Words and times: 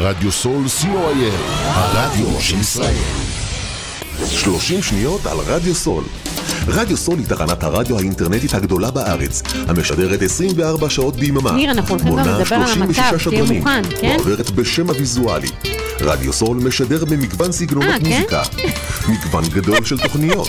רדיו 0.00 0.32
סול 0.32 0.64
co.il, 0.66 1.32
הרדיו 1.64 2.40
של 2.40 2.60
ישראל. 2.60 2.94
30 4.26 4.82
שניות 4.82 5.26
על 5.26 5.36
רדיו 5.46 5.74
סול. 5.74 6.04
רדיו 6.68 6.96
סול 6.96 7.18
היא 7.18 7.26
תחנת 7.26 7.62
הרדיו 7.62 7.98
האינטרנטית 7.98 8.54
הגדולה 8.54 8.90
בארץ, 8.90 9.42
המשדרת 9.68 10.22
24 10.22 10.90
שעות 10.90 11.16
ביממה. 11.16 11.52
ניר, 11.52 11.70
אנחנו 11.70 11.94
הולכים 11.94 12.16
גם 12.16 12.18
לדבר 12.18 12.56
על 12.56 12.66
36 12.66 12.98
המצב, 12.98 13.30
תהיה 13.30 13.44
מוכן, 13.44 13.82
כן? 14.00 14.16
ועוברת 14.18 14.50
בשם 14.50 14.88
הוויזואלי. 14.88 15.48
רדיו 16.00 16.32
סול 16.32 16.56
משדר 16.56 17.04
במגוון 17.04 17.52
סגנונות 17.52 17.90
אה, 17.90 17.98
כן? 18.00 18.04
מוזיקה, 18.04 18.42
מגוון 19.08 19.44
גדול 19.44 19.84
של 19.84 19.98
תוכניות, 19.98 20.48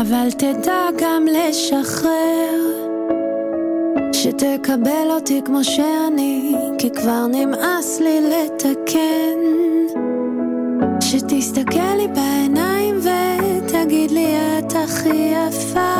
אבל 0.00 0.30
תדע 0.30 0.86
גם 0.98 1.26
לשחרר. 1.26 2.88
שתקבל 4.12 5.10
אותי 5.10 5.40
כמו 5.44 5.64
שאני, 5.64 6.54
כי 6.78 6.90
כבר 6.90 7.26
נמאס 7.26 8.00
לי 8.00 8.20
לתקן. 8.20 9.38
שתסתכל 11.00 11.94
לי 11.96 12.08
בעיניים 12.08 12.98
ותגיד 12.98 14.10
לי 14.10 14.34
את 14.58 14.72
הכי 14.84 15.32
יפה. 15.34 15.94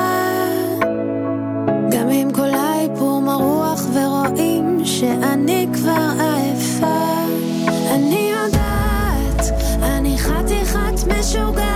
גם 1.91 2.09
אם 2.09 2.29
כל 2.35 2.51
האיפור 2.51 3.21
מרוח 3.21 3.87
ורואים 3.93 4.85
שאני 4.85 5.67
כבר 5.75 6.09
עייפה. 6.19 7.25
אני 7.95 8.31
יודעת, 8.31 9.53
אני 9.83 10.19
חתיכת 10.19 11.19
משוגעת, 11.19 11.68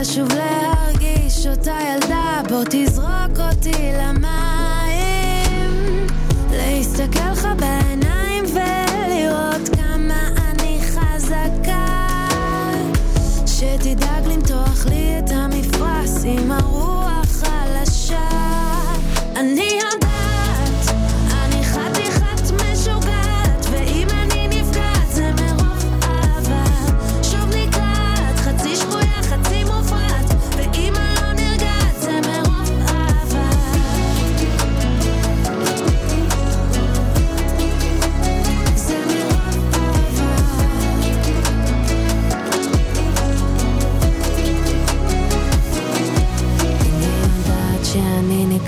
רוצה 0.00 0.12
שוב 0.12 0.28
להרגיש 0.32 1.46
אותה 1.46 1.78
ילדה, 1.82 1.99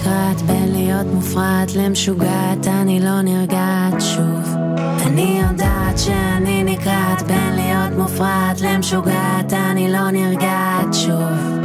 נקרעת 0.03 0.43
בין 0.43 0.73
להיות 0.73 1.07
מופרעת 1.15 1.75
למשוגעת, 1.75 2.67
אני 2.67 3.01
לא 3.01 3.23
נרגעת 3.23 4.01
שוב. 4.01 4.57
אני 5.07 5.41
יודעת 5.49 5.99
שאני 5.99 6.65
נקרעת 6.65 7.23
בין 7.23 7.55
להיות 7.55 7.99
מופרעת 7.99 8.61
למשוגעת, 8.61 9.53
אני 9.53 9.93
לא 9.93 10.11
נרגעת 10.11 10.95
שוב. 10.95 11.62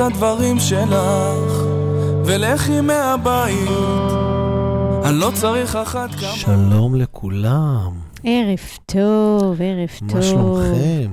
את 0.00 0.12
הדברים 0.12 0.58
שלך 0.58 1.62
ולכי 2.24 2.80
מהבית 2.80 3.68
אני 5.04 5.18
לא 5.20 5.30
צריך 5.34 5.76
אחת 5.76 6.10
כמה 6.10 6.28
שלום 6.32 6.94
לכולם. 6.94 7.92
ערב 8.24 8.58
טוב, 8.86 9.62
ערב 9.62 9.88
טוב. 10.08 10.16
מה 10.16 10.22
שלומכם? 10.22 11.10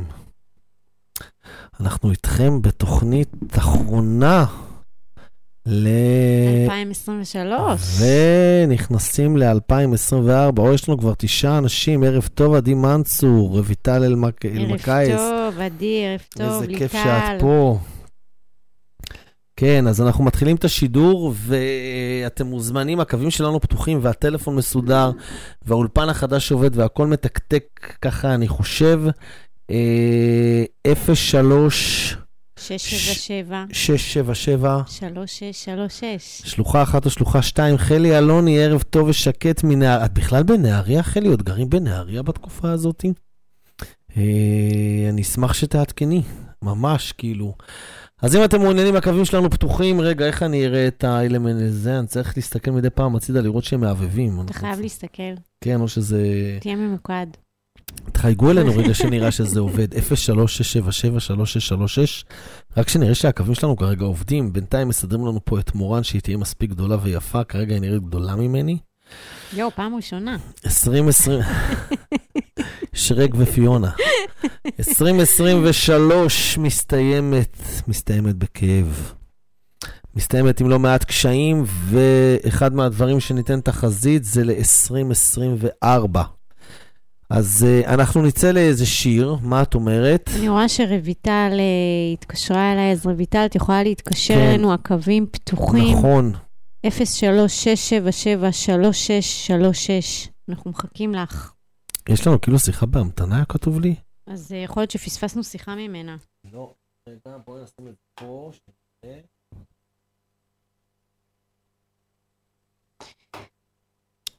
אנחנו 1.79 2.11
איתכם 2.11 2.61
בתוכנית 2.61 3.29
אחרונה 3.57 4.45
ל... 5.65 5.87
2023. 6.63 7.81
ונכנסים 8.67 9.37
ל-2024, 9.37 10.13
או 10.59 10.73
יש 10.73 10.89
לנו 10.89 10.97
כבר 10.97 11.13
תשעה 11.17 11.57
אנשים, 11.57 12.03
ערב 12.03 12.27
טוב, 12.33 12.53
עדי 12.53 12.73
מנצור, 12.73 13.49
רויטל 13.49 14.03
אלמק- 14.03 14.45
אלמקייס. 14.55 15.09
ערב 15.19 15.51
טוב, 15.53 15.59
עדי, 15.61 16.03
ערב 16.05 16.21
טוב, 16.29 16.47
איזה 16.53 16.67
ליטל. 16.67 16.79
כיף 16.79 16.91
שאת 16.91 17.39
פה. 17.39 17.77
כן, 19.59 19.87
אז 19.87 20.01
אנחנו 20.01 20.23
מתחילים 20.23 20.55
את 20.55 20.65
השידור, 20.65 21.33
ואתם 21.37 22.47
מוזמנים, 22.47 22.99
הקווים 22.99 23.31
שלנו 23.31 23.61
פתוחים, 23.61 23.99
והטלפון 24.01 24.55
מסודר, 24.55 25.11
והאולפן 25.65 26.09
החדש 26.09 26.51
עובד, 26.51 26.77
והכל 26.77 27.07
מתקתק 27.07 27.95
ככה, 28.01 28.33
אני 28.33 28.47
חושב. 28.47 29.01
אה, 29.71 30.63
03 31.13 32.17
677 32.59 33.65
677 33.73 34.81
3636. 34.87 36.41
שלוחה 36.45 36.83
אחת 36.83 37.05
או 37.05 37.09
שלוחה 37.09 37.41
שתיים, 37.41 37.77
חלי 37.77 38.17
אלוני, 38.17 38.63
ערב 38.63 38.81
טוב 38.81 39.07
ושקט 39.07 39.63
מנהריה. 39.63 40.05
את 40.05 40.13
בכלל 40.13 40.43
בנהריה, 40.43 41.03
חלי? 41.03 41.27
עוד 41.27 41.43
גרים 41.43 41.69
בנהריה 41.69 42.21
בתקופה 42.21 42.71
הזאת? 42.71 43.05
אה, 44.17 45.09
אני 45.09 45.21
אשמח 45.21 45.53
שתעדכני, 45.53 46.21
ממש, 46.61 47.11
כאילו. 47.11 47.53
אז 48.21 48.35
אם 48.35 48.43
אתם 48.43 48.61
מעוניינים, 48.61 48.95
הקווים 48.95 49.25
שלנו 49.25 49.49
פתוחים. 49.49 50.01
רגע, 50.01 50.25
איך 50.25 50.43
אני 50.43 50.65
אראה 50.65 50.87
את 50.87 51.03
האלמנט 51.03 51.61
הזה? 51.61 51.99
אני 51.99 52.07
צריך 52.07 52.33
להסתכל 52.37 52.71
מדי 52.71 52.89
פעם 52.89 53.15
הצידה 53.15 53.41
לראות 53.41 53.63
שהם 53.63 53.81
מהבהבים. 53.81 54.41
אתה 54.41 54.53
חייב 54.53 54.79
להסתכל, 54.79 55.33
כן, 55.61 55.81
או 55.81 55.87
שזה... 55.87 56.23
תהיה 56.61 56.75
ממוקד. 56.75 57.27
תחייגו 58.11 58.51
אלינו 58.51 58.71
רגע 58.75 58.93
שנראה 58.93 59.31
שזה 59.31 59.59
עובד, 59.59 59.93
03-677-3636, 59.93 59.97
רק 62.77 62.89
שנראה 62.89 63.15
שהקווים 63.15 63.55
שלנו 63.55 63.77
כרגע 63.77 64.05
עובדים, 64.05 64.53
בינתיים 64.53 64.87
מסדרים 64.87 65.21
לנו 65.21 65.39
פה 65.45 65.59
את 65.59 65.75
מורן 65.75 66.03
שהיא 66.03 66.21
תהיה 66.21 66.37
מספיק 66.37 66.69
גדולה 66.69 66.97
ויפה, 67.03 67.43
כרגע 67.43 67.73
היא 67.73 67.81
נראית 67.81 68.03
גדולה 68.03 68.35
ממני. 68.35 68.77
יואו, 69.53 69.71
פעם 69.71 69.95
ראשונה. 69.95 70.37
2020, 70.65 71.39
שרק 72.93 73.29
ופיונה. 73.37 73.91
2023 74.79 76.57
מסתיימת, 76.57 77.57
מסתיימת 77.87 78.35
בכאב. 78.35 79.13
מסתיימת 80.15 80.61
עם 80.61 80.69
לא 80.69 80.79
מעט 80.79 81.03
קשיים, 81.03 81.63
ואחד 81.67 82.75
מהדברים 82.75 83.19
שניתן 83.19 83.61
תחזית 83.61 84.23
זה 84.23 84.43
ל-2024. 84.43 86.17
אז 87.29 87.65
uh, 87.65 87.87
אנחנו 87.87 88.21
נצא 88.21 88.51
לאיזה 88.51 88.85
שיר, 88.85 89.35
מה 89.41 89.61
את 89.61 89.75
אומרת? 89.75 90.29
אני 90.39 90.49
רואה 90.49 90.69
שרויטל 90.69 91.51
אה, 91.53 92.13
התקשרה 92.13 92.73
אליי, 92.73 92.91
אז 92.91 93.05
רויטל, 93.05 93.45
את 93.45 93.55
יכולה 93.55 93.83
להתקשר 93.83 94.33
כן. 94.33 94.39
אלינו, 94.39 94.73
הקווים 94.73 95.25
פתוחים. 95.31 95.97
נכון. 95.97 96.33
03-677-3636. 96.87 96.91
אנחנו 100.49 100.71
מחכים 100.71 101.15
לך. 101.15 101.51
יש 102.09 102.27
לנו 102.27 102.41
כאילו 102.41 102.59
שיחה 102.59 102.85
בהמתנה, 102.85 103.45
כתוב 103.45 103.79
לי? 103.79 103.95
אז 104.27 104.51
אה, 104.51 104.57
יכול 104.57 104.81
להיות 104.81 104.91
שפספסנו 104.91 105.43
שיחה 105.43 105.75
ממנה. 105.75 106.17
לא, 106.53 106.73
רגע, 107.09 107.37
בואי 107.45 107.61
נשים 107.63 107.87
את 107.87 107.91
זה 107.91 107.97
פה, 108.15 108.51
שנראה. 109.03 109.19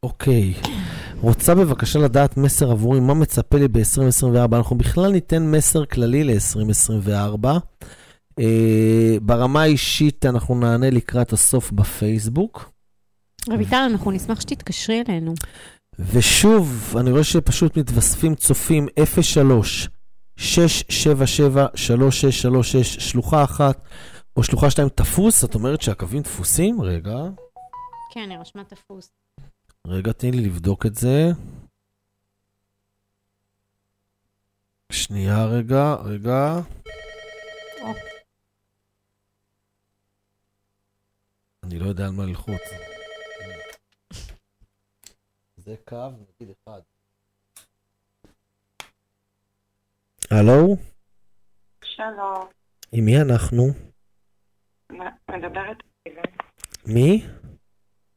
אוקיי, 0.02 0.54
רוצה 1.20 1.54
בבקשה 1.54 1.98
לדעת 1.98 2.36
מסר 2.36 2.70
עבורי, 2.70 3.00
מה 3.00 3.14
מצפה 3.14 3.58
לי 3.58 3.68
ב-2024? 3.68 4.56
אנחנו 4.56 4.78
בכלל 4.78 5.12
ניתן 5.12 5.50
מסר 5.50 5.86
כללי 5.86 6.24
ל-2024. 6.24 7.46
אה, 8.38 9.16
ברמה 9.22 9.62
האישית 9.62 10.26
אנחנו 10.26 10.60
נענה 10.60 10.90
לקראת 10.90 11.32
הסוף 11.32 11.72
בפייסבוק. 11.72 12.70
רויטל, 13.48 13.76
אנחנו 13.76 14.10
נשמח 14.10 14.40
שתתקשרי 14.40 15.02
אלינו. 15.08 15.34
ושוב, 15.98 16.94
אני 17.00 17.10
רואה 17.10 17.24
שפשוט 17.24 17.76
מתווספים 17.76 18.34
צופים 18.34 18.86
03 19.22 19.88
677 20.36 21.66
3636 21.74 22.96
שלוחה 22.96 23.44
אחת 23.44 23.82
או 24.36 24.42
שלוחה 24.42 24.70
שתיים 24.70 24.88
תפוס, 24.88 25.44
את 25.44 25.54
אומרת 25.54 25.82
שהקווים 25.82 26.22
תפוסים? 26.22 26.80
רגע, 26.80 27.16
כן, 28.10 28.30
היא 28.30 28.38
רשמה 28.38 28.64
תפוס. 28.64 29.10
רגע, 29.86 30.12
תני 30.12 30.30
לי 30.30 30.44
לבדוק 30.44 30.86
את 30.86 30.94
זה. 30.94 31.30
שנייה 34.92 35.46
רגע, 35.46 35.94
רגע. 35.94 36.60
או. 37.82 37.92
אני 41.68 41.78
לא 41.78 41.86
יודע 41.86 42.04
על 42.04 42.10
מה 42.10 42.24
ללחוץ. 42.24 42.62
זה 45.56 45.74
קו, 45.84 46.08
נגיד 46.10 46.54
אחד. 46.64 46.80
הלו? 50.30 50.76
שלום, 51.84 52.48
עם 52.92 53.04
מי 53.04 53.20
אנחנו? 53.20 53.64
מדברת 55.30 55.76
אביבה. 56.06 56.22
מי? 56.86 57.26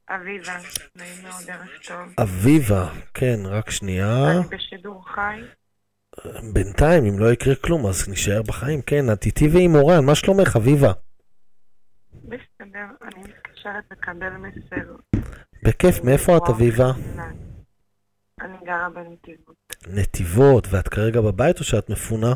אביבה, 0.09 0.57
נעים 0.95 1.24
מאוד, 1.24 1.50
ערב 1.50 1.68
טוב. 1.88 2.13
אביבה. 2.21 2.89
כן, 3.13 3.36
רק 3.45 3.69
שנייה. 3.69 4.31
אני 4.31 4.57
בשידור 4.57 5.06
חי. 5.15 5.42
בינתיים, 6.53 7.06
אם 7.06 7.19
לא 7.19 7.33
יקרה 7.33 7.56
כלום, 7.56 7.88
אז 7.88 8.09
נשאר 8.09 8.42
בחיים. 8.42 8.81
כן, 8.81 9.13
את 9.13 9.25
איתי 9.25 9.48
ועם 9.48 9.71
מורן, 9.71 10.06
מה 10.06 10.15
שלומך, 10.15 10.56
אביבה? 10.56 10.92
בסדר, 12.13 12.86
אני 13.01 13.24
מתקשרת 13.61 13.83
לקבל 13.91 14.29
מסר. 14.29 14.95
בכיף, 15.63 16.03
מאיפה 16.03 16.37
את, 16.37 16.41
אביבה? 16.49 16.91
אני 18.41 18.57
גרה 18.65 18.89
בנתיבות. 18.89 19.55
נתיבות, 19.87 20.67
ואת 20.71 20.87
כרגע 20.87 21.21
בבית 21.21 21.59
או 21.59 21.63
שאת 21.63 21.89
מפונה? 21.89 22.33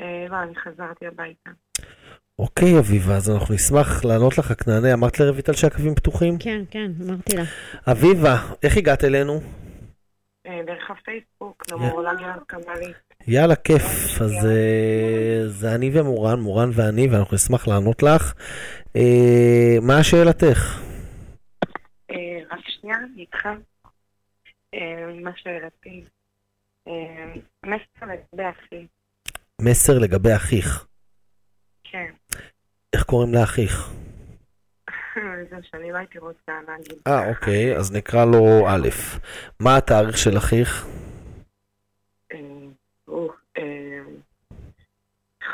אה, 0.00 0.26
לא, 0.28 0.42
אני 0.42 0.54
חזרתי 0.56 1.06
הביתה. 1.06 1.50
אוקיי, 2.38 2.78
אביבה, 2.78 3.16
אז 3.16 3.30
אנחנו 3.30 3.54
נשמח 3.54 4.04
לענות 4.04 4.38
לך, 4.38 4.50
רק 4.50 4.68
נענה. 4.68 4.92
אמרת 4.94 5.20
לרויטל 5.20 5.52
שהקווים 5.52 5.94
פתוחים? 5.94 6.38
כן, 6.38 6.62
כן, 6.70 6.90
אמרתי 7.06 7.36
לה. 7.36 7.42
אביבה, 7.92 8.36
איך 8.62 8.76
הגעת 8.76 9.04
אלינו? 9.04 9.40
אה, 10.46 10.60
דרך 10.66 10.90
הפייסבוק, 10.90 11.64
נומרולוגיה 11.70 12.34
קבלית. 12.46 13.05
יאללה, 13.28 13.56
כיף. 13.56 14.22
אז 14.22 14.46
אה, 14.46 15.48
זה 15.48 15.74
אני 15.74 15.90
ומורן, 15.92 16.40
מורן 16.40 16.70
ואני, 16.74 17.08
ואנחנו 17.08 17.34
נשמח 17.34 17.68
לענות 17.68 18.02
לך. 18.02 18.34
אה, 18.96 19.76
מה 19.82 20.04
שאלתך? 20.04 20.80
אה, 22.10 22.38
רק 22.50 22.60
שנייה, 22.68 22.96
אני 22.96 23.20
איתך. 23.20 23.46
מה 25.22 25.30
שאלתי. 25.36 26.04
מסר 27.66 28.06
לגבי 28.06 28.50
אחי. 28.50 28.86
מסר 29.60 29.98
לגבי 29.98 30.36
אחיך. 30.36 30.86
כן. 31.84 32.12
איך 32.92 33.02
קוראים 33.02 33.34
לאחיך? 33.34 33.90
זה 35.50 35.56
שאני 35.70 35.92
לא 35.92 35.98
הייתי 35.98 36.18
רוצה 36.18 36.52
להגיד. 36.68 36.98
אה, 37.06 37.28
אוקיי, 37.28 37.76
אז 37.76 37.92
נקרא 37.92 38.24
לו 38.24 38.68
א'. 38.68 38.88
מה 39.60 39.76
התאריך 39.76 40.18
של 40.18 40.36
אחיך? 40.36 40.86
אה, 42.32 42.38
או, 43.08 43.32
אה, 43.58 44.02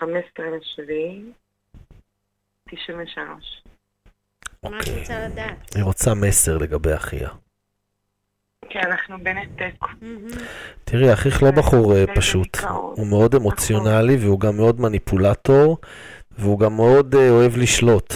15 0.02 0.46
לשביעי, 0.56 1.22
93. 2.70 3.62
מה 4.62 4.78
את 4.80 4.88
רוצה 4.98 5.28
לדעת? 5.28 5.74
היא 5.74 5.84
רוצה 5.84 6.14
מסר 6.14 6.58
לגבי 6.58 6.94
אחיה. 6.94 7.28
כן, 8.70 8.80
אנחנו 8.84 9.18
בנתק. 9.24 9.74
תראי, 10.84 11.12
אחיך 11.12 11.42
לא 11.42 11.50
בחור 11.50 11.96
אה, 11.96 12.04
פשוט. 12.14 12.56
הוא 12.70 13.06
מאוד 13.06 13.34
אמוציונלי 13.34 14.16
והוא 14.16 14.40
גם 14.40 14.56
מאוד 14.56 14.80
מניפולטור, 14.80 15.78
והוא 16.30 16.58
גם 16.58 16.76
מאוד 16.76 17.14
אה, 17.14 17.30
אוהב 17.30 17.56
לשלוט. 17.56 18.14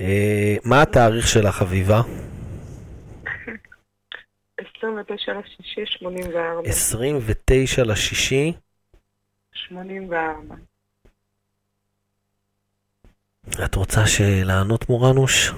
אה, 0.00 0.56
מה 0.64 0.82
התאריך 0.82 1.28
שלך, 1.28 1.62
אביבה? 1.62 2.00
29 4.76 5.32
לשישי, 5.32 5.86
84. 5.86 6.68
29 6.68 7.84
לשישי. 7.84 8.52
84. 9.52 10.54
את 13.64 13.74
רוצה 13.74 14.04
לענות 14.44 14.88
מורנוש? 14.88 15.52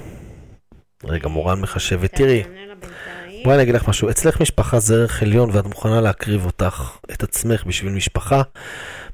רגע, 1.05 1.29
מורן 1.29 1.61
מחשבת. 1.61 2.15
תראי, 2.15 2.43
בואי 3.45 3.55
אני 3.55 3.63
אגיד 3.63 3.75
לך 3.75 3.89
משהו. 3.89 4.11
אצלך 4.11 4.41
משפחה 4.41 4.79
זה 4.79 4.95
ערך 4.95 5.23
עליון 5.23 5.51
ואת 5.53 5.65
מוכנה 5.65 6.01
להקריב 6.01 6.47
אותך, 6.47 6.99
את 7.13 7.23
עצמך 7.23 7.65
בשביל 7.65 7.93
משפחה. 7.93 8.43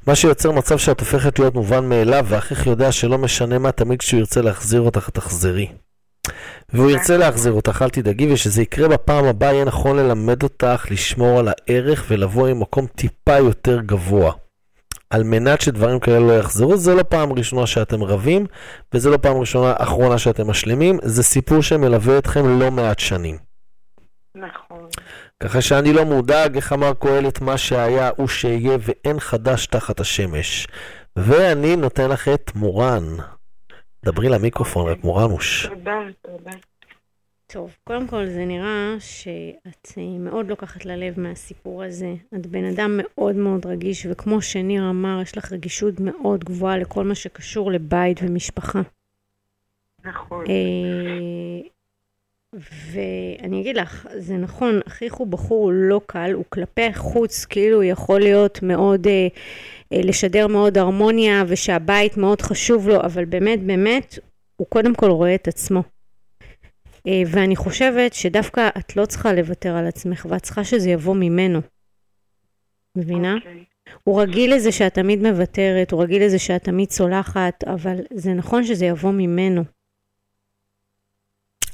מה 0.06 0.14
שיוצר 0.14 0.50
מצב 0.50 0.78
שאת 0.78 1.00
הופכת 1.00 1.38
להיות 1.38 1.54
מובן 1.54 1.88
מאליו, 1.88 2.26
ואחיך 2.28 2.66
יודע 2.66 2.92
שלא 2.92 3.18
משנה 3.18 3.58
מה, 3.58 3.72
תמיד 3.72 3.99
כשהוא 3.99 4.18
ירצה 4.18 4.42
להחזיר 4.42 4.80
אותך, 4.80 5.10
תחזרי. 5.10 5.72
והוא 6.72 6.90
ירצה 6.90 7.16
להחזיר 7.16 7.52
אותך, 7.52 7.82
אל 7.82 7.90
תדאגי, 7.90 8.32
ושזה 8.32 8.62
יקרה 8.62 8.88
בפעם 8.88 9.25
הבאה, 9.25 9.52
יהיה 9.52 9.64
נכון 9.64 9.96
ללמד 9.96 10.42
אותך 10.42 10.87
לשמור 10.90 11.38
על 11.38 11.49
הערך 11.49 12.04
ולבוא 12.08 12.50
ממקום 12.50 12.87
טיפה 12.87 13.37
יותר 13.37 13.80
גבוה. 13.80 14.32
על 15.10 15.22
מנת 15.24 15.60
שדברים 15.60 16.00
כאלה 16.00 16.18
לא 16.18 16.32
יחזרו, 16.38 16.76
זה 16.76 16.94
לא 16.94 17.02
פעם 17.02 17.32
ראשונה 17.32 17.66
שאתם 17.66 18.02
רבים, 18.02 18.46
וזה 18.94 19.10
לא 19.10 19.16
פעם 19.16 19.36
ראשונה 19.36 19.74
אחרונה 19.76 20.18
שאתם 20.18 20.50
משלימים, 20.50 20.98
זה 21.02 21.22
סיפור 21.22 21.62
שמלווה 21.62 22.18
אתכם 22.18 22.60
לא 22.60 22.70
מעט 22.70 22.98
שנים. 22.98 23.38
נכון. 24.34 24.88
ככה 25.42 25.60
שאני 25.60 25.92
לא 25.92 26.04
מודאג, 26.04 26.56
איך 26.56 26.72
אמר 26.72 26.92
קהלת, 26.94 27.40
מה 27.40 27.58
שהיה 27.58 28.10
הוא 28.16 28.28
שיהיה 28.28 28.78
ואין 28.80 29.20
חדש 29.20 29.66
תחת 29.66 30.00
השמש. 30.00 30.66
ואני 31.16 31.76
נותן 31.76 32.10
לך 32.10 32.28
את 32.28 32.50
מורן. 32.54 33.04
דברי 34.04 34.28
למיקרופון, 34.28 34.88
רק 34.88 35.04
מורנוש. 35.04 35.66
תודה, 35.66 35.98
תודה. 36.22 36.50
טוב, 37.52 37.76
קודם 37.85 38.07
כל 38.07 38.26
זה 38.26 38.45
נראה 38.45 38.95
שאת 39.00 39.92
אה, 39.99 40.19
מאוד 40.19 40.49
לוקחת 40.49 40.85
ללב 40.85 41.21
מהסיפור 41.21 41.83
הזה. 41.83 42.14
את 42.35 42.47
בן 42.47 42.64
אדם 42.64 43.00
מאוד 43.02 43.37
מאוד 43.37 43.66
רגיש, 43.66 44.07
וכמו 44.11 44.42
שניר 44.42 44.90
אמר, 44.90 45.21
יש 45.23 45.38
לך 45.38 45.52
רגישות 45.52 45.95
מאוד 46.00 46.45
גבוהה 46.45 46.78
לכל 46.78 47.04
מה 47.04 47.14
שקשור 47.14 47.73
לבית 47.73 48.21
ומשפחה. 48.23 48.80
נכון. 50.04 50.45
אה, 50.49 51.69
ואני 52.92 53.61
אגיד 53.61 53.76
לך, 53.76 54.07
זה 54.19 54.37
נכון, 54.37 54.80
אחיך 54.87 55.14
הוא 55.14 55.26
בחור 55.26 55.71
לא 55.75 56.00
קל, 56.07 56.33
הוא 56.35 56.45
כלפי 56.49 56.95
חוץ 56.95 57.45
כאילו 57.45 57.83
יכול 57.83 58.21
להיות 58.21 58.62
מאוד, 58.62 59.07
אה, 59.07 59.28
אה, 59.92 60.00
לשדר 60.04 60.47
מאוד 60.47 60.78
הרמוניה 60.78 61.45
ושהבית 61.49 62.16
מאוד 62.16 62.42
חשוב 62.42 62.88
לו, 62.88 63.00
אבל 63.00 63.25
באמת 63.25 63.62
באמת 63.62 64.19
הוא 64.57 64.66
קודם 64.66 64.95
כל 64.95 65.11
רואה 65.11 65.35
את 65.35 65.49
עצמו. 65.49 65.83
אה, 67.07 67.23
ואני 67.26 67.57
חושבת 67.57 68.14
שדווקא 68.14 68.69
את 68.78 68.97
לא 68.97 69.07
צריכה 69.07 69.33
לוותר 69.33 69.76
על 69.76 69.87
עצמך, 69.87 70.26
ואת 70.30 70.42
צריכה 70.42 70.64
שזה 70.64 70.90
יבוא 70.90 71.14
ממנו. 71.14 71.61
מבינה? 72.97 73.35
אוקיי. 73.35 73.64
הוא 74.04 74.23
רגיל 74.23 74.54
לזה 74.54 74.73
שאת 74.73 74.95
תמיד 74.95 75.23
מוותרת, 75.23 75.90
הוא 75.90 76.02
רגיל 76.02 76.25
לזה 76.25 76.38
שאת 76.38 76.64
תמיד 76.64 76.90
סולחת, 76.90 77.64
אבל 77.64 77.97
זה 78.14 78.35
נכון 78.35 78.64
שזה 78.64 78.87
יבוא 78.87 79.12
ממנו. 79.12 79.64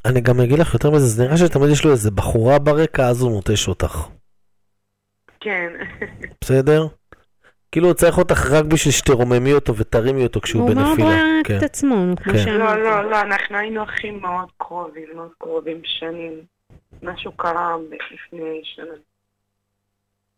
אני 0.04 0.20
גם 0.20 0.40
אגיד 0.40 0.58
לך 0.58 0.74
יותר 0.74 0.90
מזה, 0.90 1.06
זה 1.06 1.24
נראה 1.24 1.36
שתמיד 1.36 1.70
יש 1.70 1.84
לו 1.84 1.90
איזה 1.90 2.10
בחורה 2.10 2.58
ברקע, 2.58 3.08
אז 3.08 3.22
הוא 3.22 3.30
נוטש 3.30 3.68
אותך. 3.68 4.08
כן. 5.40 5.68
בסדר? 6.40 6.86
כאילו 7.76 7.88
הוא 7.88 7.94
צריך 7.94 8.18
אותך 8.18 8.50
רק 8.50 8.64
בשביל 8.64 8.92
שתרוממי 8.92 9.52
אותו 9.52 9.76
ותרימי 9.76 10.22
אותו 10.22 10.40
כשהוא 10.40 10.62
הוא 10.62 10.74
מאוד 10.74 10.86
בנפילה. 10.86 11.06
רואה 11.06 11.40
כן. 11.44 11.58
את 11.58 11.62
עצמו, 11.62 11.94
כמו 12.16 12.32
כן. 12.32 12.38
לא, 12.38 12.44
שאמרתי. 12.44 12.80
לא, 12.80 13.10
לא, 13.10 13.20
אנחנו 13.20 13.56
היינו 13.56 13.84
אחים 13.84 14.20
מאוד 14.20 14.48
קרובים, 14.58 15.08
מאוד 15.14 15.30
קרובים 15.38 15.80
שנים. 15.84 16.40
משהו 17.02 17.32
קרה 17.32 17.76
לפני 18.12 18.60
שנה. 18.64 18.94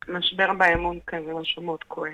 משבר 0.09 0.53
באמון 0.59 0.99
כזה, 1.07 1.33
משהו 1.41 1.63
מאוד 1.63 1.85
כואב. 1.85 2.13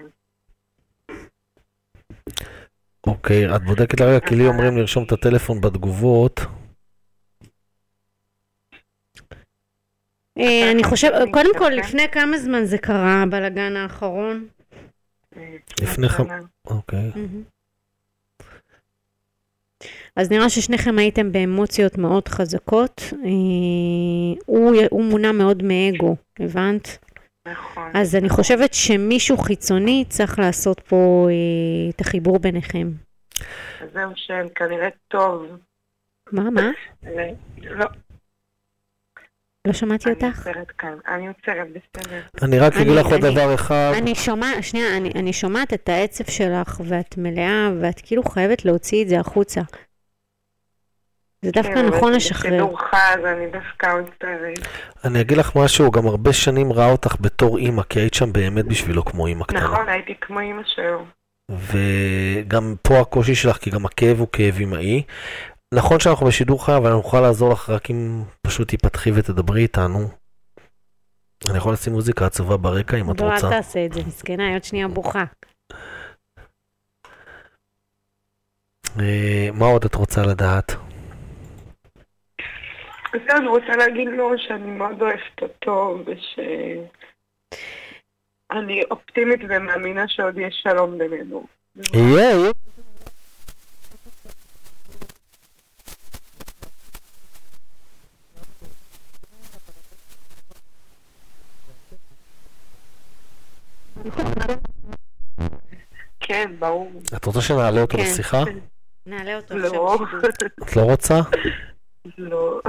אוקיי, 3.07 3.57
את 3.57 3.63
בודקת 3.65 4.01
לרגע, 4.01 4.21
כי 4.21 4.35
לי 4.35 4.47
אומרים 4.47 4.77
לרשום 4.77 5.05
את 5.05 5.13
הטלפון 5.13 5.61
בתגובות. 5.61 6.41
אה, 10.39 10.71
אני 10.73 10.85
חושב, 10.85 11.11
קודם 11.33 11.59
כל, 11.59 11.71
כן. 11.71 11.77
לפני 11.77 12.09
כמה 12.13 12.39
זמן 12.39 12.65
זה 12.65 12.79
קרה, 12.79 13.23
הבלגן 13.23 13.77
האחרון? 13.77 14.49
לפני 15.83 16.09
ח- 16.09 16.17
שנה. 16.17 16.41
אוקיי. 16.67 17.11
אז 20.17 20.31
נראה 20.31 20.51
ששניכם 20.51 20.99
הייתם 20.99 21.33
באמוציות 21.33 21.99
מאוד 21.99 22.29
חזקות. 22.29 23.01
אה, 23.13 23.29
הוא, 24.47 24.75
הוא 24.91 25.05
מונע 25.05 25.33
מאוד 25.33 25.63
מאגו, 25.63 26.17
הבנת? 26.41 26.99
נכון. 27.49 27.91
אז 27.95 28.15
אני 28.17 28.29
חושבת 28.29 28.75
שמישהו 28.75 29.39
חיצוני 29.39 30.05
צריך 30.09 30.39
לעשות 30.39 30.81
פה 30.81 31.27
אה, 31.31 31.91
את 31.91 32.01
החיבור 32.01 32.39
ביניכם. 32.39 32.91
אז 33.81 33.89
זהו 33.95 34.11
שם, 34.17 34.47
כנראה 34.55 34.89
טוב. 35.09 35.47
מה, 36.33 36.51
מה? 36.51 36.71
אה, 37.07 37.31
לא, 37.63 37.87
לא 39.67 39.73
שמעתי 39.73 40.05
אני 40.09 40.15
אותך? 40.15 40.39
עוצרת 40.47 40.71
כאן. 40.79 40.95
אני 41.09 41.29
עוצרת, 41.29 41.67
בסדר. 41.71 42.21
אני 42.43 42.59
רק 42.59 42.73
אגיד 42.77 42.87
אני- 42.89 42.97
לך 42.97 43.07
עוד 43.07 43.25
אני- 43.25 43.35
דבר 43.35 43.55
אחד. 43.55 43.93
אני 43.99 44.15
שומעת, 44.15 44.65
שנייה, 44.65 44.97
אני, 44.97 45.11
אני 45.15 45.33
שומעת 45.33 45.75
את 45.75 45.89
העצב 45.89 46.25
שלך, 46.31 46.81
ואת 46.89 47.19
מלאה, 47.19 47.71
ואת 47.81 48.01
כאילו 48.03 48.23
חייבת 48.23 48.65
להוציא 48.65 49.03
את 49.03 49.09
זה 49.09 49.21
החוצה. 49.21 49.61
זה 51.43 51.51
דווקא 51.51 51.75
כן, 51.75 51.87
נכון 51.87 52.13
לשחרר. 52.13 52.51
בשידור 52.51 52.79
חי, 52.91 52.97
אז 52.97 53.21
אני 53.25 53.47
דווקא 53.53 53.87
עוצרת. 53.93 54.69
אני 55.05 55.21
אגיד 55.21 55.39
לך 55.39 55.57
משהו, 55.57 55.91
גם 55.91 56.07
הרבה 56.07 56.33
שנים 56.33 56.73
ראה 56.73 56.91
אותך 56.93 57.17
בתור 57.21 57.59
אימא, 57.59 57.83
כי 57.83 58.01
היית 58.01 58.15
שם 58.15 58.33
באמת 58.33 58.65
בשבילו 58.65 59.05
כמו 59.05 59.27
אימא 59.27 59.45
קטנה. 59.45 59.61
נכון, 59.65 59.89
הייתי 59.89 60.15
כמו 60.21 60.41
אימא 60.41 60.63
שלו. 60.67 61.05
וגם 61.51 62.75
פה 62.83 63.01
הקושי 63.01 63.35
שלך, 63.35 63.57
כי 63.57 63.71
גם 63.71 63.87
הכאב 63.87 64.19
הוא 64.21 64.29
כאב 64.33 64.55
אמאי. 64.63 65.03
נכון 65.75 66.01
שאנחנו 66.01 66.27
בשידור 66.27 66.67
חי, 66.67 66.77
אבל 66.77 66.87
אני 66.87 66.95
אוכל 66.95 67.21
לעזור 67.21 67.53
לך 67.53 67.71
רק 67.71 67.91
אם 67.91 68.23
פשוט 68.43 68.69
תיפתחי 68.69 69.11
ותדברי 69.15 69.63
איתנו. 69.63 70.09
אני 71.51 71.59
יכול 71.59 71.73
לשים 71.73 71.93
מוזיקה 71.93 72.27
עצובה 72.27 72.57
ברקע 72.57 72.97
אם 72.97 73.11
את 73.11 73.21
לא, 73.21 73.27
אל 73.27 73.33
רוצה. 73.33 73.51
תעשה 73.51 73.87
את 73.87 73.93
זה, 73.93 74.01
מסכנה, 74.07 74.47
היא 74.47 74.55
עוד 74.55 74.65
שנייה 74.65 74.89
בוכה. 74.89 75.25
אה, 79.01 79.49
מה 79.55 79.67
עוד 79.67 79.85
את 79.85 79.95
רוצה 79.95 80.23
לדעת? 80.23 80.73
זהו, 83.13 83.37
אני 83.37 83.47
רוצה 83.47 83.77
להגיד 83.77 84.09
לו 84.09 84.31
שאני 84.39 84.71
מאוד 84.71 85.03
אוהבת 85.03 85.43
אותו, 85.43 85.99
וש... 86.07 86.39
אני 88.51 88.83
אופטימית 88.91 89.41
ומאמינה 89.49 90.09
שעוד 90.09 90.39
יש 90.39 90.61
שלום 90.63 90.99
בינינו. 90.99 91.47
יהיה, 91.95 92.31
יהיה. 92.31 92.53
כן, 106.21 106.53
ברור. 106.59 106.91
את 107.17 107.25
רוצה 107.25 107.41
שנעלה 107.41 107.81
אותו 107.81 107.99
כן. 107.99 108.03
לשיחה? 108.03 108.43
נעלה 109.07 109.37
אותו 109.37 109.59
לא. 109.59 109.97
את 110.63 110.77
לא 110.77 110.83
רוצה? 110.83 111.15
לא, 112.19 112.61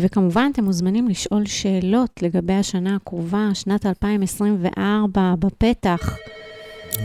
וכמובן, 0.00 0.50
אתם 0.52 0.64
מוזמנים 0.64 1.08
לשאול 1.08 1.46
שאלות 1.46 2.22
לגבי 2.22 2.52
השנה 2.54 2.96
הקרובה, 2.96 3.48
שנת 3.54 3.86
2024, 3.86 5.34
בפתח. 5.38 6.16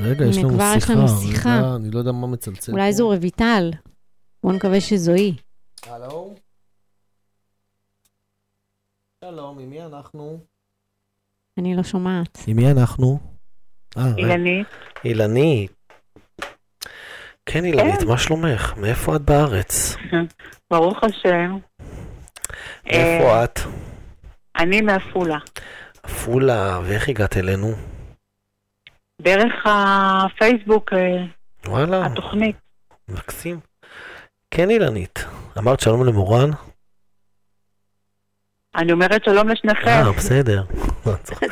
רגע, 0.01 0.25
יש 0.25 0.37
לנו 0.37 0.49
כבר 0.49 0.73
יש 0.77 0.83
שיחה. 0.83 0.93
לנו 0.93 1.07
שיחה. 1.07 1.57
רגע, 1.57 1.75
אני 1.75 1.91
לא 1.91 1.99
יודע 1.99 2.11
מה 2.11 2.27
מצלצל 2.27 2.71
פה. 2.71 2.77
אולי 2.77 2.93
זו 2.93 3.07
רויטל. 3.07 3.71
בואו 4.43 4.53
נקווה 4.55 4.81
שזו 4.81 5.11
היא. 5.13 5.33
הלו? 5.87 6.33
שלום, 9.25 9.59
עם 9.59 9.69
מי 9.69 9.81
אנחנו? 9.81 10.39
אני 11.57 11.75
לא 11.75 11.83
שומעת. 11.83 12.37
עם 12.47 12.57
מי 12.57 12.71
אנחנו? 12.71 13.19
אה. 13.97 14.15
אילנית, 14.17 14.67
אילנית. 15.05 15.71
כן, 17.45 17.65
אילנית, 17.65 18.01
מה 18.03 18.17
שלומך? 18.17 18.73
מאיפה 18.77 19.15
את 19.15 19.21
בארץ? 19.21 19.95
ברוך 20.71 20.97
השם. 21.03 21.57
מאיפה 22.85 23.43
את? 23.43 23.59
אני 24.57 24.81
מעפולה. 24.81 25.37
עפולה, 26.03 26.79
ואיך 26.83 27.09
הגעת 27.09 27.37
אלינו? 27.37 27.67
דרך 29.21 29.53
הפייסבוק, 29.65 30.93
אה, 30.93 31.23
וואלה, 31.67 32.05
התוכנית. 32.05 32.55
מקסים. 33.09 33.59
כן, 34.51 34.69
אילנית. 34.69 35.25
אמרת 35.57 35.79
שלום 35.79 36.05
למורן? 36.05 36.49
אני 38.75 38.91
אומרת 38.91 39.25
שלום 39.25 39.49
לשניכם. 39.49 39.87
אה, 40.05 40.11
בסדר. 40.11 40.63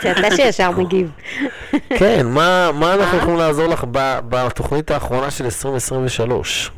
זה 0.01 0.12
אתה 0.12 0.36
שישר 0.36 0.72
מגיב. 0.72 1.12
כן, 2.00 2.25
מה 2.27 2.70
אנחנו 2.93 3.17
יכולים 3.17 3.38
לעזור 3.38 3.67
לך 3.67 3.84
ב- 3.91 4.20
בתוכנית 4.29 4.91
האחרונה 4.91 5.31
של 5.31 5.46
2023? 5.46 6.72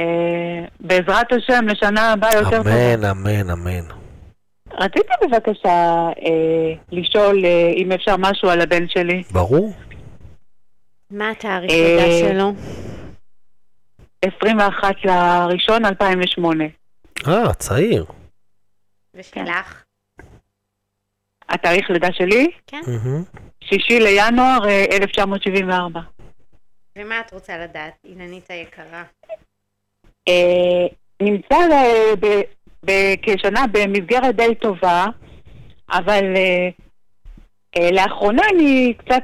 אה, 0.00 0.64
בעזרת 0.80 1.32
השם, 1.32 1.68
לשנה 1.68 2.12
הבאה 2.12 2.34
יותר 2.34 2.56
טובה. 2.56 2.94
אמן, 2.94 3.04
אמן, 3.04 3.50
אמן. 3.50 3.94
רציתי 4.72 5.12
בבקשה 5.22 6.08
אה, 6.26 6.72
לשאול 6.92 7.44
אה, 7.44 7.70
אם 7.76 7.92
אפשר 7.92 8.16
משהו 8.18 8.48
על 8.48 8.60
הבן 8.60 8.88
שלי. 8.88 9.22
ברור. 9.32 9.72
מה 11.10 11.30
התאריך 11.30 11.70
אה, 11.72 11.96
לידה 11.96 12.28
שלו? 12.32 12.52
21 14.22 14.94
לראשון 15.04 15.84
2008. 15.84 16.64
אה, 17.28 17.54
צעיר. 17.54 18.04
ושלך? 19.14 19.82
התאריך 21.48 21.90
לידה 21.90 22.08
שלי? 22.12 22.50
כן. 22.66 22.80
שישי 23.64 24.00
לינואר 24.00 24.68
אה, 24.68 24.84
1974. 24.92 26.00
ומה 26.98 27.20
את 27.20 27.32
רוצה 27.32 27.58
לדעת, 27.58 27.92
אילנית 28.04 28.50
היקרה? 28.50 29.02
אה, 30.30 30.86
נמצא 31.20 31.56
כשנה 33.22 33.64
במסגרת 33.72 34.36
די 34.36 34.54
טובה, 34.54 35.06
אבל 35.90 36.24
אה, 36.36 36.68
אה, 37.76 37.90
לאחרונה 37.90 38.42
אני 38.54 38.94
קצת 38.98 39.22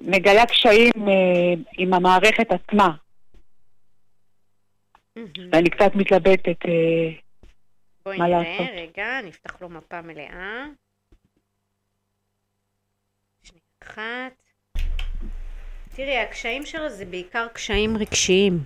מגלה 0.00 0.46
קשיים 0.46 0.92
עם 1.78 1.94
המערכת 1.94 2.46
עצמה, 2.52 2.90
ואני 5.52 5.70
קצת 5.70 5.94
מתלבטת. 5.94 6.66
אה, 6.68 7.10
בואי 8.04 8.18
מה 8.18 8.26
נראה, 8.26 8.42
לעשות? 8.42 8.66
רגע, 8.76 9.20
נפתח 9.24 9.62
לו 9.62 9.68
מפה 9.68 10.02
מלאה. 10.02 10.66
שנייה 13.42 13.62
אחת. 13.82 14.42
תראי, 15.96 16.18
הקשיים 16.18 16.66
שלו 16.66 16.88
זה 16.88 17.04
בעיקר 17.04 17.48
קשיים 17.48 17.96
רגשיים. 17.96 18.58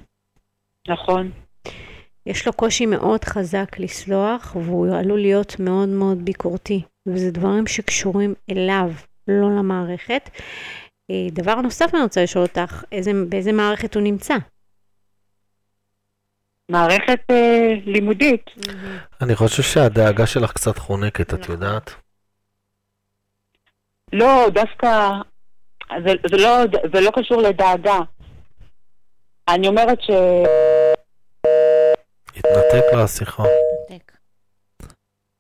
נכון. 0.88 1.31
יש 2.27 2.47
לו 2.47 2.53
קושי 2.53 2.87
מאוד 2.87 3.25
חזק 3.25 3.79
לסלוח, 3.79 4.57
והוא 4.57 4.97
עלול 4.97 5.21
להיות 5.21 5.61
מאוד 5.61 5.88
מאוד 5.88 6.25
ביקורתי. 6.25 6.83
וזה 7.07 7.31
דברים 7.31 7.67
שקשורים 7.67 8.35
אליו, 8.50 8.91
לא 9.29 9.50
למערכת. 9.59 10.31
אה, 11.11 11.27
דבר 11.33 11.55
נוסף 11.55 11.95
אני 11.95 12.03
רוצה 12.03 12.23
לשאול 12.23 12.45
אותך, 12.45 12.85
איזה, 12.93 13.11
באיזה 13.29 13.53
מערכת 13.53 13.95
הוא 13.95 14.03
נמצא? 14.03 14.35
מערכת 16.69 17.21
אה, 17.31 17.75
לימודית. 17.85 18.50
אני 19.21 19.37
חושב 19.37 19.62
שהדאגה 19.62 20.27
שלך 20.27 20.53
קצת 20.53 20.79
חונקת, 20.79 21.35
את 21.35 21.41
נכון. 21.41 21.55
יודעת? 21.55 21.95
לא, 24.12 24.47
דווקא, 24.55 25.11
זה, 26.05 26.12
זה, 26.31 26.37
לא, 26.37 26.65
זה 26.95 27.00
לא 27.00 27.11
קשור 27.15 27.43
לדאגה. 27.43 27.99
אני 29.49 29.69
אומרת 29.69 29.99
ש... 30.03 30.11
התנתק 32.38 32.85
לה 32.92 33.04
השיחה. 33.04 33.42
נתק. 33.90 34.12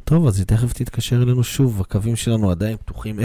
טוב, 0.04 0.26
אז 0.26 0.38
היא 0.38 0.46
תכף 0.46 0.72
תתקשר 0.72 1.16
אלינו 1.16 1.44
שוב, 1.44 1.80
הקווים 1.80 2.16
שלנו 2.16 2.50
עדיין 2.50 2.76
פתוחים, 2.76 3.18
03-677. 3.20 3.22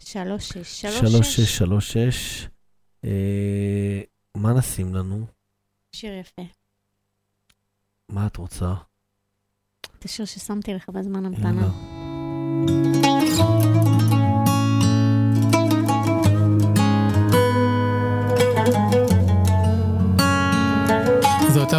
שלוש, 0.00 0.48
שש, 0.48 0.48
שלוש, 0.50 0.52
שש. 0.64 0.98
3636. 0.98 2.48
אה, 3.04 4.00
מה 4.34 4.52
נשים 4.52 4.94
לנו? 4.94 5.26
שיר 5.92 6.12
יפה. 6.20 6.42
מה 8.08 8.26
את 8.26 8.36
רוצה? 8.36 8.74
את 9.98 10.04
השיר 10.04 10.24
ששמתי 10.24 10.74
לך 10.74 10.88
בזמן 10.88 11.26
המתנה. 11.26 11.70
יאללה. 13.38 13.89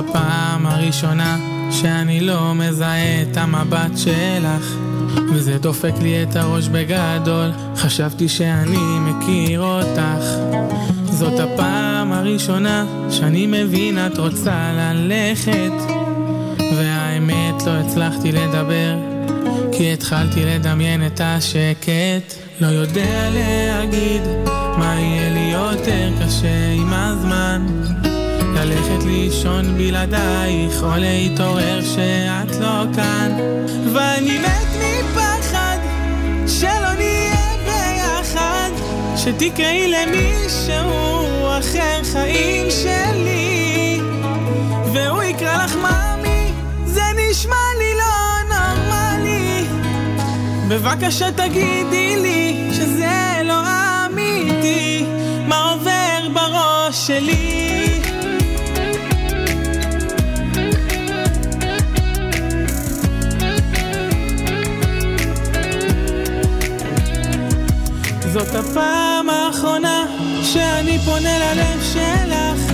הפעם 0.10 0.66
הראשונה 0.66 1.38
שאני 1.72 2.20
לא 2.20 2.56
מזהה 2.56 3.22
את 3.22 3.38
המבט 3.38 3.98
שלך. 3.98 4.76
וזה 5.34 5.58
דופק 5.58 5.94
לי 6.02 6.24
את 6.24 6.36
הראש 6.36 6.68
בגדול 6.68 7.52
חשבתי 7.76 8.30
שאני 8.30 9.00
מכיר 9.00 9.62
אותך. 9.62 10.26
זאת 11.12 11.40
הפעם 11.40 12.12
הראשונה 12.12 12.86
שאני 13.10 13.46
מבין 13.48 13.98
את 14.06 14.18
רוצה 14.18 14.72
ללכת. 14.74 15.74
והאמת 16.76 17.64
לא 17.66 17.72
הצלחתי 17.72 18.32
לדבר 18.32 18.96
כי 19.72 19.94
התחלתי 19.94 20.46
לדמיין 20.46 21.06
את 21.06 21.22
השקט. 21.24 22.34
לא 22.62 22.68
יודע 22.68 23.30
להגיד 23.30 24.22
מה 24.78 24.96
יהיה 25.00 25.34
לי 25.34 25.52
יותר 25.54 26.10
קשה 26.22 26.72
עם 26.76 26.94
הזמן 26.94 27.66
ללכת 28.64 29.04
לישון 29.06 29.78
בלעדייך, 29.78 30.84
או 30.84 30.90
להתעורר 30.98 31.82
שאת 31.82 32.56
לא 32.60 32.84
כאן. 32.96 33.32
ואני 33.94 34.40
מת 34.40 34.68
מפחד 34.80 35.78
שלא 36.48 36.94
נהיה 36.98 37.54
ביחד, 37.66 38.70
שתקראי 39.18 39.92
למישהו 39.92 40.92
אחר 41.60 42.04
חיים 42.14 42.68
שלי, 42.72 44.02
והוא 44.94 45.24
יקרא 45.24 45.66
לך 45.66 45.76
מאמי, 45.76 46.52
זה 46.86 47.04
נשמע 47.18 47.56
לי 47.78 47.94
לא 47.98 48.56
נורמלי. 48.56 49.66
בבקשה 50.68 51.32
תגידי 51.32 52.16
לי 52.22 52.70
שזה 52.74 53.42
לא 53.46 53.62
אמיתי, 54.06 55.06
מה 55.48 55.72
עובר 55.72 56.30
בראש 56.34 57.08
שלי. 57.08 58.01
זאת 68.52 68.66
הפעם 68.66 69.30
האחרונה 69.30 70.06
שאני 70.44 71.00
פונה 71.06 71.40
ללב 71.40 71.82
שלך. 71.94 72.74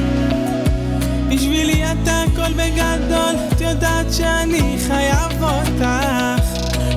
בשבילי 1.30 1.84
את 1.92 2.08
הכל 2.08 2.54
בגדול, 2.54 3.36
את 3.52 3.62
יודעת 3.62 4.14
שאני 4.14 4.78
חייב 4.88 5.44
אותך. 5.44 5.86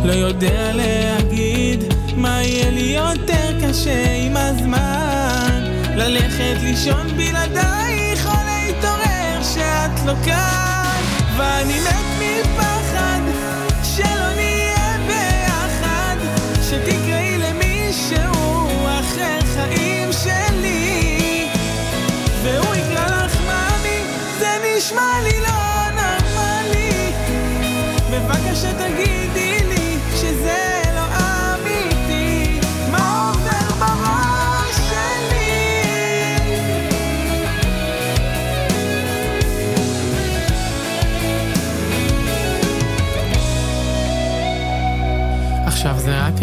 לא 0.04 0.12
יודע 0.12 0.72
להגיד 0.72 1.94
מה 2.16 2.42
יהיה 2.42 2.70
לי 2.70 2.80
יותר 2.80 3.58
קשה 3.62 4.12
עם 4.12 4.36
הזמן. 4.36 5.64
ללכת 5.96 6.56
לישון 6.62 7.06
בלעדייך 7.16 8.26
או 8.26 8.32
להתעורר 8.46 9.42
שאת 9.54 10.06
לא 10.06 10.14
כאן 10.24 11.00
ואני 11.36 11.80
מת 11.80 12.20
מפחד 12.20 12.79
לא 28.64 29.00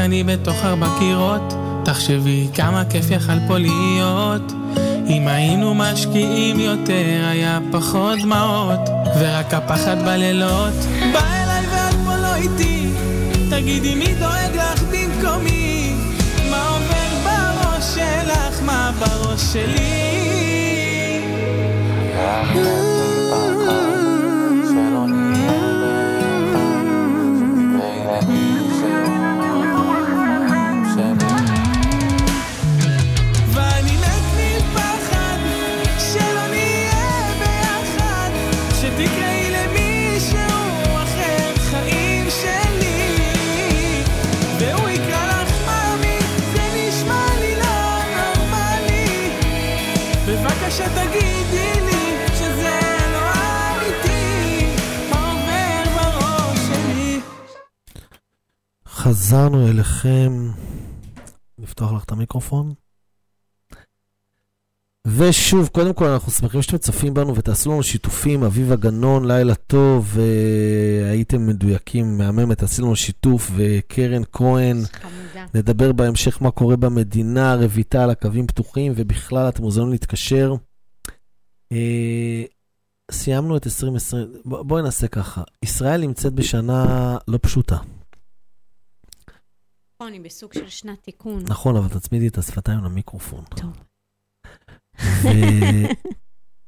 אני 0.08 0.24
בתוך 0.24 0.66
ארבע 0.66 0.88
קירות. 1.00 1.54
תחשבי 1.86 2.48
כמה 2.54 2.84
כיף 2.86 3.12
יכל 3.12 3.48
פה 3.48 3.58
להיות. 3.58 4.52
אם 5.08 5.28
היינו 5.28 5.74
משקיעים 5.76 6.60
יותר 6.60 7.28
היה 7.30 7.60
פחות 7.72 8.20
דמעות. 8.20 8.90
ורק 9.20 9.54
הפחד 9.54 10.06
בלילות. 10.06 10.74
בא 11.14 11.37
איתי 12.38 12.90
תגידי 13.50 13.96
מי 13.96 14.16
דואג 14.20 14.56
לך 14.56 14.84
במקומי? 14.84 15.96
מה 16.50 16.70
עובר 16.70 17.10
בראש 17.24 17.84
שלך 17.96 18.62
מה 18.66 18.92
בראש 19.00 19.42
שלי? 19.42 21.22
ואני 22.18 22.97
חזרנו 59.28 59.68
אליכם. 59.68 60.52
נפתוח 61.60 61.92
לך 61.94 62.04
את 62.04 62.12
המיקרופון. 62.12 62.74
ושוב, 65.08 65.68
קודם 65.68 65.94
כל 65.94 66.06
אנחנו 66.06 66.32
שמחים 66.32 66.62
שאתם 66.62 66.78
צופים 66.78 67.14
בנו 67.14 67.36
ותעשו 67.36 67.72
לנו 67.72 67.84
שיתופים, 67.84 68.44
אביבה 68.44 68.76
גנון, 68.76 69.26
לילה 69.28 69.56
טוב, 69.56 70.18
הייתם 71.12 71.48
מדויקים, 71.48 72.18
מהממת, 72.18 72.58
תעשו 72.58 72.82
לנו 72.82 72.96
שיתוף, 72.96 73.52
וקרן 73.56 74.22
כהן, 74.32 74.78
חמודה. 75.02 75.46
נדבר 75.54 75.92
בהמשך 75.92 76.42
מה 76.42 76.52
קורה 76.52 76.76
במדינה, 76.76 77.56
רויטל, 77.56 78.10
הקווים 78.10 78.48
פתוחים, 78.48 78.94
ובכלל 78.96 79.50
אתם 79.50 79.64
מוזמנים 79.64 79.92
להתקשר. 79.92 80.54
אה, 81.72 82.44
סיימנו 83.12 83.58
את 83.58 83.66
2020, 83.66 84.28
בוא- 84.46 84.64
בואי 84.64 84.84
נעשה 84.84 85.08
ככה, 85.08 85.42
ישראל 85.64 86.02
נמצאת 86.02 86.34
בשנה 86.34 87.18
לא 87.28 87.40
פשוטה. 87.42 87.78
נכון, 90.02 90.14
היא 90.14 90.22
בסוג 90.22 90.54
של 90.54 90.70
שנת 90.70 91.04
תיקון. 91.04 91.44
נכון, 91.48 91.76
אבל 91.76 92.00
תצמידי 92.00 92.28
את 92.28 92.38
השפתיים 92.38 92.84
למיקרופון. 92.84 93.44
טוב. 93.46 93.74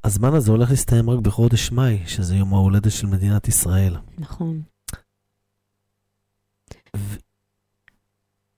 והזמן 0.04 0.34
הזה 0.38 0.52
הולך 0.52 0.70
להסתיים 0.70 1.10
רק 1.10 1.20
בחודש 1.20 1.72
מאי, 1.72 2.08
שזה 2.08 2.36
יום 2.36 2.54
ההולדת 2.54 2.92
של 2.92 3.08
מדינת 3.08 3.48
ישראל. 3.48 3.96
נכון. 4.18 4.62
ו- 6.98 7.18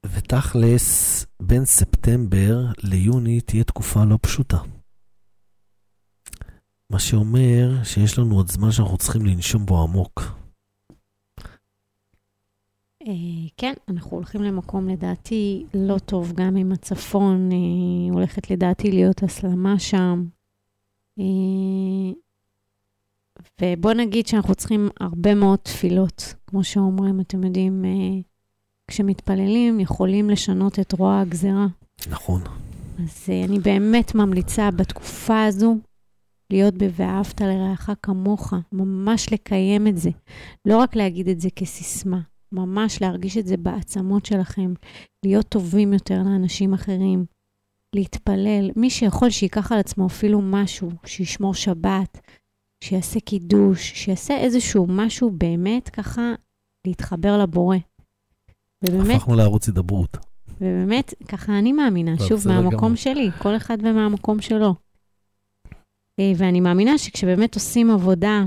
ותכלס, 0.05 1.25
בין 1.41 1.65
ספטמבר 1.65 2.65
ליוני 2.84 3.41
תהיה 3.41 3.63
תקופה 3.63 4.05
לא 4.05 4.19
פשוטה. 4.21 4.57
מה 6.89 6.99
שאומר 6.99 7.84
שיש 7.84 8.19
לנו 8.19 8.36
עוד 8.36 8.51
זמן 8.51 8.71
שאנחנו 8.71 8.97
צריכים 8.97 9.25
לנשום 9.25 9.65
בו 9.65 9.84
עמוק. 9.84 10.40
אה, 13.07 13.49
כן, 13.57 13.73
אנחנו 13.89 14.17
הולכים 14.17 14.41
למקום 14.41 14.89
לדעתי 14.89 15.65
לא 15.73 15.97
טוב, 15.97 16.33
גם 16.33 16.55
עם 16.55 16.71
הצפון, 16.71 17.49
אה, 17.51 18.13
הולכת 18.13 18.51
לדעתי 18.51 18.91
להיות 18.91 19.23
הסלמה 19.23 19.79
שם. 19.79 20.25
אה, 21.19 22.13
ובוא 23.61 23.93
נגיד 23.93 24.27
שאנחנו 24.27 24.55
צריכים 24.55 24.89
הרבה 24.99 25.35
מאוד 25.35 25.59
תפילות, 25.59 26.33
כמו 26.47 26.63
שאומרים, 26.63 27.19
אתם 27.19 27.43
יודעים, 27.43 27.85
כשמתפללים 28.87 29.79
יכולים 29.79 30.29
לשנות 30.29 30.79
את 30.79 30.93
רוע 30.93 31.19
הגזרה. 31.19 31.67
נכון. 32.09 32.41
אז 33.03 33.29
אני 33.45 33.59
באמת 33.59 34.15
ממליצה 34.15 34.71
בתקופה 34.71 35.43
הזו 35.43 35.75
להיות 36.49 36.73
ב"ואהבת 36.73 37.41
לרעך 37.41 37.89
כמוך", 38.03 38.53
ממש 38.71 39.33
לקיים 39.33 39.87
את 39.87 39.97
זה. 39.97 40.09
לא 40.65 40.77
רק 40.77 40.95
להגיד 40.95 41.27
את 41.27 41.41
זה 41.41 41.49
כסיסמה, 41.55 42.19
ממש 42.51 43.01
להרגיש 43.01 43.37
את 43.37 43.47
זה 43.47 43.57
בעצמות 43.57 44.25
שלכם, 44.25 44.73
להיות 45.25 45.49
טובים 45.49 45.93
יותר 45.93 46.17
לאנשים 46.17 46.73
אחרים, 46.73 47.25
להתפלל. 47.95 48.71
מי 48.75 48.89
שיכול 48.89 49.29
שייקח 49.29 49.71
על 49.71 49.79
עצמו 49.79 50.07
אפילו 50.07 50.41
משהו, 50.41 50.89
שישמור 51.05 51.53
שבת, 51.53 52.19
שיעשה 52.83 53.19
קידוש, 53.19 53.91
שיעשה 53.95 54.37
איזשהו 54.37 54.85
משהו 54.89 55.31
באמת 55.31 55.89
ככה 55.89 56.33
להתחבר 56.87 57.37
לבורא. 57.37 57.77
ובאמת, 58.83 59.15
הפכנו 59.15 59.35
לערוץ 59.35 59.67
הידברות. 59.67 60.17
ובאמת, 60.61 61.13
ככה 61.27 61.59
אני 61.59 61.71
מאמינה, 61.73 62.11
שוב, 62.27 62.47
מהמקום 62.47 62.79
גמור. 62.79 62.95
שלי, 62.95 63.29
כל 63.41 63.55
אחד 63.55 63.77
ומהמקום 63.83 64.41
שלו. 64.41 64.75
אה, 66.19 66.31
ואני 66.37 66.59
מאמינה 66.59 66.97
שכשבאמת 66.97 67.55
עושים 67.55 67.91
עבודה 67.91 68.45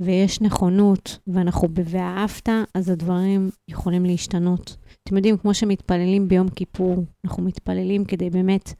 ויש 0.00 0.40
נכונות 0.40 1.18
ואנחנו 1.26 1.68
ב"ואהבת", 1.68 2.48
אז 2.74 2.88
הדברים 2.88 3.50
יכולים 3.68 4.04
להשתנות. 4.04 4.76
אתם 5.02 5.16
יודעים, 5.16 5.36
כמו 5.36 5.54
שמתפללים 5.54 6.28
ביום 6.28 6.48
כיפור, 6.48 7.04
אנחנו 7.24 7.42
מתפללים 7.42 8.04
כדי 8.04 8.30
באמת 8.30 8.72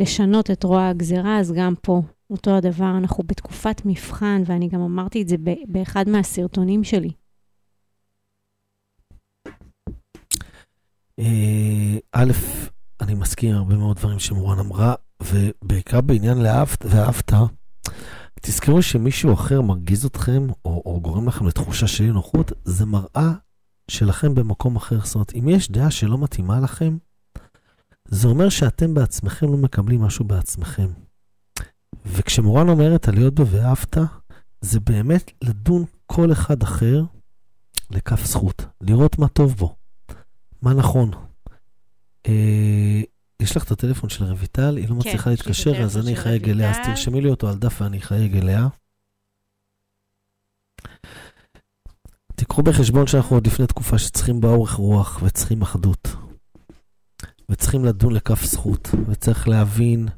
לשנות 0.00 0.50
את 0.50 0.64
רוע 0.64 0.88
הגזירה, 0.88 1.38
אז 1.38 1.52
גם 1.52 1.74
פה 1.82 2.02
אותו 2.30 2.56
הדבר, 2.56 2.98
אנחנו 2.98 3.24
בתקופת 3.24 3.82
מבחן, 3.84 4.42
ואני 4.46 4.68
גם 4.68 4.80
אמרתי 4.80 5.22
את 5.22 5.28
זה 5.28 5.36
באחד 5.68 6.08
מהסרטונים 6.08 6.84
שלי. 6.84 7.10
אה, 11.18 11.98
א', 12.12 12.32
אני 13.00 13.14
מסכים 13.14 13.50
עם 13.50 13.56
הרבה 13.56 13.76
מאוד 13.76 13.96
דברים 13.96 14.18
שמורן 14.18 14.58
אמרה, 14.58 14.94
ובעיקר 15.22 16.00
בעניין 16.00 16.38
לאהבת 16.38 16.84
ואהבת, 16.84 17.32
תזכרו 18.42 18.82
שמישהו 18.82 19.32
אחר 19.34 19.60
מרגיז 19.60 20.04
אתכם, 20.04 20.46
או, 20.64 20.82
או 20.86 21.00
גורם 21.00 21.28
לכם 21.28 21.46
לתחושה 21.46 21.86
של 21.86 22.04
אי 22.04 22.10
נוחות, 22.10 22.52
זה 22.64 22.86
מראה 22.86 23.32
שלכם 23.90 24.34
במקום 24.34 24.76
אחר. 24.76 24.98
זאת 25.04 25.14
אומרת, 25.14 25.34
אם 25.34 25.48
יש 25.48 25.70
דעה 25.70 25.90
שלא 25.90 26.18
מתאימה 26.18 26.60
לכם, 26.60 26.96
זה 28.04 28.28
אומר 28.28 28.48
שאתם 28.48 28.94
בעצמכם 28.94 29.46
לא 29.46 29.56
מקבלים 29.56 30.02
משהו 30.02 30.24
בעצמכם. 30.24 30.88
וכשמורן 32.06 32.68
אומרת 32.68 33.08
על 33.08 33.14
להיות 33.14 33.34
ב"ואהבת", 33.34 33.96
זה 34.60 34.80
באמת 34.80 35.30
לדון 35.42 35.84
כל 36.06 36.32
אחד 36.32 36.62
אחר 36.62 37.02
לכף 37.90 38.26
זכות, 38.26 38.66
לראות 38.80 39.18
מה 39.18 39.28
טוב 39.28 39.54
בו. 39.54 39.76
מה 40.62 40.74
נכון? 40.74 41.10
יש 43.42 43.56
לך 43.56 43.64
את 43.64 43.70
הטלפון 43.70 44.10
של 44.10 44.24
רויטל, 44.24 44.76
היא 44.76 44.88
לא 44.88 44.94
כן, 44.94 44.94
מצליחה 44.94 45.30
להתקשר, 45.30 45.82
אז 45.82 45.98
אני 45.98 46.14
אחייג 46.14 46.48
אליה, 46.48 46.70
אז. 46.70 46.76
תרשמי 46.86 47.20
לי 47.20 47.30
אותו 47.30 47.48
על 47.48 47.58
דף 47.58 47.80
ואני 47.80 47.98
אחייג 47.98 48.36
אליה. 48.36 48.68
תיקחו 52.34 52.62
בחשבון 52.62 53.06
שאנחנו 53.06 53.36
עוד 53.36 53.46
לפני 53.46 53.66
תקופה 53.66 53.98
שצריכים 53.98 54.40
באורך 54.40 54.72
רוח 54.72 55.22
וצריכים 55.22 55.62
אחדות. 55.62 56.08
וצריכים 57.50 57.84
לדון 57.84 58.12
לכף 58.12 58.44
זכות, 58.44 58.88
וצריך 59.08 59.48
להבין 59.48 60.08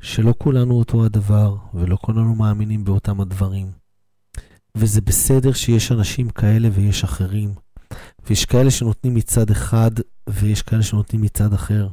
שלא 0.00 0.34
כולנו 0.38 0.74
אותו 0.74 1.04
הדבר, 1.04 1.56
ולא 1.74 1.96
כולנו 2.00 2.34
מאמינים 2.34 2.84
באותם 2.84 3.20
הדברים. 3.20 3.70
וזה 4.74 5.00
בסדר 5.00 5.52
שיש 5.52 5.92
אנשים 5.92 6.30
כאלה 6.30 6.68
ויש 6.72 7.04
אחרים. 7.04 7.54
ויש 8.26 8.44
כאלה 8.44 8.70
שנותנים 8.70 9.14
מצד 9.14 9.50
אחד, 9.50 9.90
ויש 10.28 10.62
כאלה 10.62 10.82
שנותנים 10.82 11.22
מצד 11.22 11.52
אחר. 11.52 11.88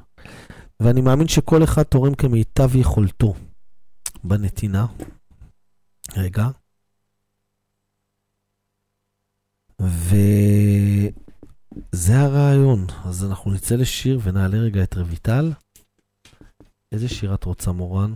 ואני 0.79 1.01
מאמין 1.01 1.27
שכל 1.27 1.63
אחד 1.63 1.83
תורם 1.83 2.15
כמיטב 2.15 2.75
יכולתו 2.75 3.33
בנתינה. 4.23 4.85
רגע. 6.17 6.47
וזה 9.81 11.11
הרעיון. 12.19 12.87
אז 13.05 13.25
אנחנו 13.25 13.51
נצא 13.51 13.75
לשיר 13.75 14.19
ונעלה 14.23 14.57
רגע 14.57 14.83
את 14.83 14.97
רויטל. 14.97 15.51
איזה 16.91 17.09
שיר 17.09 17.33
את 17.33 17.43
רוצה, 17.43 17.71
מורן? 17.71 18.13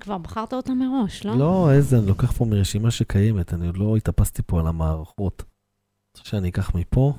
כבר 0.00 0.18
בחרת 0.18 0.52
אותה 0.52 0.72
מראש, 0.74 1.24
לא? 1.24 1.38
לא, 1.38 1.72
איזה, 1.72 1.98
אני 1.98 2.06
לוקח 2.06 2.32
פה 2.32 2.44
מרשימה 2.44 2.90
שקיימת, 2.90 3.54
אני 3.54 3.66
עוד 3.66 3.76
לא 3.76 3.96
התאפסתי 3.96 4.42
פה 4.42 4.60
על 4.60 4.66
המערכות. 4.66 5.42
רוצה 6.16 6.28
שאני 6.28 6.48
אקח 6.48 6.74
מפה? 6.74 7.12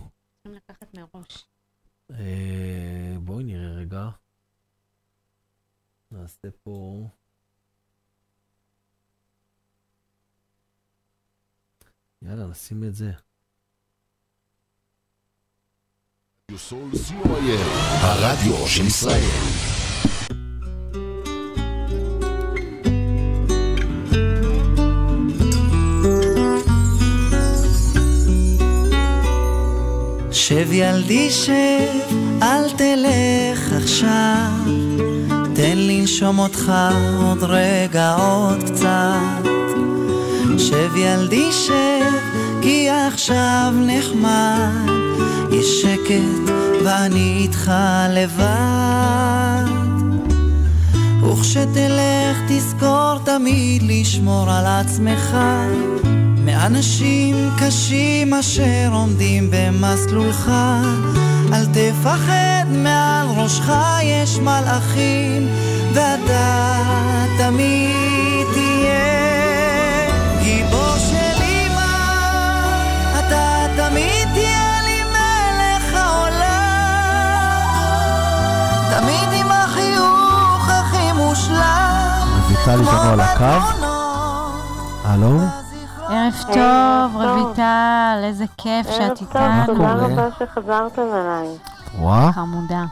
צריכים 0.44 0.62
לקחת 0.70 0.94
מראש. 0.94 1.51
אה, 2.20 3.16
בואי 3.24 3.44
נראה 3.44 3.72
רגע. 3.72 4.10
נעשה 6.12 6.48
פה... 6.64 7.08
יאללה, 12.22 12.48
נשים 12.48 12.84
את 12.84 12.96
זה. 12.96 13.12
הרדיו 18.02 18.68
של 18.68 18.84
ישראל. 18.88 19.71
שב 30.72 30.76
ילדי 30.76 31.30
שב, 31.30 32.16
אל 32.42 32.70
תלך 32.70 33.74
עכשיו, 33.74 34.74
תן 35.56 35.78
לנשום 35.78 36.40
אותך 36.40 36.72
עוד 37.22 37.44
רגע 37.44 38.16
עוד 38.16 38.64
קצת. 38.64 39.50
שב 40.58 40.96
ילדי 40.96 41.52
שב, 41.52 42.14
כי 42.62 42.90
עכשיו 42.90 43.74
נחמד, 43.76 44.92
יש 45.52 45.82
שקט 45.82 46.52
ואני 46.86 47.38
איתך 47.42 47.72
לבד. 48.10 49.66
וכשתלך 51.24 52.38
תזכור 52.48 53.18
תמיד 53.26 53.84
לשמור 53.84 54.52
על 54.52 54.66
עצמך 54.66 55.38
אנשים 56.66 57.50
קשים 57.60 58.34
אשר 58.34 58.90
עומדים 58.92 59.50
במסלולך, 59.52 60.52
אל 61.54 61.66
תפחד 61.66 62.66
מעל 62.70 63.28
ראשך 63.28 63.72
יש 64.04 64.38
מלאכים, 64.38 65.48
ואתה 65.94 66.78
תמיד 67.38 68.48
תהיה 68.54 70.10
גיבור 70.44 70.98
של 70.98 71.44
אמא, 71.44 71.96
אתה 73.20 73.66
תמיד 73.76 74.28
תהיה 74.34 74.82
לי 74.84 75.04
מלך 75.04 75.94
העולם, 75.94 77.32
תמיד 78.92 79.40
עם 79.40 79.52
החיוך 79.52 80.70
הכי 80.70 81.12
מושלם, 81.16 82.28
אביטל 82.46 82.80
איתנו 82.80 83.12
על 83.12 83.20
הקו, 83.20 83.84
הלו? 85.04 85.61
ערב 86.32 86.44
טוב, 86.54 87.24
טוב. 87.24 87.46
רויטל, 87.46 88.22
איזה 88.24 88.46
כיף 88.58 88.88
ערב 88.88 88.98
שאת 88.98 89.18
טוב, 89.18 89.28
איתנו. 89.28 89.66
תודה 89.66 89.94
קורה? 89.94 90.08
רבה 90.08 90.30
שחזרתם 90.40 91.02
אליי. 91.02 91.48
וואה? 92.00 92.32
חמודה. 92.34 92.86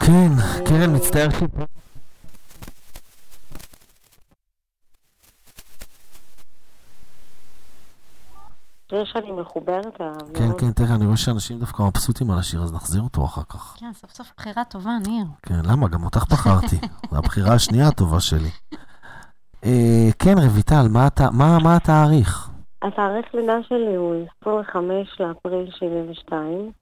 כן, 0.00 0.32
קרן, 0.66 0.96
מצטער 0.96 1.30
ש... 1.30 1.42
שיר 8.90 9.04
שאני 9.04 9.32
מחוברת 9.32 10.00
אליו. 10.00 10.14
כן. 10.34 10.50
כן, 10.58 10.72
תראה, 10.72 10.94
אני 10.94 11.04
רואה 11.06 11.16
שאנשים 11.16 11.58
דווקא 11.58 11.82
מבסוטים 11.82 12.30
על 12.30 12.38
השיר, 12.38 12.62
אז 12.62 12.72
נחזיר 12.72 13.02
אותו 13.02 13.24
אחר 13.24 13.42
כך. 13.48 13.76
כן, 13.78 13.92
סוף 14.00 14.10
סוף 14.14 14.32
בחירה 14.36 14.64
טובה, 14.64 14.90
ניר. 15.06 15.26
כן, 15.42 15.60
למה? 15.64 15.88
גם 15.88 16.04
אותך 16.04 16.24
בחרתי. 16.30 16.80
זו 17.10 17.16
הבחירה 17.18 17.54
השנייה 17.54 17.88
הטובה 17.88 18.20
שלי. 18.20 18.50
אה, 19.64 20.08
כן, 20.18 20.34
רויטל, 20.52 20.88
מה 20.92 21.06
אתה- 21.06 21.30
מה 21.32 21.58
מה 21.64 21.76
התאריך? 21.76 22.50
התאריך 22.82 23.34
לידה 23.34 23.62
שלי 23.68 23.94
הוא 23.96 24.26
25 24.40 25.20
לאפריל 25.20 25.70
72. 25.70 26.72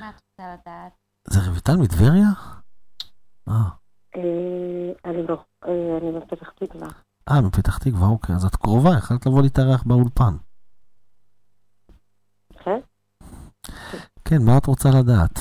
מה 0.00 0.08
את 0.10 0.14
רוצה 0.14 0.54
לדעת? 0.54 0.92
זה 1.28 1.50
רויטל 1.50 1.76
מטבריה? 1.76 2.28
אה, 3.48 3.54
אה, 4.16 4.22
אני 5.04 5.22
אה, 5.64 5.98
אני 6.00 6.20
בפתח 6.20 6.50
תקווה. 6.50 6.88
אה, 7.30 7.40
מפתח 7.40 7.78
תקווה, 7.78 8.08
אוקיי, 8.08 8.34
אז 8.34 8.44
את 8.44 8.56
קרובה, 8.56 8.90
יכולת 8.98 9.26
לבוא 9.26 9.42
להתארח 9.42 9.82
באולפן. 9.86 10.36
כן? 12.64 12.78
כן, 14.24 14.36
מה 14.46 14.58
את 14.58 14.66
רוצה 14.66 14.88
לדעת? 15.00 15.38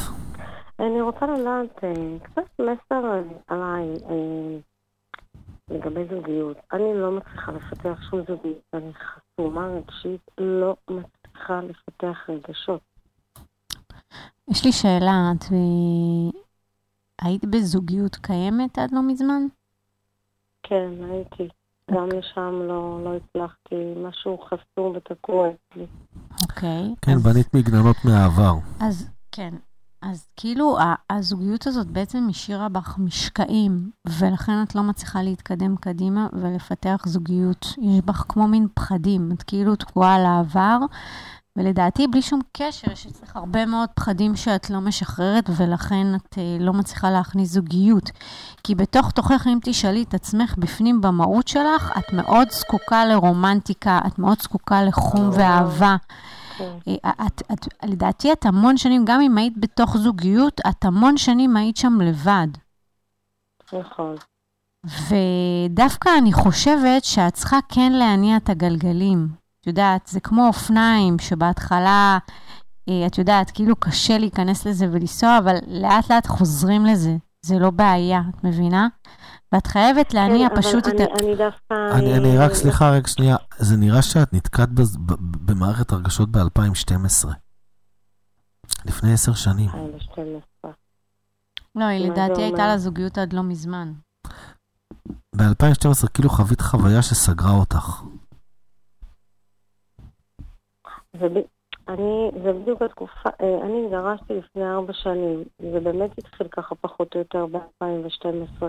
רוצה 1.05 1.25
לדעת 1.25 1.83
אה, 1.83 2.19
קצת 2.23 2.59
מסר 2.59 3.21
עליי 3.47 3.87
אה, 4.09 4.57
לגבי 5.69 6.05
זוגיות. 6.15 6.57
אני 6.73 6.93
לא 6.93 7.11
מצליחה 7.11 7.51
לפתח 7.51 8.01
שום 8.09 8.19
זוגיות. 8.27 8.61
אני 8.73 8.91
חסומה 8.93 9.67
רגשית, 9.67 10.21
לא 10.37 10.75
מצליחה 10.89 11.61
לפתח 11.61 12.29
רגשות. 12.29 12.81
יש 14.47 14.65
לי 14.65 14.71
שאלה, 14.71 15.31
את 15.37 15.43
אה, 15.51 16.39
היית 17.21 17.45
בזוגיות 17.45 18.15
קיימת 18.15 18.77
עד 18.79 18.91
לא 18.91 19.01
מזמן? 19.07 19.41
כן, 20.63 20.89
הייתי. 21.11 21.47
גם 21.91 22.07
לשם 22.17 22.61
לא, 22.67 22.99
לא 23.03 23.15
הצלחתי, 23.15 23.75
משהו 23.97 24.37
חסום 24.37 24.95
ותקוע 24.95 25.47
אצלי. 25.49 25.85
אוקיי. 26.41 26.95
כן, 27.01 27.11
אז- 27.11 27.23
בנית 27.23 27.53
מגננות 27.53 27.95
מהעבר. 28.05 28.53
אז 28.81 29.09
כן, 29.31 29.53
אז 30.11 30.27
כאילו 30.37 30.77
הזוגיות 31.09 31.67
הזאת 31.67 31.87
בעצם 31.87 32.27
השאירה 32.29 32.69
בך 32.69 32.95
משקעים, 32.97 33.89
ולכן 34.05 34.63
את 34.63 34.75
לא 34.75 34.83
מצליחה 34.83 35.21
להתקדם 35.21 35.75
קדימה 35.75 36.27
ולפתח 36.33 37.03
זוגיות. 37.05 37.65
יש 37.81 38.01
בך 38.05 38.25
כמו 38.29 38.47
מין 38.47 38.67
פחדים, 38.73 39.31
את 39.31 39.43
כאילו 39.43 39.75
תקועה 39.75 40.15
על 40.15 40.25
העבר, 40.25 40.77
ולדעתי 41.55 42.07
בלי 42.07 42.21
שום 42.21 42.39
קשר, 42.57 42.91
יש 42.91 43.07
אצלך 43.07 43.35
הרבה 43.35 43.65
מאוד 43.65 43.89
פחדים 43.95 44.35
שאת 44.35 44.69
לא 44.69 44.81
משחררת, 44.81 45.49
ולכן 45.57 46.15
את 46.15 46.37
אה, 46.37 46.57
לא 46.59 46.73
מצליחה 46.73 47.11
להכניס 47.11 47.51
זוגיות. 47.51 48.11
כי 48.63 48.75
בתוך 48.75 49.11
תוכך, 49.11 49.47
אם 49.47 49.59
תשאלי 49.63 50.03
את 50.03 50.13
עצמך 50.13 50.55
בפנים 50.57 51.01
במהות 51.01 51.47
שלך, 51.47 51.97
את 51.97 52.13
מאוד 52.13 52.47
זקוקה 52.51 53.05
לרומנטיקה, 53.05 53.99
את 54.07 54.19
מאוד 54.19 54.41
זקוקה 54.41 54.83
לחום 54.83 55.29
ואהבה. 55.33 55.95
כן. 56.57 56.77
אה, 57.05 57.11
את, 57.27 57.41
את, 57.51 57.67
לדעתי 57.83 58.31
את 58.31 58.45
המון 58.45 58.77
שנים, 58.77 59.05
גם 59.05 59.21
אם 59.21 59.37
היית 59.37 59.53
בתוך 59.57 59.97
זוגיות, 59.97 60.61
את 60.69 60.85
המון 60.85 61.17
שנים 61.17 61.57
היית 61.57 61.77
שם 61.77 62.01
לבד. 62.01 62.47
נכון. 63.73 64.15
ודווקא 64.85 66.09
אני 66.17 66.33
חושבת 66.33 67.03
שאת 67.03 67.33
צריכה 67.33 67.57
כן 67.69 67.91
להניע 67.91 68.37
את 68.37 68.49
הגלגלים. 68.49 69.27
את 69.61 69.67
יודעת, 69.67 70.07
זה 70.07 70.19
כמו 70.19 70.47
אופניים, 70.47 71.19
שבהתחלה, 71.19 72.17
אה, 72.89 73.07
את 73.07 73.17
יודעת, 73.17 73.51
כאילו 73.51 73.75
קשה 73.75 74.17
להיכנס 74.17 74.67
לזה 74.67 74.85
ולנסוע, 74.91 75.37
אבל 75.37 75.55
לאט 75.67 76.11
לאט 76.11 76.27
חוזרים 76.27 76.85
לזה. 76.85 77.15
זה 77.41 77.59
לא 77.59 77.69
בעיה, 77.69 78.21
את 78.29 78.43
מבינה? 78.43 78.87
ואת 79.55 79.67
חייבת 79.67 80.13
להניע 80.13 80.49
כן, 80.49 80.55
פשוט 80.55 80.87
אבל 80.87 80.95
את 80.95 80.99
ה... 81.01 81.03
אני, 81.03 81.27
אני 81.27 81.35
דווקא... 81.35 81.73
אני, 81.97 82.17
אני 82.17 82.37
רק, 82.37 82.51
סליחה, 82.53 82.97
רק 82.97 83.07
שנייה, 83.07 83.35
זה 83.57 83.77
נראה 83.77 84.01
שאת 84.01 84.33
נתקעת 84.33 84.69
בז- 84.69 84.97
במערכת 85.45 85.91
הרגשות 85.91 86.29
ב-2012. 86.31 87.27
לפני 88.85 89.13
עשר 89.13 89.33
שנים. 89.33 89.69
2012. 89.69 90.71
לא, 91.75 91.85
היא 91.85 92.09
לדעתי 92.11 92.41
הייתה? 92.41 92.67
לה 92.67 92.77
זוגיות 92.77 93.17
עד 93.17 93.33
לא 93.33 93.43
מזמן. 93.43 93.93
ב-2012 95.35 96.07
כאילו 96.13 96.29
חווית 96.29 96.61
חוויה 96.61 97.01
שסגרה 97.01 97.51
אותך. 97.51 98.01
זה. 101.19 101.27
אני, 101.87 102.31
זה 102.43 102.53
בדיוק 102.61 102.81
התקופה, 102.81 103.29
אה, 103.41 103.65
אני 103.65 103.85
התגרשתי 103.85 104.33
לפני 104.33 104.63
ארבע 104.65 104.93
שנים. 104.93 105.43
זה 105.73 105.79
באמת 105.79 106.17
התחיל 106.17 106.47
ככה 106.47 106.75
פחות 106.75 107.15
או 107.15 107.19
יותר 107.19 107.45
ב-2012, 107.45 108.63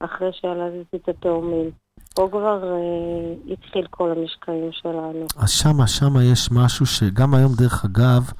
אחרי 0.00 0.32
שילדתי 0.32 0.96
את 0.96 1.08
התאומים. 1.08 1.70
פה 2.14 2.28
כבר 2.30 2.64
אה, 2.64 3.52
התחיל 3.52 3.86
כל 3.90 4.10
המשקעים 4.10 4.72
שלנו. 4.72 5.26
אז 5.36 5.50
שמה, 5.50 5.86
שמה 5.86 6.24
יש 6.24 6.48
משהו 6.52 6.86
שגם 6.86 7.34
היום, 7.34 7.52
דרך 7.58 7.84
אגב, 7.84 8.32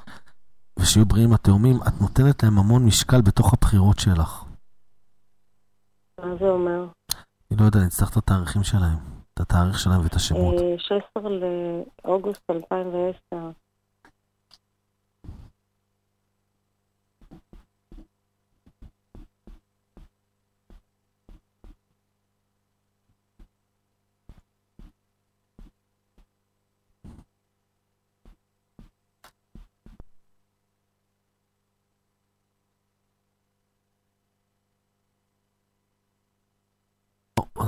ושיהיו 0.78 1.06
בריאים 1.06 1.32
התאומים, 1.32 1.76
את 1.88 2.00
נותנת 2.00 2.42
להם 2.42 2.58
המון 2.58 2.86
משקל 2.86 3.20
בתוך 3.20 3.52
הבחירות 3.52 3.98
שלך. 3.98 4.44
מה 6.18 6.36
זה 6.40 6.48
אומר? 6.48 6.86
אני 7.50 7.60
לא 7.60 7.64
יודע, 7.64 7.78
אני 7.78 7.86
אצטרך 7.86 8.10
את 8.10 8.16
התאריכים 8.16 8.62
שלהם, 8.62 8.98
את 9.34 9.40
התאריך 9.40 9.78
שלהם 9.78 10.00
ואת 10.02 10.14
השמות. 10.14 10.54
אה, 10.60 10.78
16 10.78 11.22
לאוגוסט 12.04 12.50
2010. 12.50 13.50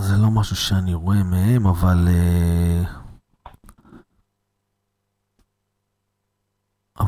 זה 0.00 0.16
לא 0.16 0.30
משהו 0.30 0.56
שאני 0.56 0.94
רואה 0.94 1.22
מהם, 1.22 1.66
אבל... 1.66 2.08
אה, 2.10 3.01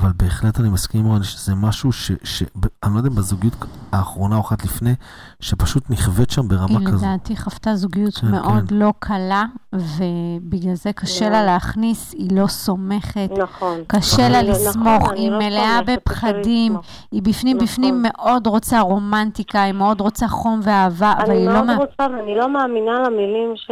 אבל 0.04 0.12
בהחלט 0.16 0.60
אני 0.60 0.68
מסכים 0.68 1.00
עם 1.00 1.06
רוני 1.06 1.24
שזה 1.24 1.54
משהו 1.54 1.92
ש... 1.92 2.12
ש... 2.24 2.42
ב- 2.42 2.66
אני 2.84 2.92
לא 2.92 2.98
יודע 2.98 3.08
אם 3.10 3.14
בזוגיות 3.14 3.54
האחרונה 3.92 4.36
או 4.36 4.40
אחת 4.40 4.64
לפני, 4.64 4.94
שפשוט 5.40 5.90
נכווית 5.90 6.30
שם 6.30 6.42
היא 6.42 6.50
ברמה 6.50 6.80
כזאת. 6.86 7.02
לדעתי 7.02 7.36
חוותה 7.36 7.74
זוגיות 7.76 8.14
כן, 8.14 8.30
מאוד 8.30 8.68
כן. 8.68 8.76
לא 8.76 8.92
קלה, 8.98 9.44
ובגלל 9.72 10.74
זה 10.74 10.92
קשה 10.92 11.24
לה 11.24 11.36
מאוד. 11.36 11.46
להכניס, 11.46 12.12
היא 12.12 12.36
לא 12.40 12.46
סומכת, 12.46 13.28
נכון. 13.42 13.78
קשה 13.86 14.28
לה 14.28 14.38
אני 14.40 14.48
לא- 14.48 14.52
לסמוך, 14.54 15.02
נכון, 15.02 15.14
היא 15.14 15.28
אני 15.28 15.30
לא 15.30 15.38
מלאה 15.38 15.80
לי 15.86 15.96
בפחדים. 15.96 16.76
היא 17.12 17.22
בפנים 17.22 17.56
נכון. 17.56 17.66
בפנים 17.68 18.02
מאוד 18.08 18.46
רוצה 18.46 18.80
רומנטיקה, 18.80 19.62
היא 19.62 19.72
מאוד 19.72 20.00
רוצה 20.00 20.28
חום 20.28 20.60
ואהבה, 20.62 21.12
אבל 21.16 21.30
אני 21.30 21.38
היא 21.40 21.46
לא... 21.46 21.52
מאוד 21.52 21.66
מה- 21.66 21.76
רוצה, 21.76 22.06
ואני 22.18 22.34
לא 22.34 22.48
מאמינה 22.52 22.92
למילים 23.06 23.52
ש... 23.56 23.70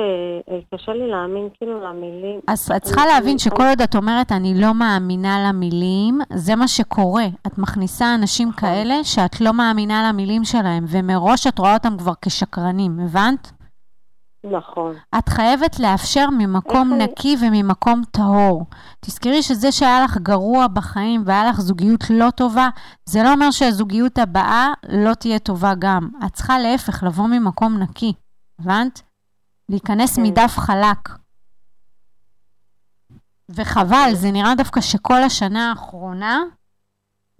קשה 0.75 0.93
לי 0.93 1.11
להאמין 1.11 1.49
כאילו 1.59 1.81
למילים. 1.85 2.41
אז 2.49 2.71
את 2.77 2.83
צריכה 2.83 3.03
אני- 3.03 3.11
להבין 3.13 3.31
אני- 3.31 3.39
שכל 3.39 3.63
עוד 3.63 3.81
את 3.81 3.97
אומרת, 3.97 4.33
אני 4.33 4.61
לא 4.61 4.75
מאמינה 4.75 5.49
למילים, 5.49 6.21
זה 6.33 6.57
מה 6.57 6.69
שקורה. 6.69 7.25
את 7.47 7.59
מכניסה 7.59 8.15
אנשים 8.15 8.49
נכון. 8.49 8.61
כאלה 8.61 9.05
שאת 9.05 9.41
לא 9.41 9.53
מאמינה 9.53 10.09
למילים 10.09 10.45
שלהם, 10.45 10.85
ומראש 10.89 11.47
את 11.47 11.59
רואה 11.59 11.75
אותם 11.75 11.97
כבר 11.99 12.13
כשקרנים, 12.23 13.01
הבנת? 13.01 13.53
נכון. 14.53 14.95
את 15.19 15.29
חייבת 15.29 15.81
לאפשר 15.81 16.27
ממקום 16.31 16.93
אני- 16.93 17.05
נקי 17.05 17.37
וממקום 17.41 18.03
טהור. 18.11 18.67
תזכרי 19.01 19.43
שזה 19.43 19.73
שהיה 19.73 20.05
לך 20.05 20.19
גרוע 20.19 20.67
בחיים 20.67 21.23
והיה 21.27 21.45
לך 21.49 21.61
זוגיות 21.61 22.11
לא 22.11 22.31
טובה, 22.31 22.69
זה 23.07 23.23
לא 23.23 23.33
אומר 23.33 23.51
שהזוגיות 23.51 24.19
הבאה 24.19 24.69
לא 24.89 25.15
תהיה 25.15 25.39
טובה 25.39 25.73
גם. 25.79 26.09
את 26.27 26.33
צריכה 26.33 26.59
להפך, 26.59 27.03
לבוא 27.03 27.27
ממקום 27.27 27.79
נקי, 27.79 28.13
הבנת? 28.61 29.03
להיכנס 29.69 30.17
כן. 30.17 30.23
מדף 30.23 30.59
חלק. 30.59 31.22
וחבל, 33.55 34.11
זה 34.15 34.31
נראה 34.31 34.55
דווקא 34.55 34.81
שכל 34.81 35.23
השנה 35.23 35.71
האחרונה 35.71 36.43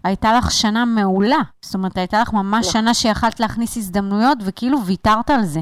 הייתה 0.05 0.33
לך 0.39 0.51
שנה 0.51 0.85
מעולה. 0.85 1.41
זאת 1.63 1.75
אומרת, 1.75 1.97
הייתה 1.99 2.21
לך 2.21 2.33
ממש 2.33 2.69
נכון. 2.69 2.81
שנה 2.81 2.95
שיכלת 2.95 3.41
להכניס 3.41 3.77
הזדמנויות, 3.77 4.39
וכאילו 4.45 4.85
ויתרת 4.85 5.31
על 5.31 5.43
זה. 5.43 5.61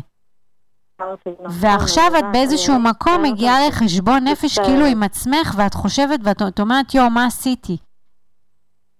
נכון, 1.01 1.17
ועכשיו 1.49 2.13
את 2.19 2.25
באיזשהו 2.33 2.79
מקום 2.79 3.23
מגיעה. 3.23 3.69
לחשבון 3.69 4.25
נפש. 4.29 4.59
כאילו 4.59 4.87
עם 4.87 5.03
עצמך, 5.03 5.55
ואת 5.57 5.75
חושבת 5.75 6.21
ואת 6.25 6.43
את 6.49 6.61
אומרת, 6.61 6.95
יואו, 6.95 7.11
מה 7.11 7.27
עשיתי? 7.27 7.77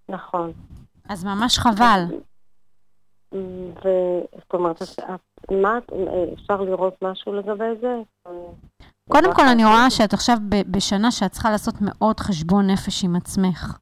נכון. 0.09 0.53
אז 1.09 1.25
ממש 1.25 1.59
חבל. 1.59 2.05
וזאת 3.33 4.55
אומרת, 4.55 4.83
מה, 5.51 5.79
אפשר 6.35 6.61
לראות 6.61 6.95
משהו 7.03 7.33
לגבי 7.35 7.65
זה? 7.81 7.97
קודם 9.11 9.35
כל, 9.35 9.49
אני 9.49 9.65
רואה 9.65 9.91
שאת 9.91 10.15
עכשיו 10.15 10.39
בשנה 10.49 11.11
שאת 11.11 11.33
צריכה 11.33 11.51
לעשות 11.51 11.75
מאוד 11.81 12.21
חשבון 12.21 12.71
נפש 12.71 13.05
עם 13.05 13.17
עצמך, 13.17 13.79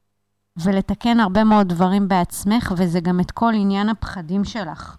ולתקן 0.63 1.19
הרבה 1.19 1.43
מאוד 1.43 1.67
דברים 1.69 2.07
בעצמך, 2.07 2.73
וזה 2.77 2.99
גם 2.99 3.19
את 3.19 3.31
כל 3.31 3.51
עניין 3.55 3.89
הפחדים 3.89 4.43
שלך. 4.43 4.97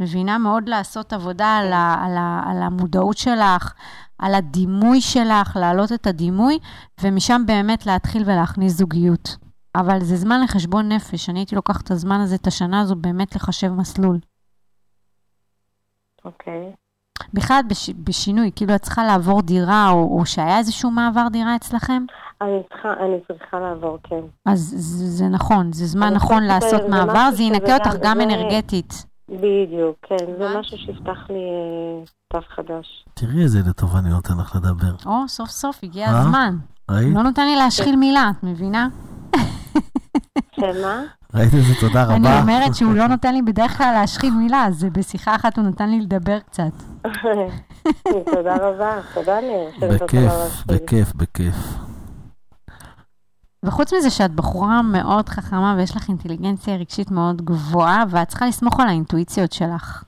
מבינה? 0.00 0.38
מאוד 0.38 0.68
לעשות 0.68 1.12
עבודה 1.12 1.56
על, 1.56 1.72
ה, 1.72 2.04
על, 2.04 2.16
ה, 2.16 2.42
על 2.46 2.62
המודעות 2.62 3.16
שלך, 3.16 3.74
על 4.18 4.34
הדימוי 4.34 5.00
שלך, 5.00 5.56
להעלות 5.56 5.92
את 5.92 6.06
הדימוי, 6.06 6.58
ומשם 7.00 7.42
באמת 7.46 7.86
להתחיל 7.86 8.22
ולהכניס 8.26 8.72
זוגיות. 8.72 9.36
אבל 9.74 10.00
זה 10.00 10.16
זמן 10.16 10.40
לחשבון 10.40 10.92
נפש. 10.92 11.28
אני 11.28 11.38
הייתי 11.38 11.56
לוקחת 11.56 11.84
את 11.84 11.90
הזמן 11.90 12.20
הזה, 12.20 12.34
את 12.34 12.46
השנה 12.46 12.80
הזו, 12.80 12.96
באמת 12.96 13.36
לחשב 13.36 13.68
מסלול. 13.68 14.18
אוקיי. 16.24 16.72
בכלל 17.34 17.60
בש, 17.68 17.90
בשינוי, 18.04 18.50
כאילו 18.56 18.74
את 18.74 18.82
צריכה 18.82 19.04
לעבור 19.04 19.42
דירה, 19.42 19.90
או, 19.90 20.18
או 20.18 20.26
שהיה 20.26 20.58
איזשהו 20.58 20.90
מעבר 20.90 21.26
דירה 21.32 21.56
אצלכם, 21.56 22.04
אני 22.42 22.58
צריכה, 22.72 22.88
אני 23.00 23.16
צריכה 23.38 23.58
לעבור, 23.60 23.98
כן. 24.04 24.20
אז 24.46 24.60
זה, 24.76 25.06
זה 25.06 25.28
נכון, 25.28 25.72
זה 25.72 25.86
זמן 25.86 26.14
נכון 26.14 26.42
לעשות 26.42 26.80
שזה 26.80 26.88
מעבר, 26.88 27.28
זה 27.32 27.42
ינקה 27.42 27.74
אותך 27.74 27.86
גם- 27.94 28.00
גם 28.02 28.16
זה- 28.18 28.24
אנרגטית. 28.24 29.06
בדיוק, 29.28 29.96
כן. 30.02 30.16
זה 30.38 30.58
משהו 30.58 30.78
שיפתח 30.78 31.18
לי 31.28 31.34
אה, 31.34 32.04
דף 32.40 32.44
חדש. 32.56 33.04
תראי 33.14 33.42
איזה 33.42 33.58
לטוב 33.68 33.96
אני 33.96 34.10
נותן 34.10 34.34
לך 34.40 34.56
לדבר. 34.56 34.94
או, 35.06 35.28
סוף 35.28 35.48
סוף 35.50 35.80
הגיע 35.82 36.06
אה? 36.06 36.20
הזמן. 36.20 36.56
ראית? 36.90 37.14
לא 37.14 37.22
נותן 37.22 37.44
לי 37.46 37.56
להשחיל 37.56 37.96
מילה, 37.96 38.30
את 38.38 38.44
מבינה? 38.44 38.88
שמה? 40.56 41.04
ראית 41.34 41.54
איזה 41.54 41.74
תודה 41.80 42.04
רבה? 42.04 42.16
אני 42.16 42.40
אומרת 42.40 42.74
שהוא 42.74 42.94
לא 42.94 43.06
נותן 43.06 43.34
לי 43.34 43.42
בדרך 43.42 43.78
כלל 43.78 43.92
להשחיל 44.00 44.34
מילה, 44.34 44.64
אז 44.66 44.86
בשיחה 44.92 45.36
אחת 45.36 45.58
הוא 45.58 45.64
נתן 45.64 45.90
לי 45.90 46.00
לדבר 46.00 46.38
קצת. 46.40 46.72
תודה 48.34 48.56
רבה, 48.56 49.00
תודה 49.14 49.40
ניר. 49.40 49.70
שאני 49.80 49.98
בכיף. 49.98 50.32
בכיף, 50.66 51.12
בכיף. 51.14 51.54
וחוץ 53.64 53.92
מזה 53.92 54.10
שאת 54.10 54.30
בחורה 54.30 54.82
מאוד 54.82 55.28
חכמה 55.28 55.74
ויש 55.78 55.96
לך 55.96 56.08
אינטליגנציה 56.08 56.76
רגשית 56.76 57.10
מאוד 57.10 57.42
גבוהה, 57.42 58.04
ואת 58.10 58.28
צריכה 58.28 58.46
לסמוך 58.46 58.80
על 58.80 58.88
האינטואיציות 58.88 59.52
שלך. 59.52 60.04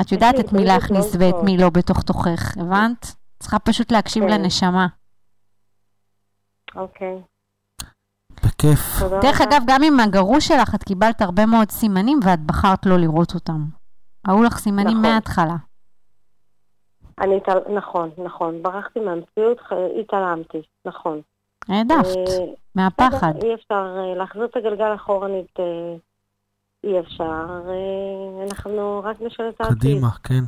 את 0.00 0.12
יודעת 0.12 0.40
את 0.40 0.52
מי 0.52 0.64
להכניס 0.64 1.16
ואת. 1.18 1.34
מי 1.42 1.56
לא 1.56 1.70
בתוך 1.70 2.02
תוכך, 2.02 2.56
הבנת? 2.56 3.14
צריכה 3.38 3.58
פשוט 3.58 3.92
להקשיב 3.92 4.22
כן. 4.22 4.30
לנשמה. 4.30 4.86
אוקיי. 6.76 7.22
בכיף. 8.46 8.98
תודה 9.00 9.20
דרך. 9.20 9.40
אגב, 9.40 9.62
גם 9.66 9.80
עם 9.82 10.00
הגרוש 10.00 10.48
שלך 10.48 10.74
את 10.74 10.82
קיבלת 10.82 11.22
הרבה 11.22 11.46
מאוד 11.46 11.70
סימנים 11.70 12.20
ואת 12.24 12.40
בחרת 12.40 12.86
לא 12.86 12.96
לראות 12.96 13.34
אותם. 13.34 13.64
היו 14.28 14.42
לך 14.42 14.58
סימנים 14.58 14.86
נכון. 14.98 15.02
מההתחלה. 15.02 15.56
אני, 17.20 17.36
התעל- 17.36 17.74
נכון, 17.76 18.10
נכון. 18.24 18.62
ברחתי 18.62 19.00
מהמציאות, 19.00 19.58
התעלמתי, 20.00 20.58
נכון. 20.84 21.20
העדפת, 21.68 22.16
אה, 22.16 22.44
מהפחד. 22.74 23.32
אי 23.44 23.54
אפשר 23.54 23.96
אה, 23.98 24.14
להחזיר 24.18 24.44
את 24.44 24.56
הגלגל 24.56 24.94
אחורנית, 24.94 25.60
אה, 25.60 25.64
אי 26.84 27.00
אפשר. 27.00 27.46
אנחנו 28.50 29.00
רק 29.04 29.16
נשאל 29.20 29.48
את 29.48 29.60
העתיד. 29.60 29.78
קדימה, 29.78 30.08
כן. 30.24 30.44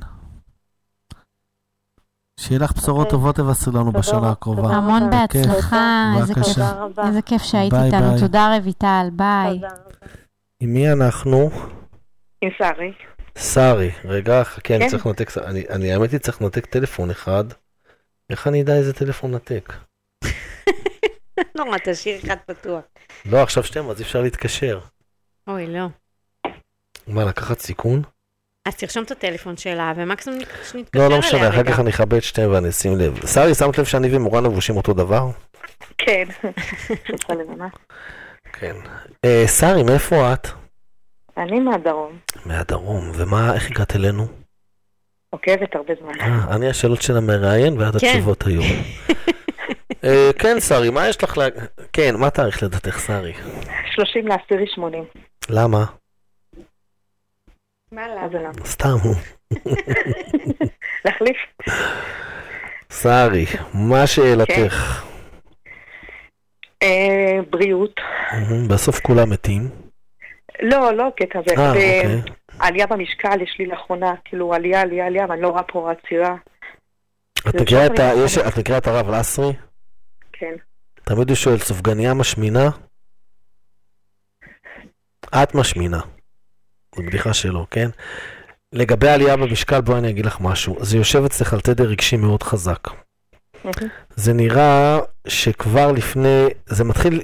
שיהיה 2.39 2.61
לך 2.61 2.73
בשורות 2.73 3.07
אוקיי. 3.07 3.11
טובות 3.11 3.37
תבשרי 3.37 3.75
לנו 3.75 3.93
בשנה. 3.93 4.31
הקרובה. 4.31 4.77
המון. 4.77 5.11
בהצלחה, 5.11 6.13
איזה. 6.21 7.23
כיף. 7.23 7.43
שהיית 7.43 7.73
איתנו. 7.75 8.19
תודה 8.21 8.57
רויטל, 8.63 9.07
ביי. 9.13 9.61
עם 10.61 10.75
מי 10.75 10.93
אנחנו? 10.93 11.51
עם 12.43 12.51
שרי. 12.59 12.93
שרי. 13.39 13.91
רגע, 14.05 14.45
חכה, 14.45 14.77
אני 14.77 14.85
כן. 14.85 14.91
צריך 14.91 15.07
לנתק, 15.07 15.39
אני, 15.39 15.65
אני 15.71 15.93
האמת 15.93 16.13
היא 16.13 16.21
צריך 16.21 16.43
לנתק 16.43 16.67
טלפון 16.67 17.11
אחד. 17.11 17.45
איך 18.31 18.47
אני 18.47 18.63
אדע 18.63 18.77
איזה 18.77 18.93
טלפון 18.93 19.33
לנתק? 19.33 19.73
לא, 21.55 21.71
מה, 21.71 21.77
תשאיר 21.85 22.19
אחד 22.25 22.37
פתוח. 22.47 22.85
לא, 23.25 23.43
עכשיו 23.43 23.65
שתיהם, 23.65 23.91
אז 23.91 24.01
אי 24.01 24.05
אפשר 24.05 24.23
להתקשר. 24.23 24.81
אוי, 25.47 25.67
לא. 25.67 25.87
מה, 27.07 27.25
לקחת 27.25 27.59
סיכון? 27.59 28.03
אז 28.69 28.77
תרשום 28.77 29.05
את 29.05 29.11
הטלפון 29.11 29.57
שלה, 29.57 29.93
ומקסימום 29.97 30.41
שנתקשר 30.71 30.99
לא, 31.01 31.07
אליה 31.07 31.17
לא 31.17 31.19
משנה, 31.19 31.49
אחר 31.49 31.59
רגע. 31.59 31.73
כך 31.73 31.81
אני 31.81 31.91
אכבה 31.91 32.17
את 32.17 32.23
שתיהם 32.23 32.53
ואני 32.53 32.69
אשים 32.69 32.99
לב. 32.99 33.27
שרי, 33.27 33.55
שמת 33.55 33.79
לב 33.79 33.85
שאני 33.85 34.17
ומורן 34.17 34.45
לבושים 34.45 34.77
אותו 34.77 34.93
דבר? 34.93 35.27
כן. 35.99 36.25
כן. 38.53 38.75
אה, 39.25 39.45
שרי, 39.49 39.83
מאיפה 39.83 40.33
את? 40.33 40.49
אני 41.37 41.61
מהדרום. 41.61 42.19
מהדרום, 42.47 43.11
ומה, 43.15 43.55
איך 43.55 43.71
הגעת 43.71 43.97
אלינו? 43.97 44.27
עוקבת 45.31 45.75
הרבה 45.75 45.95
זמן. 46.01 46.21
אה, 46.21 46.57
אני 46.57 46.69
השאלות 46.69 47.03
של 47.03 47.17
המראיין 47.17 47.79
ואת 47.79 47.97
כן. 47.97 48.07
התשובות 48.07 48.47
היום. 48.47 48.65
אה, 50.05 50.31
כן, 50.39 50.61
שרי, 50.61 50.91
מה 50.91 51.09
יש 51.09 51.25
לך 51.25 51.39
לה... 51.39 51.47
כן, 51.93 52.15
מה 52.19 52.31
תאריך 52.31 52.63
לדעתך, 52.63 53.01
שרי? 53.01 53.33
30 53.95 54.27
לעשירי 54.27 54.67
80. 54.75 55.05
למה? 55.51 55.85
מה 57.93 58.09
למה? 58.09 58.53
סתם. 58.65 58.97
להחליף? 61.05 61.37
שרי, 62.93 63.45
מה 63.75 64.07
שאלתך? 64.07 65.05
אה, 66.83 67.39
בריאות. 67.51 68.01
בסוף 68.71 69.01
כולם 69.01 69.31
מתים. 69.31 69.69
לא, 70.63 70.95
לא 70.95 71.09
קטע 71.17 71.41
זה. 71.49 71.55
אה, 71.59 71.69
אוקיי. 71.69 72.23
עלייה 72.59 72.87
במשקל 72.87 73.43
יש 73.43 73.57
לי 73.59 73.67
לאחרונה, 73.67 74.15
כאילו 74.25 74.55
עלייה, 74.55 74.81
עלייה, 74.81 75.07
עלייה, 75.07 75.27
ואני 75.29 75.43
לא 75.43 75.49
רואה 75.49 75.63
פה 75.63 75.91
עצירה. 75.93 76.37
את 77.49 77.55
מכירה 78.59 78.79
את 78.79 78.87
הרב 78.87 79.11
לסרי? 79.11 79.53
כן. 80.33 80.55
תמיד 81.05 81.29
הוא 81.29 81.37
שואל, 81.37 81.59
סופגניה 81.59 82.15
משמינה? 82.15 82.71
את 85.43 85.55
משמינה. 85.55 86.01
זו 86.99 87.03
בדיחה 87.03 87.35
שלו, 87.35 87.67
כן? 87.71 87.89
לגבי 88.73 89.09
העלייה 89.09 89.37
במשקל, 89.37 89.81
בואי 89.81 89.99
אני 89.99 90.11
אגיד 90.11 90.27
לך 90.27 90.41
משהו. 90.41 90.77
זה 90.81 90.97
יושב 90.97 91.25
אצלך 91.25 91.53
על 91.53 91.61
תדר 91.61 91.85
רגשי 91.85 92.17
מאוד 92.17 92.43
חזק. 92.43 92.89
זה 94.17 94.33
נראה 94.33 94.99
שכבר 95.29 95.93
לפני, 95.93 96.47
זה 96.67 96.85
מתחיל, 96.85 97.21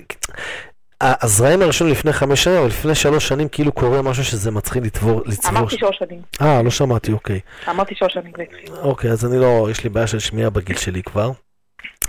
הזרעים 1.00 1.62
הראשון 1.62 1.90
לפני 1.90 2.12
חמש 2.12 2.44
שנים, 2.44 2.56
אבל 2.56 2.66
לפני 2.66 2.94
שלוש 2.94 3.28
שנים 3.28 3.48
כאילו 3.48 3.72
קורה 3.72 4.02
משהו 4.02 4.24
שזה 4.24 4.50
מתחיל 4.50 4.82
לצבור. 4.84 5.22
לצבור. 5.26 5.58
אמרתי 5.58 5.78
שלוש 5.78 5.98
שנים. 5.98 6.22
אה, 6.42 6.62
לא 6.62 6.70
שמעתי, 6.70 7.12
אוקיי. 7.12 7.40
אמרתי 7.68 7.94
שלוש 7.94 8.12
שנים. 8.12 8.32
זה 8.36 8.42
התחיל. 8.42 8.74
אוקיי, 8.74 9.10
אז 9.10 9.24
אני 9.26 9.38
לא, 9.38 9.68
יש 9.70 9.84
לי 9.84 9.90
בעיה 9.90 10.06
של 10.06 10.18
שמיעה 10.18 10.50
בגיל 10.50 10.76
שלי 10.76 11.02
כבר. 11.02 11.30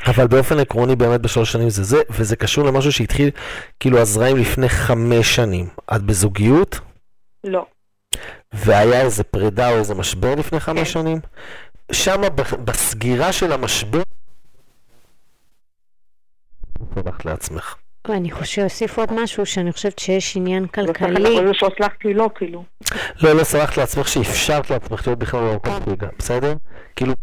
אבל 0.07 0.27
באופן 0.27 0.59
עקרוני 0.59 0.95
באמת 0.95 1.21
בשלוש 1.21 1.51
שנים 1.51 1.69
זה 1.69 1.83
זה, 1.83 2.01
וזה 2.09 2.35
קשור 2.35 2.65
למשהו 2.65 2.91
שהתחיל 2.91 3.29
כאילו 3.79 3.99
הזרעים 3.99 4.37
לפני 4.37 4.69
חמש 4.69 5.35
שנים. 5.35 5.67
את 5.95 6.01
בזוגיות, 6.01 6.79
לא. 7.45 7.65
והיה 8.53 9.01
איזה 9.01 9.23
פרידה 9.23 9.69
או 9.69 9.75
איזה 9.75 9.95
משבר 9.95 10.35
לפני 10.35 10.59
חמש 10.59 10.79
כן. 10.79 10.85
שנים. 10.85 11.19
שם 11.91 12.21
בסגירה 12.65 13.31
של 13.31 13.51
המשבר, 13.51 14.01
הלכת 16.95 17.25
לעצמך. 17.25 17.75
אני 18.09 18.31
חושבת 18.31 18.47
שיוסיף 18.47 18.99
עוד 18.99 19.13
משהו, 19.13 19.45
שאני 19.45 19.71
חושבת 19.71 19.99
שיש 19.99 20.37
עניין 20.37 20.63
בסך 20.63 20.75
כלכלי. 20.75 21.37
הכל 21.37 21.47
זה 21.47 21.53
שהצלחתי 21.53 22.13
לא, 22.13 22.29
כאילו. 22.35 22.63
לא, 23.21 23.33
לא 23.33 23.43
סלחת 23.43 23.77
לעצמך 23.77 24.07
שאפשרת 24.07 24.69
לעצמך 24.69 25.07
להיות 25.07 25.19
בכלל 25.19 25.39
במקום 25.39 25.79
פרידה, 25.85 26.07
בסדר? 26.19 26.53
כאילו, 26.95 27.13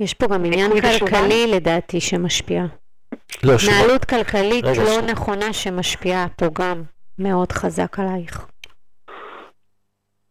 יש 0.00 0.14
פה 0.14 0.26
גם 0.26 0.44
עניין? 0.44 0.70
כלכלי 0.80 1.46
לדעתי 1.46 2.00
שמשפיע. 2.00 2.64
לא, 3.42 3.52
התנהלות 3.52 4.04
כלכלית 4.04 4.64
רגע, 4.64 4.82
לא 4.82 4.86
שנייה. 4.86 5.12
נכונה 5.12 5.52
שמשפיעה 5.52 6.26
פה 6.36 6.46
גם 6.52 6.82
מאוד 7.18 7.52
חזק 7.52 7.98
עלייך. 7.98 8.46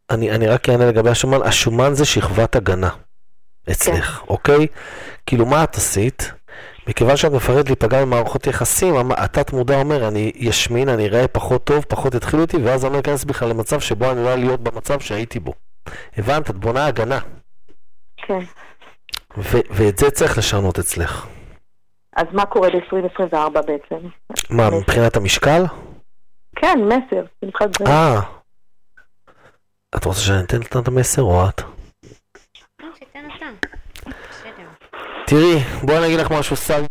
אני, 0.10 0.32
אני 0.32 0.48
רק 0.48 0.70
אענה 0.70 0.86
לגבי 0.86 1.10
השומן, 1.10 1.42
השומן 1.42 1.94
זה 1.94 2.06
שכבת 2.06 2.56
הגנה 2.56 2.90
אצלך, 3.72 4.24
אוקיי? 4.30 4.68
כאילו 5.26 5.46
מה 5.46 5.64
את 5.64 5.76
עשית? 5.76 6.32
מכיוון 6.88 7.18
שאת 7.18 7.32
מפחדת 7.32 7.66
להיפגע 7.66 8.02
במערכות 8.02 8.48
יחסים, 8.48 8.96
התת 9.12 9.54
מודע 9.54 9.76
אומר, 9.76 10.08
אני 10.08 10.32
ישמין, 10.36 10.90
אני 10.90 11.06
אראה 11.08 11.28
פחות 11.28 11.64
טוב, 11.64 11.86
פחות 11.88 12.16
יתחילו 12.16 12.42
איתי, 12.42 12.58
ואז 12.58 12.86
אני 12.86 12.94
לא 12.94 13.00
אכנס 13.00 13.24
בכלל 13.24 13.50
למצב 13.50 13.80
שבו 13.80 14.12
אני 14.12 14.24
לא 14.24 14.36
להיות 14.36 14.62
במצב 14.62 15.00
שהייתי 15.00 15.40
בו. 15.40 15.54
הבנת? 16.18 16.50
את 16.50 16.56
בונה 16.56 16.86
הגנה. 16.86 17.20
כן. 18.18 18.40
ו- 19.38 19.68
ואת 19.72 19.98
זה 19.98 20.12
צריך 20.12 20.38
לשנות 20.38 20.80
אצלך. 20.80 21.28
אז 22.16 22.26
מה 22.32 22.46
קורה 22.46 22.70
ב-2024 22.70 23.62
בעצם? 23.62 24.08
מה, 24.50 24.70
מבחינת 24.70 25.16
המשקל? 25.16 25.64
כן, 26.56 26.80
מסר. 26.88 27.26
אה. 27.88 28.20
את 29.96 30.06
רוצה 30.06 30.20
שאני 30.20 30.44
אתן 30.44 30.62
את 30.62 30.88
המסר 30.88 31.22
או 31.22 31.50
את? 31.50 31.62
לא. 32.82 32.88
תראי, 35.28 35.60
בואי 35.84 35.98
אני 35.98 36.06
אגיד 36.06 36.20
לך 36.20 36.32
משהו, 36.32 36.56
סל... 36.56 36.82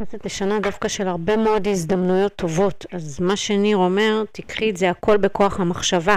נכנסת 0.00 0.26
לשנה 0.26 0.60
דווקא 0.60 0.88
של 0.88 1.08
הרבה 1.08 1.36
מאוד 1.36 1.68
הזדמנויות 1.68 2.32
טובות. 2.36 2.86
אז 2.92 3.20
מה 3.20 3.36
שניר 3.36 3.76
אומר, 3.76 4.24
תיקחי 4.32 4.70
את 4.70 4.76
זה 4.76 4.90
הכל 4.90 5.16
בכוח 5.16 5.60
המחשבה. 5.60 6.16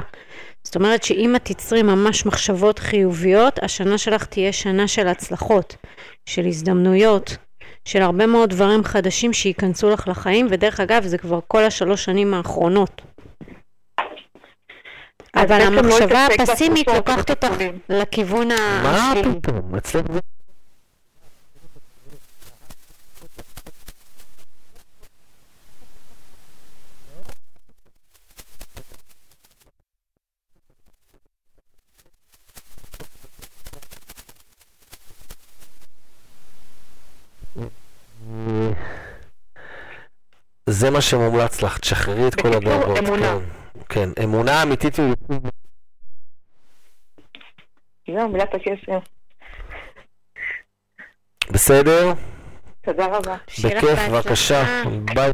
זאת 0.63 0.75
אומרת 0.75 1.03
שאם 1.03 1.35
את 1.35 1.45
תצרי 1.45 1.83
ממש 1.83 2.25
מחשבות 2.25 2.79
חיוביות, 2.79 3.63
השנה 3.63 3.97
שלך 3.97 4.25
תהיה 4.25 4.53
שנה 4.53 4.87
של 4.87 5.07
הצלחות, 5.07 5.75
של 6.25 6.45
הזדמנויות, 6.45 7.37
של 7.85 8.01
הרבה 8.01 8.27
מאוד 8.27 8.49
דברים 8.49 8.83
חדשים 8.83 9.33
שייכנסו 9.33 9.89
לך 9.89 10.07
לחיים, 10.07 10.47
ודרך 10.49 10.79
אגב, 10.79 11.03
זה 11.03 11.17
כבר 11.17 11.39
כל 11.47 11.63
השלוש 11.63 12.05
שנים 12.05 12.33
האחרונות. 12.33 13.01
אבל 15.35 15.59
לא 15.59 15.63
המחשבה 15.63 16.27
הפסימית 16.39 16.87
לוקחת 16.87 17.29
אותך. 17.29 17.53
לכיוון 17.89 18.47
מה 18.47 19.11
השלילי. 19.11 19.39
פתאום? 19.41 19.75
אצלך 19.75 20.05
זה... 40.79 40.89
מה 40.89 41.01
שמומלץ 41.01 41.61
לך, 41.61 41.77
תשחררי 41.77 42.27
את 42.27 42.35
כל 42.35 42.49
בקיצור, 42.49 42.73
הדאגות. 42.73 42.97
אמונה. 42.97 43.37
כן, 43.89 44.13
כן, 44.15 44.23
אמונה 44.23 44.63
אמיתית 44.63 44.95
זהו, 48.15 48.29
מילת 48.29 48.49
הקסם. 48.53 48.97
בסדר? 51.51 52.13
תודה 52.81 53.05
רבה. 53.05 53.37
בכיף. 53.63 53.99
בבקשה. 54.11 54.83
ביי. 55.15 55.31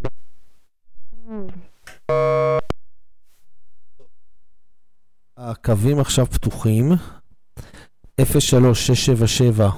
הקווים 5.37 5.99
עכשיו 5.99 6.25
פתוחים. 6.25 6.91
03677. 8.21 9.69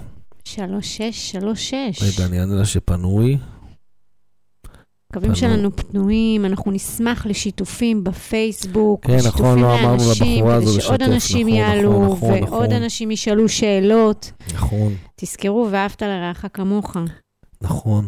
3636. 0.45 2.01
רגע, 2.01 2.30
אני 2.30 2.39
אענה 2.39 2.53
לה 2.55 2.65
שפנוי. 2.65 3.38
הקווים. 5.12 5.36
שלנו 5.36 5.76
פנויים, 5.76 6.45
אנחנו 6.45 6.72
נשמח 6.72 7.26
לשיתופים 7.26 8.03
בפייסבוק, 8.03 9.05
כן, 9.05 9.18
נכון, 9.28 9.60
לא 9.60 9.80
אמרנו 9.80 10.03
לבחורה 10.12 10.55
הזו 10.55 10.78
לשתף, 10.78 11.01
אנשים 11.01 11.47
נכון, 11.47 11.60
יעלו, 11.60 11.91
נכון, 11.91 12.12
נכון, 12.18 12.30
ועוד 12.32 12.66
נכון. 12.70 12.84
אנשים 12.84 13.12
ישאלו 13.12 13.49
שאלות. 13.49 14.32
נכון, 14.53 14.93
תזכרו, 15.16 15.68
ואהבת 15.72 16.01
לרעך 16.01 16.45
כמוך. 16.53 16.97
נכון. 17.62 18.08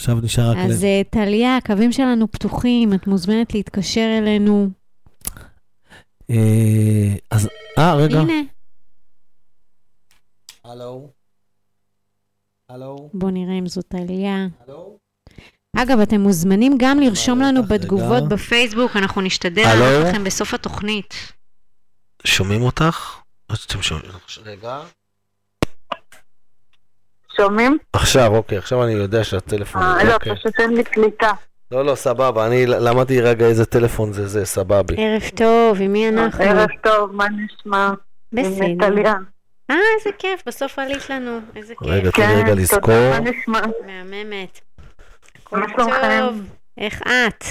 עכשיו 0.00 0.20
נשאר 0.22 0.50
רק... 0.50 0.56
אז 0.56 0.82
ל- 0.82 0.86
אה, 0.86 1.02
טליה, 1.10 1.56
הקווים 1.56 1.92
שלנו 1.92 2.30
פתוחים, 2.30 2.94
את 2.94 3.06
מוזמנת 3.06 3.54
להתקשר 3.54 4.18
אלינו. 4.18 4.68
אה, 6.30 7.14
אז... 7.30 7.48
אה, 7.78 7.94
רגע. 7.94 8.20
הנה, 8.20 8.32
הלו? 10.64 11.08
הלו? 12.68 13.10
בואו 13.14 13.30
נראה 13.30 13.58
אם 13.58 13.66
זאת 13.66 13.84
טליה. 13.88 14.46
אגב, 15.76 16.00
אתם 16.00 16.20
מוזמנים 16.20 16.74
גם 16.78 17.00
לרשום 17.00 17.38
מה, 17.38 17.48
לנו. 17.48 17.62
בתגובות 17.62 18.28
בפייסבוק, 18.28 18.96
אנחנו 18.96 19.20
נשתדל? 19.20 19.62
לענות 19.62 20.06
לכם 20.08 20.24
בסוף 20.24 20.54
התוכנית. 20.54 21.32
שומעים 22.24 22.62
אותך? 22.62 23.18
רגע. 24.44 24.80
שומעים? 27.36 27.78
עכשיו, 27.92 28.36
אוקיי, 28.36 28.58
עכשיו 28.58 28.84
אני 28.84 28.92
יודע 28.92 29.24
שהטלפון... 29.24 29.82
אה, 29.82 30.04
לא, 30.04 30.14
אוקיי. 30.14 30.36
פשוט 30.36 30.60
אין 30.60 30.74
לי 30.74 30.84
קליטה. 30.84 31.32
לא, 31.70 31.84
לא, 31.84 31.94
סבבה, 31.94 32.46
אני 32.46 32.66
למדתי 32.66 33.20
רגע 33.20 33.46
איזה 33.46 33.66
טלפון 33.66 34.12
זה, 34.12 34.28
זה, 34.28 34.44
סבבי. 34.44 34.94
ערב 34.98 35.22
טוב, 35.34 35.80
עם 35.80 35.92
מי 35.92 36.08
אנחנו? 36.08 36.44
ערב 36.44 36.68
טוב, 36.82 37.12
מה 37.12 37.26
נשמע? 37.28 37.86
עם 37.88 37.94
בסדר. 38.32 39.12
אה, 39.70 39.76
איזה 39.98 40.10
כיף, 40.18 40.42
בסוף 40.46 40.78
עלית 40.78 41.10
לנו, 41.10 41.38
איזה 41.56 41.74
כיף. 41.74 41.88
רגע, 41.88 42.10
תן 42.10 42.28
לי 42.28 42.34
רגע 42.34 42.46
כן, 42.46 42.58
לזכור. 42.58 42.80
תודה, 42.80 43.20
מה 43.20 43.30
נשמע? 43.30 43.60
מהממת. 43.86 44.60
מה 45.52 45.66
שלומכם? 45.76 46.24
איך 46.78 47.02
את? 47.02 47.44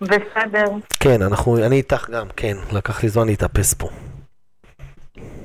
בסדר. 0.00 0.64
כן, 1.00 1.22
אנחנו, 1.22 1.66
אני 1.66 1.76
איתך 1.76 2.10
גם, 2.10 2.26
כן, 2.36 2.56
לקח 2.72 3.02
לי 3.02 3.08
זמן 3.08 3.26
להתאפס 3.26 3.74
פה. 3.74 3.88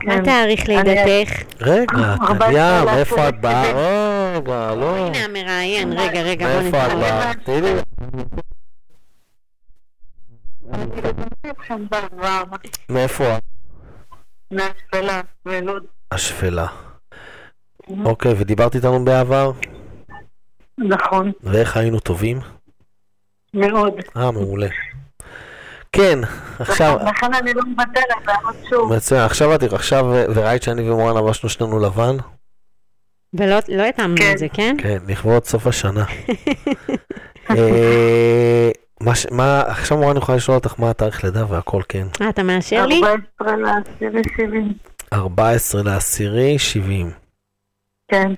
מה 0.04 0.16
כן. 0.16 0.24
תאריך 0.24 0.70
לידתך? 0.70 1.44
רגע, 1.62 2.16
טליה, 2.40 2.82
עשרה 2.82 2.96
מאיפה 2.96 3.30
את 3.30 3.42
באה? 3.42 3.72
רגע, 4.36 4.76
לא. 4.76 5.08
הנה 5.08 5.26
המראיין, 5.26 5.94
רגע, 5.94 6.22
רגע, 6.22 6.48
בוא 6.48 6.62
מאיפה 6.62 6.86
את. 6.86 6.92
באה? 6.92 7.32
בעבר, 11.90 12.44
מאיפה 12.90 13.38
את? 13.38 13.44
מהשפלה. 14.52 15.22
השפלה. 16.12 16.68
אוקיי, 18.06 18.34
ודיברת 18.38 18.76
איתנו 18.76 19.06
בעבר? 19.06 19.52
נכון, 20.78 21.32
ואיך 21.44 21.78
היינו 21.78 22.00
טובים? 22.00 22.40
מאוד. 23.54 23.94
אה, 24.18 24.32
מעולה. 24.32 24.68
כן, 25.92 26.20
עכשיו, 26.60 26.98
לכן 27.10 27.34
אני 27.34 27.54
לא 27.54 27.62
מוותרת, 27.68 28.28
לעמוד 28.28 28.56
שוב. 28.70 28.94
מצוין, 28.96 29.22
עכשיו 29.22 29.56
את, 29.56 29.64
עכשיו, 29.64 30.06
וראית 30.36 30.64
שאני 30.64 30.90
ומורן 30.90 31.18
לבשנו 31.18 31.50
שנינו 31.50 31.80
לבן? 31.80 32.18
ולא 33.34 33.56
לא 33.68 33.84
התאמנו 33.84 34.18
כן. 34.18 34.32
את 34.34 34.38
זה, 34.38 34.48
כן? 34.54 34.76
כן, 34.80 34.98
לכבוד 35.08 35.46
סוף 35.46 35.68
השנה. 35.68 36.06
אה, 37.50 38.70
מה 39.02 39.16
ש- 39.16 39.26
מה, 39.32 39.62
עכשיו 39.62 39.98
מורן 39.98 40.18
יכולה 40.18 40.36
לשאול 40.38 40.56
אותך 40.58 40.74
מה 40.78 40.90
התאריך 40.90 41.24
לידה 41.24 41.46
והכל, 41.50 41.82
כן. 41.90 42.08
אה, 42.22 42.30
אתה 42.30 42.44
מאשר 42.44 42.86
לי? 42.86 43.02
14 43.42 43.56
לעשירי 43.58 44.22
70. 44.38 44.74
14 45.14 45.84
לעשירי 45.84 46.60
70. 46.60 47.12
כן. 48.08 48.32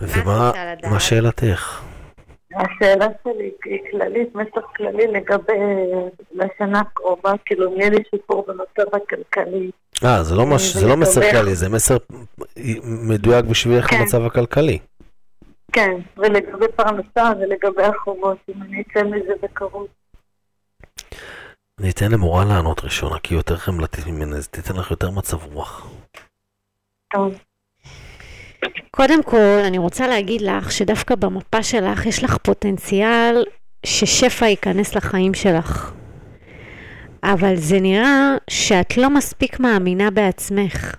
ומה? 0.00 0.52
מה 0.90 1.00
שאלתך? 1.00 1.82
השאלה 2.54 3.06
שלי 3.24 3.50
היא 3.64 3.78
כללית, 3.90 4.34
מסר 4.34 4.60
כללי 4.76 5.06
לגבי 5.06 5.52
לשנה 6.32 6.80
הקרובה, 6.80 7.32
כאילו 7.44 7.72
אם 7.74 7.80
יהיה 7.80 7.90
לי 7.90 8.02
שיפור 8.14 8.46
במצב 8.48 8.94
הכלכלי. 8.96 9.70
אה, 10.04 10.24
זה 10.24 10.34
לא 10.34 10.46
מש- 10.46 10.76
זה 10.76 10.86
לא 10.88 10.96
מסר 10.96 11.20
ולדבר. 11.20 11.30
כללי, 11.40 11.54
זה 11.54 11.68
מסר 11.68 11.96
מדויק 12.84 13.44
בשבילך 13.44 13.90
כן. 13.90 14.00
למצב 14.00 14.24
הכלכלי. 14.24 14.78
כן, 15.72 15.90
ולגבי 16.16 16.66
פרנסה 16.76 17.32
ולגבי 17.40 17.82
החובות, 17.82 18.38
אם 18.48 18.62
אני 18.62 18.82
אצא 18.82 19.02
מזה 19.04 19.32
בקרוב. 19.42 19.86
אני 21.80 21.90
אתן 21.90 22.10
למורן 22.12 22.48
לענות 22.48 22.80
ראשונה, 22.84 23.18
כי 23.18 23.34
היא 23.34 23.38
יותר 23.38 23.56
חמלתית 23.56 24.06
ממנה, 24.06 24.36
אז 24.36 24.48
תיתן 24.48 24.76
לך 24.76 24.90
יותר 24.90 25.10
מצב 25.10 25.44
רוח. 25.52 25.90
טוב. 27.12 27.34
קודם 28.90 29.22
כל, 29.22 29.36
אני 29.66 29.78
רוצה 29.78 30.06
להגיד 30.06 30.40
לך 30.42 30.72
שדווקא 30.72 31.14
במפה 31.14 31.62
שלך 31.62 32.06
יש 32.06 32.24
לך 32.24 32.36
פוטנציאל 32.42 33.44
ששפע 33.86 34.46
ייכנס 34.46 34.94
לחיים 34.94 35.34
שלך. 35.34 35.92
אבל 37.24 37.56
זה 37.56 37.80
נראה 37.80 38.36
שאת 38.50 38.96
לא 38.96 39.10
מספיק 39.10 39.60
מאמינה 39.60 40.10
בעצמך. 40.10 40.94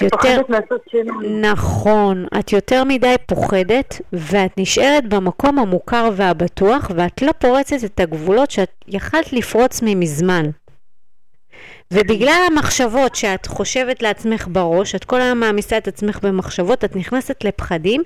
יותר- 0.00 0.08
פוחדת 0.16 0.50
לעשות 0.50 0.80
שינוי. 0.90 1.28
נכון, 1.40 2.26
את 2.38 2.52
יותר 2.52 2.84
מדי 2.84 3.14
פוחדת, 3.26 4.00
ואת 4.12 4.50
נשארת 4.58 5.08
במקום 5.08 5.58
המוכר 5.58 6.10
והבטוח, 6.16 6.90
ואת 6.96 7.22
לא 7.22 7.32
פורצת 7.32 7.84
את 7.84 8.00
הגבולות 8.00 8.50
שאת 8.50 8.70
יכלת 8.88 9.32
לפרוץ 9.32 9.80
ממזמן. 9.84 10.50
ובגלל 11.92 12.42
המחשבות 12.46 13.14
שאת 13.14 13.46
חושבת 13.46 14.02
לעצמך 14.02 14.48
בראש, 14.50 14.94
את 14.94 15.04
כל 15.04 15.20
היום 15.20 15.40
מעמיסה 15.40 15.78
את 15.78 15.88
עצמך 15.88 16.18
במחשבות, 16.22 16.84
את 16.84 16.96
נכנסת 16.96 17.44
לפחדים, 17.44 18.02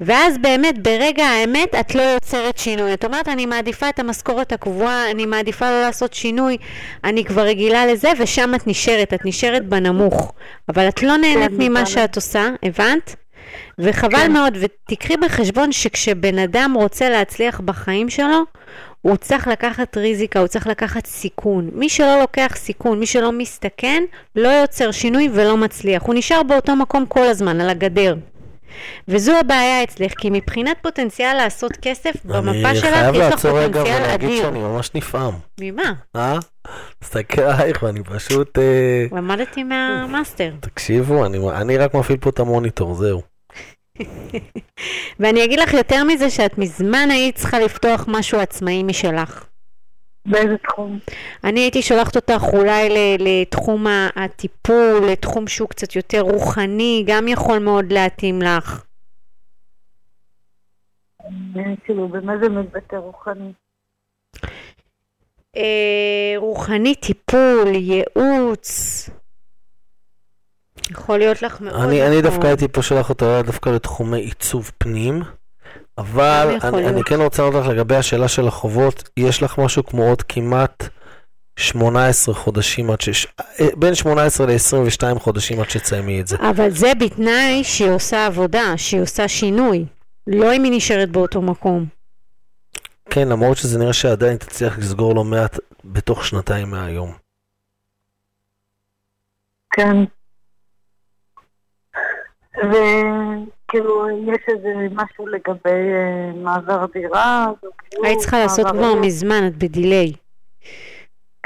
ואז 0.00 0.38
באמת 0.38 0.82
ברגע 0.82 1.24
האמת 1.24 1.74
את 1.80 1.94
לא 1.94 2.02
יוצרת 2.02 2.58
שינוי. 2.58 2.94
את 2.94 3.04
אומרת, 3.04 3.28
אני 3.28 3.46
מעדיפה 3.46 3.88
את 3.88 3.98
המשכורת 3.98 4.52
הקבועה, 4.52 5.10
אני 5.10 5.26
מעדיפה 5.26 5.70
לא 5.70 5.80
לעשות 5.80 6.14
שינוי, 6.14 6.56
אני 7.04 7.24
כבר 7.24 7.42
רגילה 7.42 7.86
לזה, 7.86 8.08
ושם 8.18 8.54
את 8.54 8.66
נשארת, 8.66 9.14
את 9.14 9.20
נשארת 9.24 9.66
בנמוך. 9.66 10.32
אבל 10.68 10.88
את 10.88 11.02
לא 11.02 11.16
נהנית 11.16 11.50
כן, 11.50 11.56
ממה. 11.58 11.86
שאת 11.86 12.16
עושה, 12.16 12.48
הבנת? 12.62 13.16
וחבל 13.78 14.18
כן. 14.18 14.32
מאוד, 14.32 14.56
ותקחי 14.60 15.16
בחשבון 15.16 15.72
שכשבן 15.72 16.38
אדם 16.38 16.74
רוצה 16.76 17.10
להצליח 17.10 17.60
בחיים 17.60 18.10
שלו, 18.10 18.44
הוא 19.02 19.16
צריך 19.16 19.48
לקחת 19.48 19.96
ריזיקה, 19.96 20.38
הוא 20.40 20.48
צריך 20.48 20.66
לקחת 20.66 21.06
סיכון. 21.06 21.70
מי 21.72 21.88
שלא 21.88 22.20
לוקח 22.20 22.52
סיכון, 22.56 22.98
מי 22.98 23.06
שלא 23.06 23.32
מסתכן, 23.32 24.02
לא 24.36 24.48
יוצר 24.48 24.90
שינוי 24.90 25.28
ולא 25.32 25.56
מצליח. 25.56 26.02
הוא 26.02 26.14
נשאר 26.14 26.42
באותו 26.42 26.76
מקום 26.76 27.06
כל 27.06 27.24
הזמן, 27.24 27.60
על 27.60 27.70
הגדר. 27.70 28.16
וזו 29.08 29.32
הבעיה 29.40 29.82
אצלך, 29.82 30.12
כי 30.18 30.30
מבחינת 30.30 30.76
פוטנציאל 30.82 31.36
לעשות 31.36 31.72
כסף, 31.82 32.12
במפה 32.24 32.70
אני 32.70 32.78
שלך 32.78 32.94
חייב 32.94 33.14
יש 33.14 33.20
לך 33.20 33.30
לעצור 33.30 33.58
רגע 33.58 33.80
פוטנציאל 33.80 34.02
ולהגיד 34.04 34.28
אדיר. 34.28 34.42
שאני 34.42 34.58
ממש 34.58 34.90
נפעם. 34.94 35.34
ממה? 35.60 35.92
אה? 36.16 36.38
מסתכל 37.02 37.42
עלייך 37.42 37.82
ואני 37.82 38.04
פשוט... 38.04 38.58
אה, 38.58 39.06
למדתי 39.12 39.62
מהמאסטר. 39.62 40.50
תקשיבו, 40.60 41.26
אני, 41.26 41.38
אני 41.50 41.76
רק 41.76 41.94
מפעיל 41.94 42.18
פה 42.18 42.30
את 42.30 42.38
המוניטור, 42.38 42.94
זהו. 42.94 43.22
ואני 45.20 45.44
אגיד 45.44 45.60
לך 45.60 45.74
יותר 45.74 46.04
מזה, 46.04 46.30
שאת 46.30 46.58
מזמן 46.58 47.08
היית 47.10 47.34
צריכה 47.36 47.60
לפתוח 47.60 48.04
משהו 48.08 48.38
עצמאי 48.40 48.82
משלך. 48.82 49.48
באיזה 50.26 50.56
תחום? 50.58 50.98
אני 51.44 51.60
הייתי 51.60 51.82
שולחת 51.82 52.16
אותך 52.16 52.42
אולי 52.52 52.88
לתחום 53.18 53.86
הטיפול, 54.16 55.00
לתחום 55.10 55.46
שהוא 55.46 55.68
קצת 55.68 55.96
יותר 55.96 56.20
רוחני, 56.20 57.04
גם 57.06 57.28
יכול 57.28 57.58
מאוד 57.58 57.92
להתאים 57.92 58.42
לך. 58.42 58.84
אה, 61.56 61.62
כאילו, 61.84 62.08
במה 62.08 62.32
זה 62.42 62.48
מתבטא 62.48 62.96
רוחני? 62.96 63.52
אה, 65.56 66.34
רוחני, 66.36 66.94
טיפול, 66.94 67.68
ייעוץ. 67.74 69.10
יכול 70.90 71.18
להיות 71.18 71.42
לך 71.42 71.60
מאוד 71.60 71.74
אני, 71.74 72.02
אני 72.06 72.18
נכון. 72.18 72.30
דווקא 72.30 72.46
הייתי 72.46 72.68
פה 72.68 72.82
שולח 72.82 73.08
אותו 73.08 73.42
דווקא 73.42 73.70
לתחומי 73.70 74.20
עיצוב 74.20 74.70
פנים, 74.78 75.22
אבל 75.98 76.58
אני, 76.62 76.88
אני. 76.88 77.04
כן 77.04 77.20
רוצה 77.20 77.42
לענות 77.42 77.64
לך 77.64 77.70
לגבי 77.70 77.96
השאלה 77.96 78.28
של 78.28 78.48
החובות, 78.48 79.08
יש 79.16 79.42
לך 79.42 79.58
משהו 79.58 79.84
כמו 79.84 80.08
עוד 80.08 80.22
כמעט 80.22 80.88
18 81.56 82.34
חודשים 82.34 82.90
עד 82.90 83.00
ש... 83.00 83.26
אה, 83.60 83.66
בין 83.76 83.94
18 83.94 84.46
ל-22 84.46 85.18
חודשים 85.18 85.60
עד 85.60 85.70
שתסיימי 85.70 86.20
את 86.20 86.26
זה. 86.26 86.36
אבל 86.50 86.70
זה 86.70 86.92
בתנאי 87.00 87.64
שהיא 87.64 87.90
עושה 87.90 88.26
עבודה, 88.26 88.74
שהיא 88.76 89.02
עושה 89.02 89.28
שינוי. 89.28 89.84
לא 90.26 90.54
אם 90.54 90.64
היא 90.64 90.72
נשארת 90.76 91.10
באותו 91.10 91.42
מקום. 91.42 91.86
כן, 93.10 93.28
למרות 93.28 93.56
שזה 93.56 93.78
נראה 93.78 93.92
שעדיין 93.92 94.36
תצליח 94.36 94.78
לסגור 94.78 95.14
לא 95.14 95.24
מעט 95.24 95.58
בתוך 95.84 96.26
שנתיים 96.26 96.70
מהיום. 96.70 97.12
כן. 99.70 99.96
וכאילו, 102.58 104.08
יש 104.10 104.42
איזה 104.48 104.74
משהו 104.92 105.26
לגבי 105.26 105.92
אה, 105.94 106.32
מעבר 106.34 106.86
דירה, 106.92 107.46
זוגיות, 107.62 108.04
היית 108.04 108.18
צריכה 108.18 108.38
לעשות 108.38 108.66
כבר. 108.66 108.94
מזמן, 108.94 109.46
את 109.46 109.56
בדיליי. 109.56 110.12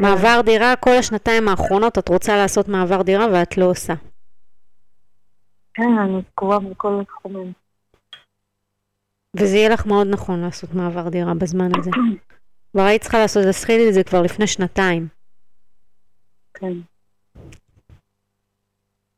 מעבר 0.01 0.41
דירה, 0.45 0.77
כל 0.77 0.91
השנתיים 0.91 1.49
האחרונות 1.49 1.99
את 1.99 2.09
רוצה 2.09 2.37
לעשות 2.37 2.69
מעבר 2.69 3.03
דירה 3.03 3.27
ואת 3.33 3.59
לא 3.59 3.65
עושה. 3.65 3.95
כן, 5.75 5.99
אני 5.99 6.23
תקועה 6.23 6.59
מכל 6.59 7.01
התחומים. 7.01 7.53
וזה 9.37 9.57
יהיה 9.57 9.69
לך 9.69 9.87
מאוד 9.87 10.07
נכון 10.07 10.41
לעשות 10.41 10.75
מעבר 10.75 11.09
דירה 11.09 11.35
בזמן 11.35 11.71
הזה. 11.79 11.91
כבר 12.73 12.83
היית 12.83 13.03
צריכה 13.03 13.19
לעשות, 13.19 13.45
להתחיל 13.45 13.89
את 13.89 13.95
זה 13.95 14.05
כבר 14.05 14.23
לפני 14.23 14.47
שנתיים. 14.47 15.09
כן. 16.55 16.73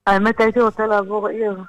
האמת, 0.07 0.41
הייתי 0.41 0.61
רוצה 0.61 0.87
לעבור 0.87 1.29
עיר. 1.29 1.63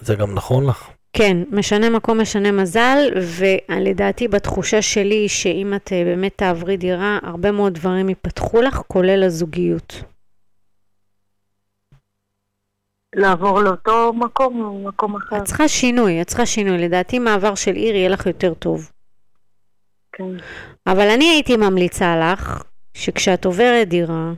זה 0.00 0.14
גם 0.14 0.34
נכון 0.34 0.66
לך. 0.66 0.90
כן, 1.12 1.36
משנה 1.50 1.90
מקום, 1.90 2.20
משנה 2.20 2.52
מזל, 2.52 2.98
ולדעתי 3.38 4.28
בתחושה 4.28 4.82
שלי, 4.82 5.28
שאם 5.28 5.74
את 5.76 5.92
אה, 5.92 6.04
באמת 6.04 6.32
תעברי 6.36 6.76
דירה, 6.76 7.18
הרבה 7.22 7.52
מאוד 7.52 7.74
דברים 7.74 8.08
ייפתחו 8.08 8.62
לך, 8.62 8.74
כולל 8.86 9.22
הזוגיות. 9.22 10.02
לעבור 13.14 13.60
לאותו 13.60 14.12
מקום 14.12 14.64
או 14.64 14.88
מקום 14.88 15.16
אחר. 15.16 15.38
את 15.38 15.44
צריכה 15.44 15.68
שינוי, 15.68 16.22
את 16.22 16.26
צריכה 16.26 16.46
שינוי. 16.46 16.78
לדעתי 16.78 17.18
מעבר 17.18 17.54
של 17.54 17.74
עיר 17.74 17.94
יהיה 17.96 18.08
לך 18.08 18.26
יותר 18.26 18.54
טוב. 18.54 18.90
כן. 20.12 20.24
אבל 20.86 21.08
אני 21.08 21.24
הייתי 21.24 21.56
ממליצה 21.56 22.16
לך, 22.16 22.62
שכשאת 22.94 23.44
עוברת 23.44 23.88
דירה, 23.88 24.32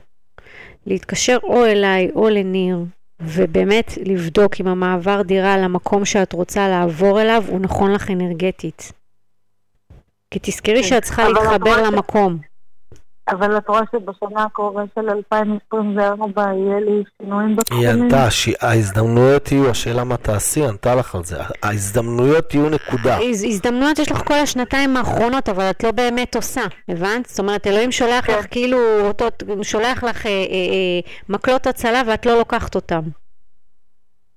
להתקשר 0.85 1.37
או 1.43 1.65
אליי 1.65 2.09
או 2.15 2.29
לניר, 2.29 2.77
ובאמת 3.21 3.97
לבדוק 4.05 4.53
אם 4.61 4.67
המעבר 4.67 5.21
דירה 5.21 5.57
למקום 5.57 6.05
שאת 6.05 6.33
רוצה 6.33 6.67
לעבור 6.67 7.21
אליו 7.21 7.43
הוא 7.47 7.59
נכון 7.59 7.91
לך 7.91 8.11
אנרגטית. 8.11 8.91
כי 10.31 10.39
תזכרי 10.41 10.83
כן, 10.83 10.89
שאת 10.89 11.03
צריכה 11.03 11.29
להתחבר 11.29 11.83
למקום. 11.83 12.48
אבל 13.31 13.57
את 13.57 13.67
רואה 13.67 13.81
שבשנה 13.91 14.43
הקרובה 14.43 14.81
של 14.95 15.09
2024 15.09 16.41
יהיה 16.41 16.79
לי 16.79 17.03
שינויים 17.21 17.49
היא 17.49 17.57
בתחומים. 17.57 17.89
ענתה, 18.03 18.27
ההזדמנויות 18.61 19.51
יהיו, 19.51 19.69
השאלה 19.69 20.03
מה 20.03 20.17
תעשי, 20.17 20.65
ענתה 20.65 20.95
לך 20.95 21.15
על 21.15 21.23
זה. 21.23 21.37
ההזדמנויות 21.63 22.53
יהיו 22.53 22.69
נקודה. 22.69 23.17
הז- 23.17 23.43
הזדמנויות 23.43 23.99
יש 23.99 24.11
לך 24.11 24.27
כל 24.27 24.33
השנתיים 24.33 24.97
האחרונות, 24.97 25.49
אבל 25.49 25.69
את 25.69 25.83
לא 25.83 25.91
באמת 25.91 26.35
עושה, 26.35 26.61
הבנת? 26.89 27.25
זאת 27.25 27.39
אומרת, 27.39 27.67
אלוהים 27.67 27.91
שולח 27.91 28.25
כן. 28.25 28.33
לך 28.39 28.45
כאילו, 28.51 28.77
שולח 29.61 30.03
לך 30.03 30.25
אה, 30.25 30.31
אה, 30.31 30.35
אה, 30.35 30.99
מקלות 31.29 31.67
הצלה 31.67 32.01
ואת 32.07 32.25
לא 32.25 32.37
לוקחת 32.37 32.75
אותם. 32.75 33.01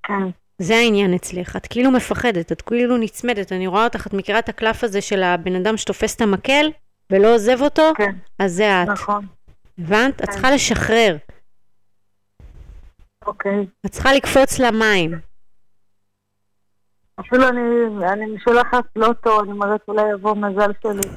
כן. 0.03 0.23
זה 0.59 0.75
העניין 0.75 1.13
אצלך, 1.13 1.55
את 1.55 1.67
כאילו 1.67 1.91
מפחדת, 1.91 2.51
את 2.51 2.61
כאילו 2.61 2.97
נצמדת, 2.97 3.51
אני 3.51 3.67
רואה 3.67 3.83
אותך, 3.83 4.07
את 4.07 4.13
מכירה 4.13 4.39
את 4.39 4.49
הקלף 4.49 4.83
הזה 4.83 5.01
של 5.01 5.23
הבן 5.23 5.55
אדם 5.55 5.77
שתופס 5.77 6.15
את 6.15 6.21
המקל 6.21 6.65
ולא 7.11 7.33
עוזב 7.35 7.61
אותו? 7.61 7.91
כן. 7.97 8.15
אז 8.39 8.51
זה 8.53 8.83
את. 8.83 8.87
נכון. 8.87 9.25
הבנת? 9.79 10.21
את 10.21 10.25
כן. 10.25 10.31
צריכה 10.31 10.51
לשחרר, 10.51 11.17
אוקיי. 13.25 13.65
את 13.85 13.91
צריכה 13.91 14.13
לקפוץ 14.13 14.59
למים. 14.59 15.19
אפילו 17.19 17.49
אני, 17.49 17.61
אני 18.13 18.39
שולחת 18.43 18.83
לוטו, 18.95 19.41
אני 19.41 19.51
אומרת 19.51 19.81
אולי 19.87 20.11
יבוא 20.13 20.35
מזל 20.35 20.71
שלי. 20.83 21.11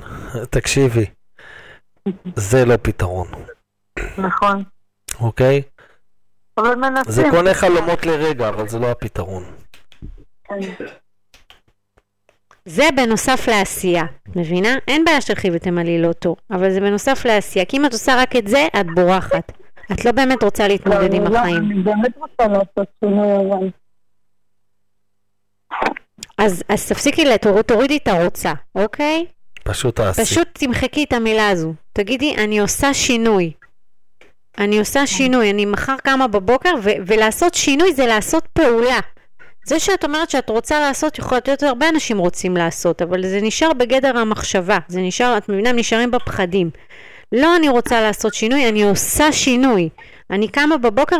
תקשיבי, 0.51 1.07
זה 2.37 2.65
לא 2.65 2.77
פתרון, 2.83 3.29
נכון. 4.19 4.65
אוקיי? 5.21 5.63
אבל 6.59 6.75
מנסים. 6.75 7.13
זה 7.13 7.25
קונה 7.31 7.55
חלומות 7.55 8.07
לרגע, 8.07 8.49
אבל 8.49 8.69
זה 8.69 8.79
לא 8.79 8.91
הפתרון. 8.91 9.45
כן. 10.45 10.59
זה 12.67 12.85
בנוסף 12.97 13.49
לעשייה, 13.49 14.05
מבינה? 14.37 14.69
אין 14.89 15.05
בעיה 15.05 15.21
שתלכי 15.21 15.49
ותמלאי 15.53 15.99
לוטו, 16.03 16.37
אבל 16.51 16.71
זה 16.71 16.81
בנוסף 16.81 17.25
לעשייה, 17.25 17.65
כי 17.65 17.77
אם 17.77 17.87
את 17.87 17.93
עושה 17.93 18.17
רק 18.23 18.37
את 18.37 18.49
זה, 18.49 18.67
את 18.81 18.87
בורחת. 18.95 19.53
את 19.93 20.05
לא 20.05 20.13
באמת 20.13 20.43
רוצה 20.43 20.69
להתמודד 20.69 21.15
עם 21.15 21.25
לא, 21.25 21.39
החיים. 21.39 21.57
אני 21.57 21.83
באמת 21.83 22.17
רוצה 22.17 22.47
לעשות 22.53 22.89
שינוי, 23.05 23.29
אבל... 23.37 23.69
אז, 26.39 26.63
אז 26.69 26.89
תפסיקי, 26.89 27.25
לתור- 27.25 27.63
תורידי 27.63 27.97
את 27.97 28.09
הרוצה, 28.09 28.53
אוקיי? 28.75 29.27
פשוט 29.65 29.97
תעשי. 29.97 30.23
פשוט 30.25 30.49
תמחקי 30.53 31.05
את 31.05 31.13
המילה 31.13 31.49
הזו. 31.49 31.75
תגידי, 31.93 32.35
אני 32.39 32.59
עושה 32.59 32.95
שינוי. 32.95 33.53
אני 34.59 34.79
עושה 34.79 35.07
שינוי, 35.07 35.51
אני 35.51 35.65
מחר 35.67 35.97
קמה 35.97 36.29
בבוקר, 36.29 36.71
ו- 36.83 36.91
ולעשות 37.07 37.55
שינוי 37.55 37.93
זה 37.95 38.07
לעשות 38.07 38.47
פעולה. 38.53 38.99
זה 39.67 39.81
שאת 39.81 40.05
אומרת 40.05 40.31
שאת 40.31 40.51
רוצה 40.51 40.81
לעשות, 40.81 41.19
יכול 41.19 41.39
להיות 41.47 41.63
הרבה 41.63 41.89
אנשים 41.89 42.19
רוצים 42.19 42.57
לעשות, 42.57 43.03
אבל 43.03 43.27
זה 43.27 43.39
נשאר 43.43 43.73
בגדר 43.73 44.19
המחשבה. 44.19 44.79
זה 44.89 45.01
נשאר, 45.01 45.37
את 45.37 45.49
מבינה, 45.49 45.71
הם 45.71 45.77
נשארים 45.77 46.11
בפחדים. 46.11 46.71
לא 47.33 47.57
אני 47.57 47.69
רוצה 47.69 48.01
לעשות 48.01 48.35
שינוי, 48.35 48.69
אני 48.69 48.83
עושה 48.83 49.33
שינוי. 49.33 49.89
אני 50.31 50.49
קמה 50.49 50.77
בבוקר 50.77 51.17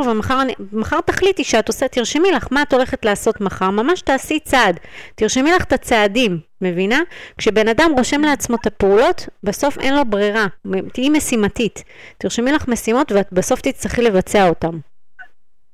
ומחר 0.73 1.01
תחליטי 1.01 1.45
שאת 1.45 1.69
עושה, 1.69 1.89
תרשמי 1.89 2.31
לך 2.31 2.49
מה 2.51 2.63
את 2.63 2.73
הולכת 2.73 3.05
לעשות 3.05 3.41
מחר, 3.41 3.71
ממש 3.71 4.01
תעשי 4.01 4.41
צעד. 4.41 4.81
תרשמי 5.15 5.53
לך 5.53 5.65
את 5.65 5.73
הצעדים, 5.73 6.39
מבינה? 6.61 7.01
כשבן 7.39 7.69
אדם 7.69 7.91
רושם 7.97 8.21
לעצמו 8.21 8.57
את 8.57 8.67
הפעולות, 8.67 9.29
בסוף 9.43 9.79
אין 9.79 9.97
לו 9.97 10.05
ברירה. 10.05 10.47
תהיי 10.93 11.09
משימתית. 11.09 11.85
תרשמי 12.19 12.53
לך 12.53 12.69
משימות 12.69 13.13
ואת 13.13 13.29
בסוף 13.33 13.61
תצטרכי 13.61 14.03
לבצע 14.03 14.49
אותן. 14.49 14.79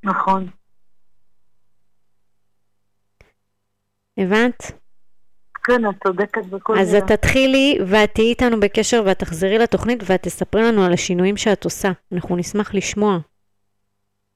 נכון. 0.05 0.62
הבנת? 4.23 4.73
כן, 5.65 5.91
את 5.91 5.95
צודקת 6.07 6.47
בכל 6.47 6.79
אז 6.79 6.95
מילה. 6.95 7.07
את 7.07 7.13
תתחילי 7.13 7.79
ואת 7.87 8.15
תהיי 8.15 8.27
איתנו 8.29 8.61
בקשר 8.61 9.03
ואת 9.07 9.19
תחזרי 9.19 9.59
לתוכנית 9.59 10.03
ואת 10.07 10.23
תספרי 10.23 10.63
לנו 10.63 10.85
על 10.85 10.93
השינויים 10.93 11.37
שאת 11.37 11.65
עושה. 11.65 11.91
אנחנו 12.13 12.37
נשמח 12.37 12.75
לשמוע. 12.75 13.19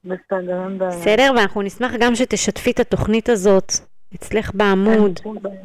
בסדר, 0.03 0.63
אין 0.63 0.77
בעיה. 0.77 0.91
בסדר? 0.91 1.31
ואנחנו 1.37 1.61
נשמח 1.61 1.91
גם 1.99 2.15
שתשתפי 2.15 2.71
את 2.71 2.79
התוכנית 2.79 3.29
הזאת 3.29 3.71
אצלך 4.15 4.51
בעמוד. 4.53 5.19
בעיה. 5.41 5.61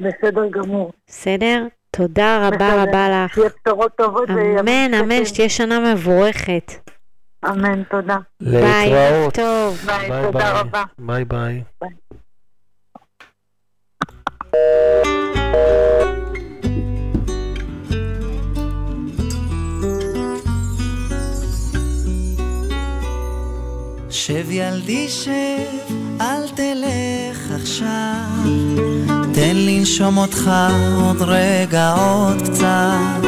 בסדר 0.00 0.48
גמור. 0.50 0.92
בסדר? 1.06 1.66
תודה 1.90 2.46
רבה 2.48 2.56
בסדר. 2.56 2.82
רבה 2.82 3.24
לך. 3.24 3.34
שיהיה 3.34 3.48
בשורות 3.66 3.92
טובות. 3.96 4.30
אמן, 4.30 4.94
אמן. 4.94 5.24
שתהיה 5.24 5.48
שנה 5.48 5.94
מבורכת. 5.94 6.72
אמן, 7.48 7.82
תודה. 7.90 8.16
ביי, 8.40 8.90
להתראות. 8.90 9.34
טוב. 9.34 9.76
ביי, 9.86 10.10
ביי 10.10 10.22
תודה 10.22 10.38
ביי. 10.38 10.60
רבה. 10.60 10.82
ביי 10.98 11.24
ביי. 11.24 11.62
שב 24.10 24.50
ילדי 24.50 25.08
שב, 25.08 25.30
אל 26.20 26.48
תלך 26.54 27.50
עכשיו, 27.54 27.86
תן 29.34 29.56
לנשום 29.56 30.18
אותך 30.18 30.50
עוד 31.04 31.22
רגע 31.22 31.92
עוד 31.92 32.42
קצת. 32.42 33.26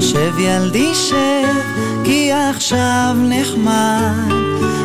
שב 0.00 0.38
ילדי 0.38 0.94
שב, 0.94 1.56
כי 2.04 2.32
עכשיו 2.32 3.16
נחמד, 3.18 4.32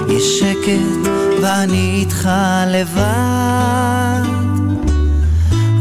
יש 0.10 0.40
שקט 0.40 1.10
ואני 1.42 2.00
איתך 2.00 2.30
לבד. 2.68 4.41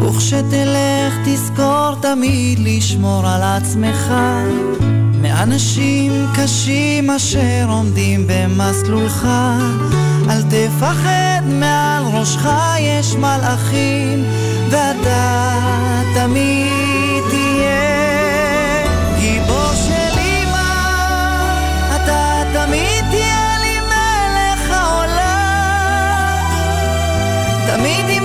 וכשתלך 0.07 1.15
תזכור 1.25 1.95
תמיד 2.03 2.59
לשמור 2.59 3.27
על 3.27 3.43
עצמך. 3.43 4.13
מאנשים 5.23 6.27
קשים 6.37 7.11
אשר 7.11 7.67
עומדים 7.69 8.25
במסלולך. 8.27 9.29
אל 10.31 10.43
תפחד 10.43 11.43
מעל 11.47 12.03
ראשך 12.13 12.49
יש 12.79 13.15
מלאכים 13.15 14.25
ואתה 14.71 15.55
תמיד 16.15 17.23
תהיה 17.31 18.87
גיבור 19.21 19.73
של 19.75 20.19
אמא. 20.19 20.73
אתה 21.97 22.43
תמיד 22.53 23.05
תהיה 23.11 23.59
לי 23.61 23.81
מלך 23.81 24.71
העולם. 24.71 26.45
תמיד 27.67 28.20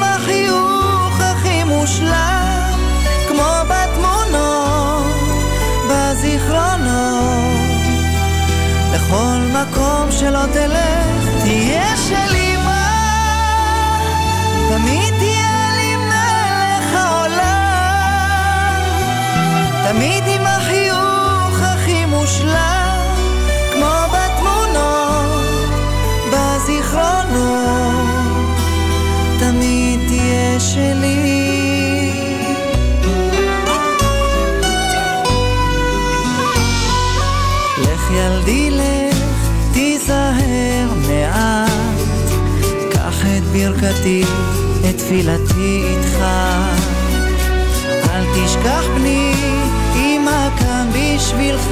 מושלם, 1.96 2.80
כמו 3.28 3.52
בתמונות, 3.68 5.06
בזיכרונות. 5.90 6.86
לכל 8.94 9.38
מקום 9.54 10.12
שלא 10.12 10.46
תלך, 10.54 11.44
תהיה 11.44 11.98
של 11.98 12.36
אמא. 12.36 12.86
תמיד 14.70 15.14
תהיה 15.20 15.72
לי 15.78 15.96
מלך 15.96 16.94
העולם. 16.96 18.82
תמיד 19.90 20.24
עם 20.28 20.46
החיוך 20.46 21.62
הכי 21.62 22.06
מושלם, 22.06 22.75
ברכתי, 44.06 44.24
את 44.90 44.98
תפילתי 44.98 45.84
איתך. 45.90 46.26
אל 47.86 48.24
תשכח 48.36 48.84
בני, 48.96 49.34
אמא 49.96 50.50
כאן 50.60 50.90
בשבילך, 50.90 51.68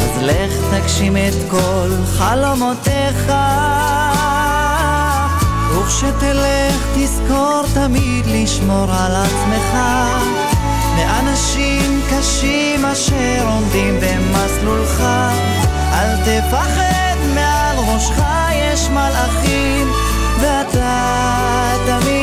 אז 0.00 0.22
לך 0.22 0.52
תגשים 0.70 1.16
את 1.16 1.50
כל 1.50 1.88
חלומותיך. 2.18 3.32
וכשתלך 5.78 6.86
תזכור 6.96 7.62
תמיד 7.74 8.26
לשמור 8.26 8.92
על 8.92 9.12
עצמך 9.16 9.78
מאנשים 10.96 12.00
קשים 12.10 12.84
אשר 12.84 13.46
עומדים 13.46 14.00
במסלולך 14.00 15.00
אל 15.92 16.16
תפחד 16.16 17.16
מעל 17.34 17.76
ראשך 17.78 18.22
יש 18.54 18.88
מלאכים 18.88 19.92
ואתה 20.40 21.74
תמיד 21.86 22.19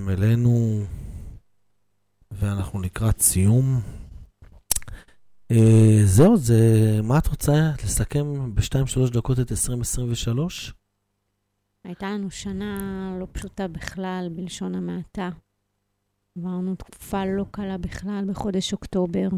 חזרתם 0.00 0.08
אלינו, 0.08 0.84
ואנחנו 2.30 2.80
לקראת 2.80 3.20
סיום. 3.20 3.64
אה, 5.50 6.00
זהו, 6.04 6.36
זה... 6.36 7.00
מה 7.02 7.18
את 7.18 7.26
רוצה 7.26 7.72
לסכם 7.84 8.54
ב-2-3 8.54 9.12
דקות 9.12 9.40
את 9.40 9.50
2023? 9.50 10.74
הייתה 11.84 12.10
לנו 12.10 12.30
שנה 12.30 13.16
לא 13.20 13.26
פשוטה 13.32 13.68
בכלל, 13.68 14.28
בלשון 14.36 14.74
המעטה. 14.74 15.30
עברנו 16.38 16.74
תקופה 16.74 17.24
לא 17.24 17.44
קלה 17.50 17.78
בכלל 17.78 18.24
בחודש 18.28 18.72
אוקטובר. 18.72 19.28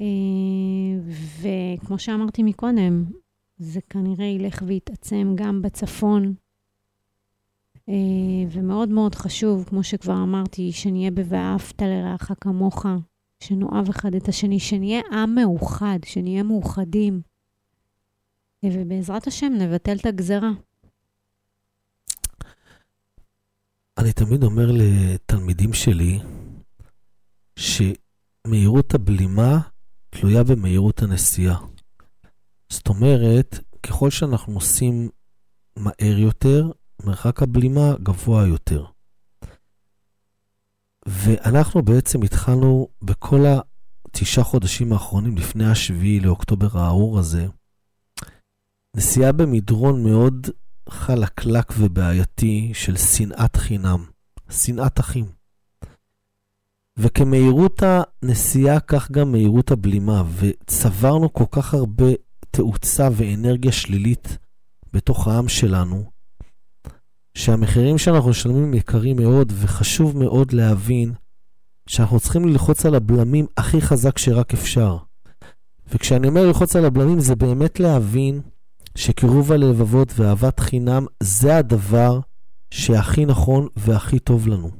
אה, 0.00 0.06
וכמו 1.40 1.98
שאמרתי 1.98 2.42
מקודם, 2.42 3.04
זה 3.56 3.80
כנראה 3.90 4.26
ילך 4.26 4.62
ויתעצם 4.66 5.32
גם 5.34 5.62
בצפון. 5.62 6.34
אה, 7.88 7.94
ומאוד 8.50 8.88
מאוד 8.88 9.14
חשוב, 9.14 9.64
כמו 9.68 9.82
שכבר 9.82 10.22
אמרתי, 10.22 10.72
שנהיה 10.72 11.10
ב"ואהבת 11.10 11.82
לרעך 11.82 12.32
כמוך", 12.40 12.86
שנאהב 13.40 13.88
אחד 13.88 14.14
את 14.14 14.28
השני, 14.28 14.60
שנהיה 14.60 15.00
עם 15.12 15.34
מאוחד, 15.34 15.98
שנהיה 16.04 16.42
מאוחדים. 16.42 17.20
ובעזרת 18.64 19.26
השם 19.26 19.52
נבטל 19.58 19.96
את 19.96 20.06
הגזרה. 20.06 20.50
אני 23.98 24.12
תמיד 24.12 24.42
אומר 24.42 24.70
לתלמידים 24.72 25.72
שלי 25.72 26.18
שמהירות 27.56 28.94
הבלימה 28.94 29.58
תלויה 30.10 30.44
במהירות 30.44 31.02
הנסיעה. 31.02 31.58
זאת 32.68 32.88
אומרת, 32.88 33.58
ככל 33.82 34.10
שאנחנו 34.10 34.52
נוסעים 34.52 35.08
מהר 35.76 36.18
יותר, 36.18 36.70
מרחק 37.04 37.42
הבלימה 37.42 37.94
גבוה 38.02 38.46
יותר. 38.46 38.84
ואנחנו 41.06 41.82
בעצם 41.82 42.22
התחלנו 42.22 42.88
בכל 43.02 43.44
התשעה 44.06 44.44
חודשים 44.44 44.92
האחרונים 44.92 45.36
לפני 45.36 45.70
השביעי 45.70 46.20
לאוקטובר 46.20 46.78
הארור 46.78 47.18
הזה, 47.18 47.46
נסיעה 48.96 49.32
במדרון 49.32 50.04
מאוד 50.04 50.46
חלקלק 50.88 51.72
ובעייתי 51.78 52.70
של 52.74 52.96
שנאת 52.96 53.56
חינם, 53.56 54.04
שנאת 54.50 55.00
אחים. 55.00 55.26
וכמהירות 56.96 57.82
הנסיעה, 57.82 58.80
כך 58.80 59.10
גם 59.10 59.32
מהירות 59.32 59.70
הבלימה, 59.70 60.22
וצברנו 60.36 61.32
כל 61.32 61.44
כך 61.50 61.74
הרבה 61.74 62.06
תאוצה 62.50 63.08
ואנרגיה 63.12 63.72
שלילית 63.72 64.38
בתוך 64.92 65.28
העם 65.28 65.48
שלנו, 65.48 66.10
שהמחירים 67.38 67.98
שאנחנו 67.98 68.30
משלמים 68.30 68.74
יקרים 68.74 69.16
מאוד, 69.16 69.52
וחשוב 69.56 70.18
מאוד 70.18 70.52
להבין 70.52 71.12
שאנחנו 71.86 72.20
צריכים 72.20 72.48
ללחוץ 72.48 72.86
על 72.86 72.94
הבלמים 72.94 73.46
הכי 73.56 73.80
חזק 73.80 74.18
שרק 74.18 74.54
אפשר. 74.54 74.96
וכשאני 75.92 76.28
אומר 76.28 76.46
ללחוץ 76.46 76.76
על 76.76 76.84
הבלמים, 76.84 77.20
זה 77.20 77.36
באמת 77.36 77.80
להבין 77.80 78.40
שקירוב 78.94 79.52
הלבבות 79.52 80.12
ואהבת 80.16 80.60
חינם 80.60 81.06
זה 81.22 81.56
הדבר 81.56 82.20
שהכי 82.70 83.26
נכון 83.26 83.68
והכי 83.76 84.18
טוב 84.18 84.48
לנו. 84.48 84.70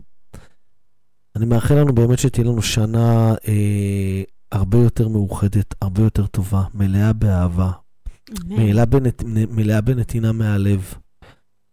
אני 1.37 1.47
מאחל 1.47 1.75
לנו 1.75 1.95
באמת 1.95 2.19
שתהיה 2.19 2.47
לנו 2.47 2.63
שנה 2.63 3.35
אה, 3.49 4.23
הרבה 4.53 4.79
יותר 4.79 5.09
מאוחדת, 5.09 5.75
הרבה 5.83 6.03
יותר 6.03 6.27
טובה, 6.27 6.63
מלאה 6.75 7.13
באהבה, 7.13 7.71
מלאה, 8.45 8.85
בנת, 8.85 9.23
מלאה 9.27 9.81
בנתינה 9.81 10.33
מהלב. 10.33 10.95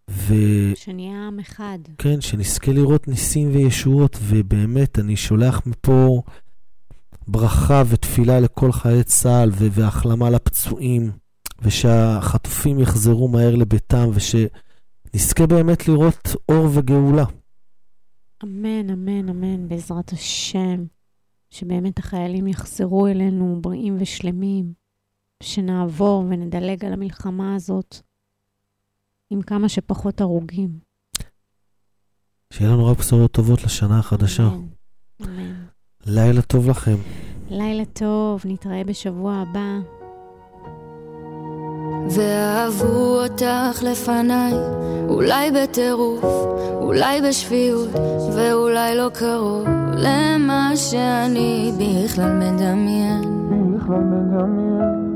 ו... 0.10 0.34
שנהיה 0.76 1.28
עם 1.28 1.40
אחד. 1.40 1.80
כן, 1.98 2.22
שנזכה 2.22 2.72
לראות 2.72 3.08
ניסים 3.08 3.56
וישועות, 3.56 4.18
ובאמת, 4.22 5.00
אני 5.00 5.16
שולח 5.16 5.62
מפה 5.66 6.22
ברכה 7.28 7.84
ותפילה 7.90 8.40
לכל 8.40 8.72
חיי 8.72 9.04
צה"ל 9.04 9.50
והחלמה 9.52 10.30
לפצועים. 10.30 11.12
ושהחטופים 11.62 12.80
יחזרו 12.80 13.28
מהר 13.28 13.56
לביתם, 13.56 14.10
ושנזכה 14.14 15.48
באמת 15.48 15.88
לראות 15.88 16.36
אור 16.50 16.70
וגאולה. 16.74 17.26
אמן, 18.44 18.90
אמן, 18.90 19.30
אמן, 19.30 19.68
בעזרת 19.68 20.10
השם, 20.14 20.86
שבאמת 21.50 22.00
החיילים 22.00 22.48
יחזרו 22.48 23.08
אלינו 23.08 23.62
בריאים 23.62 23.98
ושלמים, 24.00 24.74
שנעבור 25.44 26.26
ונדלג 26.30 26.86
על 26.86 26.94
המלחמה 26.94 27.56
הזאת 27.56 27.96
עם 29.30 29.42
כמה 29.42 29.70
שפחות 29.70 30.22
הרוגים. 30.22 30.70
שיהיה 32.54 32.72
לנו 32.72 32.86
רק 32.86 32.98
בשורות 32.98 33.32
טובות 33.32 33.64
לשנה 33.64 34.00
החדשה. 34.00 34.44
אמן, 34.48 34.64
אמן. 35.24 35.54
לילה 36.06 36.42
טוב 36.42 36.70
לכם. 36.70 36.96
לילה 37.50 37.86
טוב, 37.86 38.42
נתראה 38.46 38.84
בשבוע 38.84 39.36
הבא. 39.36 39.80
ואהבו 42.10 43.22
אותך 43.24 43.84
לפניי, 43.84 44.54
אולי 45.10 45.52
בטירוף, 45.52 46.24
אולי 46.82 47.22
בשפיות, 47.22 47.90
ואולי 48.36 48.96
לא 48.96 49.10
קרוב 49.14 49.68
למה 49.98 50.72
שאני 50.76 51.72
בכלל 51.80 52.34
מדמיין. 52.34 53.22
בכלל 53.76 54.00
מדמיין. 54.00 55.15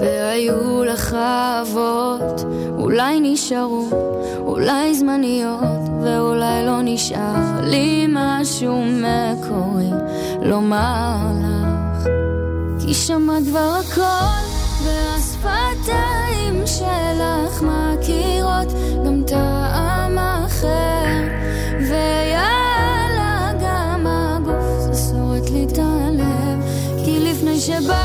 והיו 0.00 0.84
לך 0.84 1.16
אבות, 1.62 2.44
אולי 2.78 3.20
נשארו, 3.22 3.88
אולי 4.38 4.94
זמניות, 4.94 5.82
ואולי 6.02 6.66
לא 6.66 6.78
נשאר 6.82 7.60
לי 7.62 8.06
משהו 8.08 8.82
מקורי 8.84 9.90
לומר 10.42 11.16
לך, 11.40 12.06
כי 12.80 12.94
שמעת 12.94 13.42
כבר 13.50 13.80
הכל. 13.80 14.52
והשפתיים 14.84 16.66
שלך 16.66 17.62
מכירות 17.62 18.68
גם 19.06 19.22
טעם 19.26 20.18
אחר. 20.18 21.04
ויאללה 21.80 23.52
גם 23.60 24.06
הגוף 24.06 24.64
זה 24.78 25.10
שורט 25.10 25.50
לי 25.50 25.64
את 25.64 25.78
הלב. 25.78 26.64
כי 27.04 27.20
לפני 27.20 27.60
שבאתי 27.60 28.01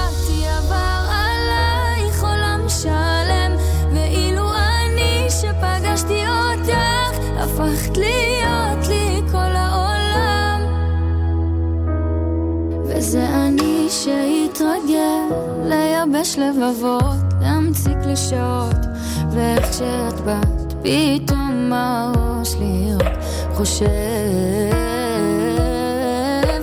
לייבש 16.18 16.38
לבבות, 16.38 17.34
להמציא 17.42 17.94
קלישאות, 18.04 18.86
ואיך 19.32 19.74
שאת 19.74 20.22
באת, 20.26 20.74
פתאום 20.82 21.74
הראש 21.74 22.56
רק 23.00 23.18
חושב 23.54 23.88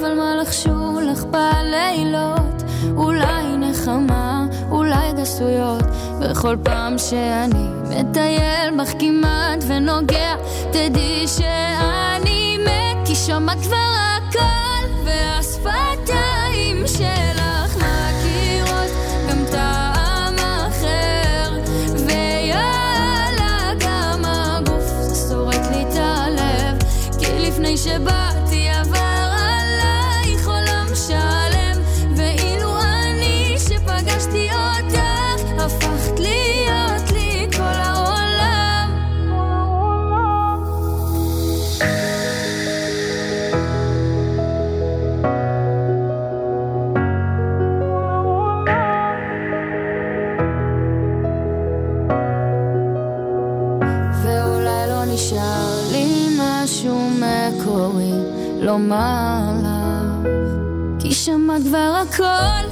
על 0.05 0.15
מה 0.15 0.35
לחשו 0.43 1.01
לך 1.01 1.25
בלילות, 1.25 2.63
אולי 2.97 3.57
נחמה, 3.59 4.47
אולי 4.71 5.13
גסויות, 5.13 5.85
בכל 6.21 6.57
פעם 6.63 6.99
שאני 6.99 7.67
מטייל 7.91 8.75
בך 8.79 8.93
כמעט 8.99 9.65
ונוגע, 9.67 10.35
תדעי 10.71 11.29
שאני 11.29 12.59
מת, 12.59 13.07
כי 13.09 13.15
שמעת 13.15 13.59
כבר 13.61 14.14
לומר 58.75 59.41
לך 59.63 60.29
כי 60.99 61.15
שמעת 61.15 61.63
כבר 61.63 62.03
הכל 62.03 62.64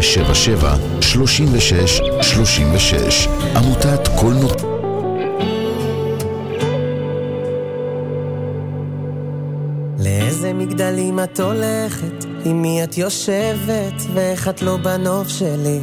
677 0.00 0.74
36 1.00 2.00
36 2.22 3.28
עמותת 3.56 4.08
כל 4.20 4.32
נות... 4.32 4.62
לאיזה 9.98 10.52
מגדלים 10.52 11.20
את 11.20 11.40
הולכת? 11.40 12.24
עם 12.44 12.62
מי 12.62 12.84
את 12.84 12.98
יושבת? 12.98 14.02
ואיך 14.14 14.48
את 14.48 14.62
לא 14.62 14.76
בנוף 14.76 15.28
שלי? 15.28 15.80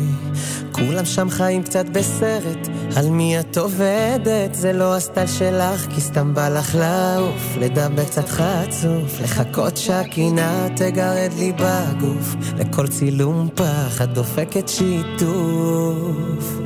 כולם 0.71 1.05
שם 1.05 1.29
חיים 1.29 1.63
קצת 1.63 1.85
בסרט, 1.85 2.68
על 2.95 3.09
מי 3.09 3.39
את 3.39 3.57
עובדת? 3.57 4.53
זה 4.55 4.73
לא 4.73 4.95
הסטייל 4.95 5.27
שלך, 5.27 5.87
כי 5.95 6.01
סתם 6.01 6.33
בא 6.33 6.49
לך 6.49 6.75
לעוף, 6.75 7.57
לדבר 7.57 8.05
קצת 8.05 8.29
חצוף, 8.29 9.21
לחכות 9.21 9.77
שהקינה 9.77 10.67
תגרד 10.75 11.31
לי 11.37 11.51
בגוף, 11.51 12.35
לכל 12.57 12.87
צילום 12.87 13.49
פח 13.55 14.01
את 14.03 14.13
דופקת 14.13 14.67
שיתוף. 14.67 16.59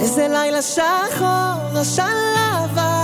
איזה 0.00 0.28
לילה 0.30 0.62
שחור, 0.62 1.78
עשן 1.80 2.02
לבן, 2.34 2.95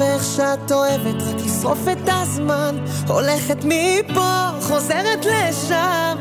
ואיך 0.00 0.24
שאת 0.24 0.72
אוהבת 0.72 1.22
רק 1.22 1.46
לשרוף 1.46 1.78
את 1.92 2.08
הזמן, 2.08 2.76
הולכת 3.08 3.56
מפה, 3.64 4.48
חוזרת 4.60 5.24
לשם. 5.24 6.16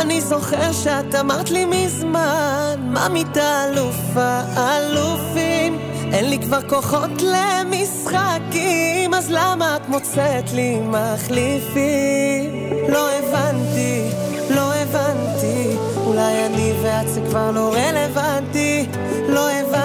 אני 0.00 0.20
זוכר 0.20 0.72
שאת 0.72 1.14
אמרת 1.14 1.50
לי 1.50 1.64
מזמן, 1.64 2.76
ממית 2.78 3.36
אלופה, 3.36 4.40
אלופים. 4.56 5.78
אין 6.12 6.30
לי 6.30 6.38
כבר 6.38 6.68
כוחות 6.68 7.22
למשחקים, 7.22 9.14
אז 9.14 9.30
למה 9.30 9.76
את 9.76 9.88
מוצאת 9.88 10.52
לי 10.52 10.80
מחליפים? 10.80 12.70
לא 12.88 13.10
הבנתי, 13.10 14.02
לא 14.50 14.74
הבנתי, 14.74 15.76
אולי 16.06 16.46
אני 16.46 16.72
ואת 16.82 17.08
זה 17.08 17.20
כבר 17.28 17.50
לא 17.50 17.74
רלוונטי. 17.74 18.86
לא 19.28 19.50
הבנתי, 19.50 19.83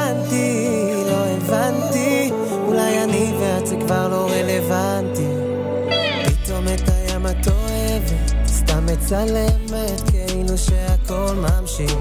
כבר 3.89 4.07
לא 4.07 4.29
רלוונטי. 4.31 5.27
פתאום 6.25 6.65
את 6.67 6.89
הים 6.89 7.27
את 7.27 7.47
אוהבת, 7.47 8.47
סתם 8.47 8.85
מצלמת, 8.85 10.01
כאילו 10.11 10.57
שהכל 10.57 11.35
ממשיך. 11.35 11.95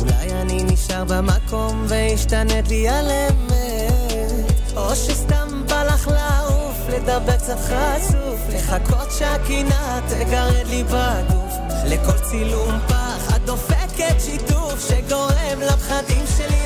אולי 0.00 0.32
אני 0.32 0.64
נשאר 0.64 1.04
במקום 1.04 1.84
והשתנית 1.88 2.68
לי 2.68 2.88
על 2.88 3.10
אמת, 3.10 4.52
או 4.76 4.96
שסתם 4.96 5.62
בא 5.68 5.84
לך 5.84 6.08
לעוף, 6.08 6.76
לדבר 6.88 7.36
קצת 7.36 7.58
חצוף, 7.58 8.40
לחכות 8.54 9.10
שהקינה 9.18 10.00
תגרד 10.08 10.66
לי 10.66 10.84
בגוף, 10.84 11.54
לכל 11.84 12.18
צילום 12.30 12.78
פח 12.88 13.36
את 13.36 13.44
דופקת 13.44 14.14
שיתוף, 14.18 14.88
שגורם 14.88 15.60
לפחדים 15.60 16.24
שלי 16.36 16.59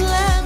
כוחות 0.00 0.37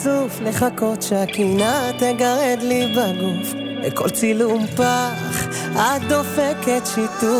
חצוף, 0.00 0.40
לחכות 0.40 1.02
שהקינה 1.02 1.90
תגרד 1.98 2.58
לי 2.60 2.94
בגוף. 2.96 3.52
לכל 3.82 4.10
צילום 4.10 4.66
פח, 4.66 5.46
את 5.74 6.02
דופקת 6.08 6.86
שיתוף. 6.86 7.30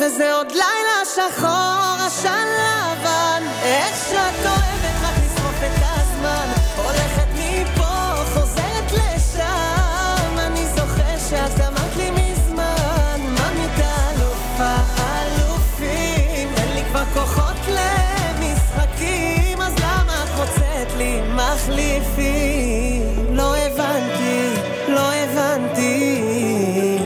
וזה 0.00 0.34
עוד 0.34 0.52
לילה 0.52 1.04
שחור, 1.14 2.06
עשן 2.06 2.75
לי 21.56 21.98
מחליפים? 22.00 23.02
לא 23.36 23.56
הבנתי, 23.56 24.50
לא 24.88 25.12
הבנתי, 25.12 26.98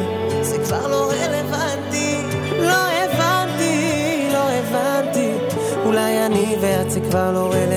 זה 0.42 0.58
כבר 0.64 0.86
לא 0.88 1.10
רלוונטי, 1.10 2.16
לא 2.58 2.72
הבנתי, 2.72 4.28
לא 4.32 4.50
הבנתי, 4.50 5.32
אולי 5.84 6.26
אני 6.26 6.56
ואת 6.60 6.90
זה 6.90 7.00
כבר 7.00 7.32
לא 7.32 7.46
רלוונטי. 7.46 7.69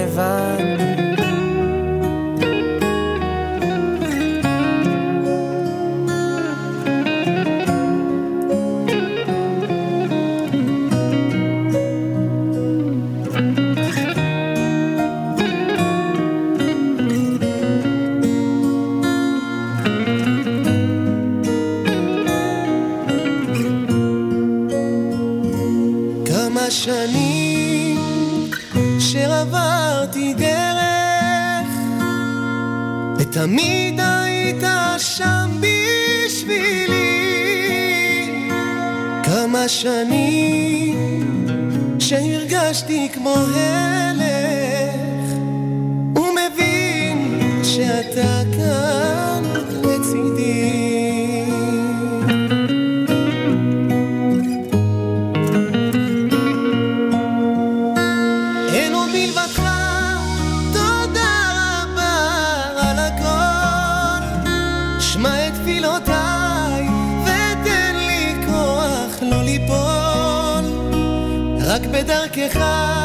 ותמיד 33.43 33.99
היית 33.99 34.63
שם 34.97 35.59
בשבילי. 35.59 36.93
כמה 39.23 39.67
שנים 39.67 41.47
שהרגשתי 41.99 43.09
כמו 43.13 43.35
הלך 43.55 44.95
ומבין 46.15 47.39
שאתה 47.63 48.41
כאן 48.57 49.22
בדרכך 72.35 72.53
תמיד 72.53 73.02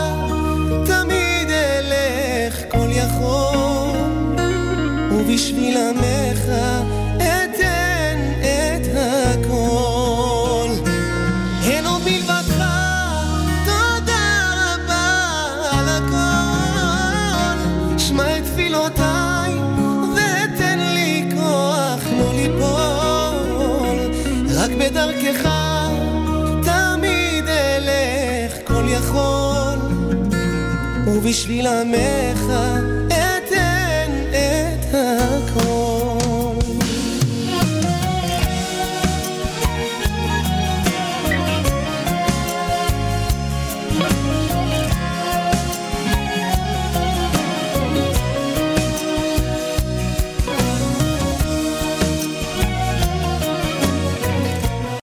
ובשביל 31.28 31.66
עמך. 31.66 32.87